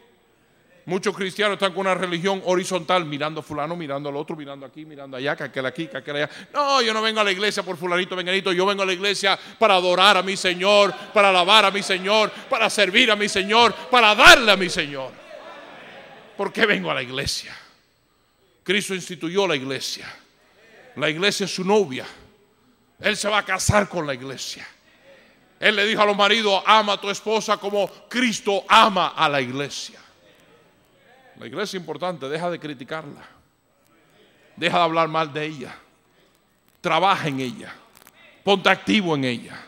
Muchos 0.88 1.13
cristianos 1.17 1.55
están 1.55 1.73
con 1.73 1.81
una 1.81 1.95
religión 1.95 2.41
horizontal, 2.45 3.03
mirando 3.03 3.41
a 3.41 3.43
fulano, 3.43 3.75
mirando 3.75 4.07
al 4.07 4.15
otro, 4.15 4.38
mirando 4.38 4.65
aquí, 4.65 4.85
mirando 4.85 5.17
allá, 5.17 5.35
que 5.35 5.43
aquel 5.43 5.65
aquí, 5.65 5.88
que 5.88 5.97
aquel 5.97 6.15
allá. 6.15 6.29
No, 6.53 6.81
yo 6.81 6.93
no 6.93 7.01
vengo 7.01 7.19
a 7.19 7.25
la 7.25 7.31
iglesia 7.33 7.61
por 7.61 7.75
fulanito, 7.75 8.15
venganito, 8.15 8.53
yo 8.53 8.65
vengo 8.65 8.83
a 8.83 8.85
la 8.85 8.93
iglesia 8.93 9.38
para 9.59 9.73
adorar 9.75 10.15
a 10.15 10.23
mi 10.23 10.38
Señor, 10.38 10.95
para 11.13 11.27
alabar 11.27 11.65
a 11.65 11.71
mi 11.71 11.83
Señor, 11.83 12.31
para 12.49 12.69
servir 12.69 13.11
a 13.11 13.17
mi 13.17 13.27
Señor, 13.27 13.73
para 13.91 14.15
darle 14.15 14.49
a 14.49 14.55
mi 14.55 14.69
Señor. 14.69 15.11
¿Por 16.38 16.53
qué 16.53 16.65
vengo 16.65 16.89
a 16.89 16.93
la 16.93 17.03
iglesia? 17.03 17.53
Cristo 18.63 18.95
instituyó 18.95 19.45
la 19.45 19.57
iglesia. 19.57 20.07
La 20.95 21.09
iglesia 21.09 21.43
es 21.47 21.53
su 21.53 21.65
novia. 21.65 22.05
Él 23.01 23.17
se 23.17 23.27
va 23.27 23.39
a 23.39 23.43
casar 23.43 23.89
con 23.89 24.07
la 24.07 24.13
iglesia. 24.13 24.65
Él 25.59 25.75
le 25.75 25.85
dijo 25.85 26.01
a 26.01 26.05
los 26.05 26.15
maridos, 26.15 26.63
ama 26.65 26.93
a 26.93 27.01
tu 27.01 27.09
esposa 27.09 27.57
como 27.57 27.89
Cristo 28.07 28.63
ama 28.69 29.09
a 29.09 29.27
la 29.27 29.41
iglesia. 29.41 30.07
La 31.39 31.45
iglesia 31.45 31.77
es 31.77 31.81
importante, 31.81 32.27
deja 32.27 32.49
de 32.49 32.59
criticarla. 32.59 33.21
Deja 34.55 34.77
de 34.77 34.83
hablar 34.83 35.07
mal 35.07 35.31
de 35.31 35.45
ella. 35.45 35.75
Trabaja 36.81 37.27
en 37.27 37.39
ella. 37.39 37.73
Ponte 38.43 38.69
activo 38.69 39.15
en 39.15 39.23
ella. 39.23 39.63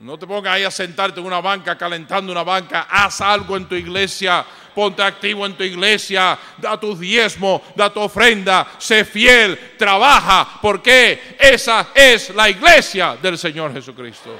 No 0.00 0.18
te 0.18 0.26
pongas 0.26 0.52
ahí 0.52 0.64
a 0.64 0.70
sentarte 0.70 1.20
en 1.20 1.26
una 1.26 1.40
banca, 1.40 1.78
calentando 1.78 2.30
una 2.32 2.42
banca. 2.42 2.86
Haz 2.90 3.20
algo 3.20 3.56
en 3.56 3.66
tu 3.66 3.74
iglesia. 3.74 4.44
Ponte 4.74 5.02
activo 5.02 5.46
en 5.46 5.56
tu 5.56 5.62
iglesia. 5.62 6.38
Da 6.58 6.78
tu 6.78 6.96
diezmo, 6.96 7.62
da 7.74 7.90
tu 7.90 8.00
ofrenda. 8.00 8.66
Sé 8.78 9.04
fiel, 9.04 9.76
trabaja. 9.78 10.58
Porque 10.60 11.36
esa 11.38 11.88
es 11.94 12.34
la 12.34 12.50
iglesia 12.50 13.16
del 13.22 13.38
Señor 13.38 13.72
Jesucristo. 13.72 14.36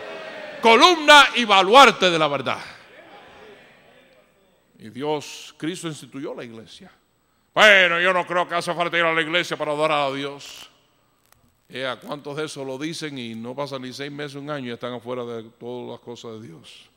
Columna 0.60 1.28
y 1.36 1.44
baluarte 1.44 2.10
de 2.10 2.18
la 2.18 2.28
verdad. 2.28 2.73
Y 4.84 4.90
Dios, 4.90 5.54
Cristo 5.56 5.88
instituyó 5.88 6.34
la 6.34 6.44
iglesia. 6.44 6.92
Bueno, 7.54 7.98
yo 8.02 8.12
no 8.12 8.26
creo 8.26 8.46
que 8.46 8.54
hace 8.54 8.74
falta 8.74 8.98
ir 8.98 9.04
a 9.04 9.14
la 9.14 9.22
iglesia 9.22 9.56
para 9.56 9.72
adorar 9.72 10.12
a 10.12 10.14
Dios. 10.14 10.68
¿A 11.90 11.96
¿Cuántos 11.96 12.36
de 12.36 12.44
esos 12.44 12.66
lo 12.66 12.76
dicen 12.76 13.16
y 13.16 13.34
no 13.34 13.54
pasan 13.54 13.80
ni 13.80 13.94
seis 13.94 14.12
meses, 14.12 14.34
un 14.34 14.50
año 14.50 14.68
y 14.68 14.72
están 14.74 14.92
afuera 14.92 15.24
de 15.24 15.44
todas 15.44 15.88
las 15.92 16.00
cosas 16.00 16.32
de 16.32 16.48
Dios? 16.48 16.90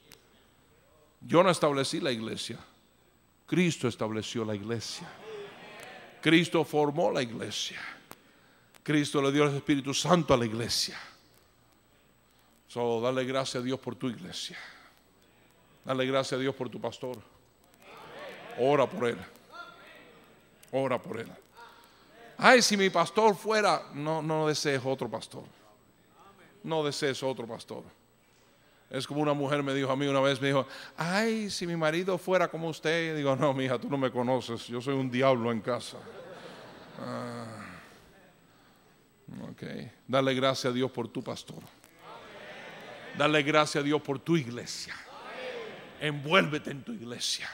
Yo 1.22 1.42
no 1.42 1.50
establecí 1.50 2.02
la 2.02 2.12
iglesia. 2.12 2.60
Cristo 3.46 3.88
estableció 3.88 4.44
la 4.44 4.56
iglesia. 4.56 5.08
Cristo 6.22 6.66
formó 6.66 7.10
la 7.10 7.22
iglesia. 7.22 7.80
Cristo 8.84 9.22
le 9.22 9.32
dio 9.32 9.46
el 9.46 9.56
Espíritu 9.56 9.94
Santo 9.94 10.34
a 10.34 10.38
la 10.38 10.46
iglesia. 10.46 11.00
Solo 12.68 13.00
dale 13.00 13.24
gracias 13.24 13.62
a 13.62 13.66
Dios 13.66 13.80
por 13.80 13.96
tu 13.96 14.10
iglesia. 14.10 14.58
Dale 15.86 16.06
gracias 16.06 16.38
a 16.38 16.42
Dios 16.42 16.54
por 16.54 16.68
tu 16.68 16.82
pastor. 16.82 17.37
Ora 18.60 18.88
por 18.88 19.08
él. 19.08 19.18
Ora 20.72 21.02
por 21.02 21.20
él. 21.20 21.28
Ay, 22.38 22.62
si 22.62 22.78
mi 22.78 22.90
pastor 22.90 23.36
fuera, 23.36 23.84
no, 23.94 24.22
no 24.22 24.48
desees 24.48 24.82
otro 24.84 25.10
pastor. 25.10 25.44
No 26.64 26.84
desees 26.84 27.22
otro 27.24 27.48
pastor. 27.48 27.84
Es 28.90 29.06
como 29.06 29.22
una 29.22 29.34
mujer 29.34 29.64
me 29.64 29.74
dijo 29.74 29.92
a 29.92 29.96
mí 29.96 30.08
una 30.08 30.22
vez, 30.22 30.40
me 30.40 30.48
dijo, 30.48 30.66
ay, 30.96 31.50
si 31.50 31.68
mi 31.68 31.76
marido 31.76 32.18
fuera 32.18 32.48
como 32.48 32.70
usted. 32.70 33.16
digo, 33.16 33.36
no, 33.36 33.54
mija, 33.54 33.78
tú 33.78 33.90
no 33.90 33.98
me 33.98 34.12
conoces, 34.12 34.68
yo 34.68 34.82
soy 34.82 34.96
un 34.96 35.10
diablo 35.10 35.52
en 35.52 35.62
casa. 35.62 35.98
Ah, 37.00 37.66
ok, 39.52 39.64
dale 40.08 40.34
gracias 40.34 40.72
a 40.72 40.74
Dios 40.74 40.90
por 40.92 41.08
tu 41.10 41.24
pastor. 41.24 41.62
Dale 43.18 43.42
gracias 43.42 43.82
a 43.82 43.86
Dios 43.86 44.02
por 44.02 44.20
tu 44.20 44.38
iglesia. 44.38 44.96
Envuélvete 46.00 46.72
en 46.72 46.84
tu 46.84 46.94
iglesia 46.94 47.50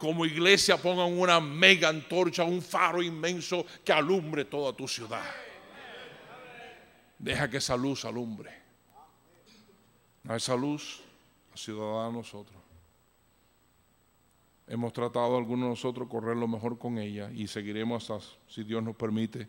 como 0.00 0.24
iglesia 0.24 0.78
pongan 0.78 1.12
una 1.12 1.38
mega 1.40 1.90
antorcha, 1.90 2.42
un 2.42 2.62
faro 2.62 3.02
inmenso 3.02 3.66
que 3.84 3.92
alumbre 3.92 4.46
toda 4.46 4.72
tu 4.72 4.88
ciudad. 4.88 5.22
Deja 7.18 7.48
que 7.50 7.58
esa 7.58 7.76
luz 7.76 8.06
alumbre. 8.06 8.50
A 10.26 10.36
esa 10.36 10.56
luz 10.56 11.02
a 11.52 12.10
nosotros. 12.10 12.58
Hemos 14.66 14.92
tratado 14.92 15.36
algunos 15.36 15.64
de 15.64 15.70
nosotros 15.70 16.08
correr 16.08 16.36
lo 16.36 16.48
mejor 16.48 16.78
con 16.78 16.96
ella 16.96 17.30
y 17.34 17.46
seguiremos 17.46 18.08
hasta, 18.10 18.26
si 18.48 18.64
Dios 18.64 18.82
nos 18.82 18.96
permite. 18.96 19.46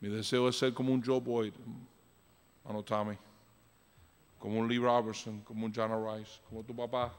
Mi 0.00 0.08
deseo 0.08 0.48
es 0.48 0.56
ser 0.56 0.72
como 0.72 0.92
un 0.92 1.02
Joe 1.02 1.20
Boyd, 1.20 1.54
mano 2.64 2.84
Tommy, 2.84 3.16
como 4.38 4.60
un 4.60 4.68
Lee 4.68 4.78
Robertson, 4.78 5.40
como 5.40 5.66
un 5.66 5.72
John 5.74 5.90
Rice, 5.90 6.38
como 6.48 6.62
tu 6.62 6.76
papá, 6.76 7.12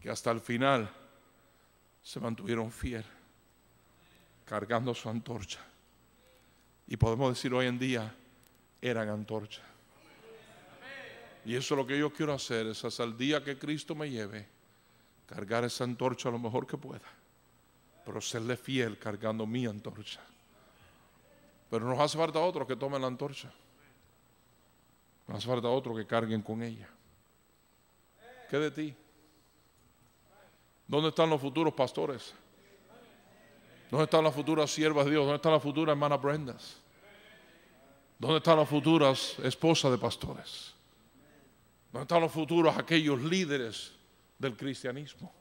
que 0.00 0.10
hasta 0.10 0.32
el 0.32 0.40
final 0.40 0.90
se 2.08 2.20
mantuvieron 2.20 2.72
fiel, 2.72 3.04
cargando 4.46 4.94
su 4.94 5.10
antorcha. 5.10 5.60
Y 6.86 6.96
podemos 6.96 7.34
decir 7.34 7.52
hoy 7.52 7.66
en 7.66 7.78
día, 7.78 8.14
eran 8.80 9.10
antorcha. 9.10 9.60
Y 11.44 11.54
eso 11.54 11.74
es 11.74 11.78
lo 11.78 11.86
que 11.86 11.98
yo 11.98 12.10
quiero 12.10 12.32
hacer, 12.32 12.68
es 12.68 12.82
hasta 12.82 13.04
el 13.04 13.14
día 13.18 13.44
que 13.44 13.58
Cristo 13.58 13.94
me 13.94 14.08
lleve, 14.10 14.46
cargar 15.26 15.64
esa 15.64 15.84
antorcha 15.84 16.30
lo 16.30 16.38
mejor 16.38 16.66
que 16.66 16.78
pueda, 16.78 17.04
pero 18.06 18.22
serle 18.22 18.56
fiel 18.56 18.98
cargando 18.98 19.46
mi 19.46 19.66
antorcha. 19.66 20.22
Pero 21.68 21.84
nos 21.84 22.00
hace 22.00 22.16
falta 22.16 22.38
otro 22.38 22.66
que 22.66 22.76
tome 22.76 22.98
la 22.98 23.06
antorcha. 23.06 23.52
Nos 25.26 25.36
hace 25.36 25.46
falta 25.46 25.68
otro 25.68 25.94
que 25.94 26.06
carguen 26.06 26.40
con 26.40 26.62
ella. 26.62 26.88
¿Qué 28.48 28.56
de 28.56 28.70
ti? 28.70 28.96
¿Dónde 30.88 31.10
están 31.10 31.28
los 31.28 31.40
futuros 31.40 31.74
pastores? 31.74 32.34
¿Dónde 33.90 34.04
están 34.04 34.24
las 34.24 34.34
futuras 34.34 34.70
siervas 34.70 35.04
de 35.04 35.12
Dios? 35.12 35.22
¿Dónde 35.24 35.36
están 35.36 35.52
las 35.52 35.62
futuras 35.62 35.92
hermanas 35.92 36.20
Brendas? 36.20 36.76
¿Dónde 38.18 38.38
están 38.38 38.56
las 38.56 38.68
futuras 38.68 39.36
esposas 39.44 39.90
de 39.90 39.98
pastores? 39.98 40.72
¿Dónde 41.92 42.02
están 42.02 42.22
los 42.22 42.32
futuros 42.32 42.76
aquellos 42.76 43.20
líderes 43.22 43.92
del 44.38 44.56
cristianismo? 44.56 45.32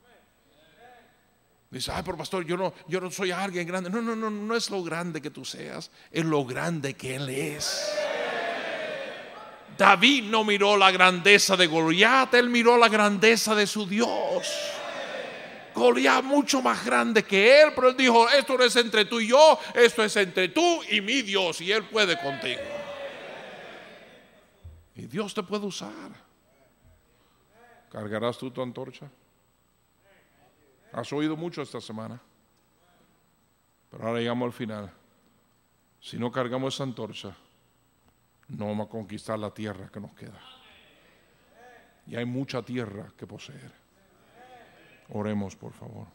Dice, 1.70 1.92
ay, 1.92 2.02
pero 2.06 2.18
pastor, 2.18 2.46
yo 2.46 2.56
no, 2.56 2.74
yo 2.88 3.02
no 3.02 3.10
soy 3.10 3.32
alguien 3.32 3.68
grande. 3.68 3.90
No, 3.90 4.02
no, 4.02 4.16
no, 4.16 4.30
no 4.30 4.56
es 4.56 4.70
lo 4.70 4.84
grande 4.84 5.22
que 5.22 5.30
tú 5.30 5.44
seas, 5.44 5.92
es 6.12 6.26
lo 6.26 6.46
grande 6.46 6.94
que 6.94 7.16
Él 7.16 7.30
es. 7.30 7.94
David 9.78 10.24
no 10.26 10.44
miró 10.44 10.76
la 10.76 10.92
grandeza 10.92 11.56
de 11.56 11.68
Goliat, 11.68 12.34
él 12.34 12.50
miró 12.50 12.78
la 12.78 12.90
grandeza 12.90 13.54
de 13.54 13.68
su 13.68 13.86
Dios. 13.86 14.77
Goliat 15.78 16.24
mucho 16.24 16.60
más 16.62 16.84
grande 16.84 17.24
que 17.24 17.62
él, 17.62 17.72
pero 17.76 17.90
él 17.90 17.96
dijo, 17.96 18.28
esto 18.30 18.58
no 18.58 18.64
es 18.64 18.76
entre 18.76 19.06
tú 19.06 19.20
y 19.20 19.28
yo, 19.28 19.60
esto 19.76 20.04
es 20.04 20.16
entre 20.16 20.50
tú 20.50 20.82
y 20.90 21.02
mi 21.02 21.22
Dios, 21.22 21.62
y 21.62 21.72
él 21.72 21.84
puede 21.86 22.20
contigo. 22.20 22.62
Y 24.96 25.06
Dios 25.06 25.36
te 25.36 25.44
puede 25.44 25.68
usar. 25.68 26.12
¿Cargarás 27.92 28.40
tú 28.40 28.50
tu 28.50 28.62
antorcha? 28.62 29.08
Has 30.92 31.14
oído 31.14 31.38
mucho 31.38 31.62
esta 31.62 31.80
semana, 31.80 32.20
pero 33.92 34.08
ahora 34.08 34.20
llegamos 34.20 34.48
al 34.48 34.54
final. 34.54 34.92
Si 36.02 36.18
no 36.18 36.32
cargamos 36.32 36.74
esa 36.74 36.84
antorcha, 36.84 37.36
no 38.48 38.66
vamos 38.66 38.88
a 38.88 38.90
conquistar 38.90 39.38
la 39.38 39.54
tierra 39.54 39.90
que 39.94 40.00
nos 40.00 40.14
queda. 40.14 40.42
Y 42.08 42.16
hay 42.16 42.26
mucha 42.26 42.64
tierra 42.64 43.12
que 43.16 43.28
poseer. 43.28 43.87
Oremos, 45.10 45.56
por 45.56 45.74
favor. 45.74 46.08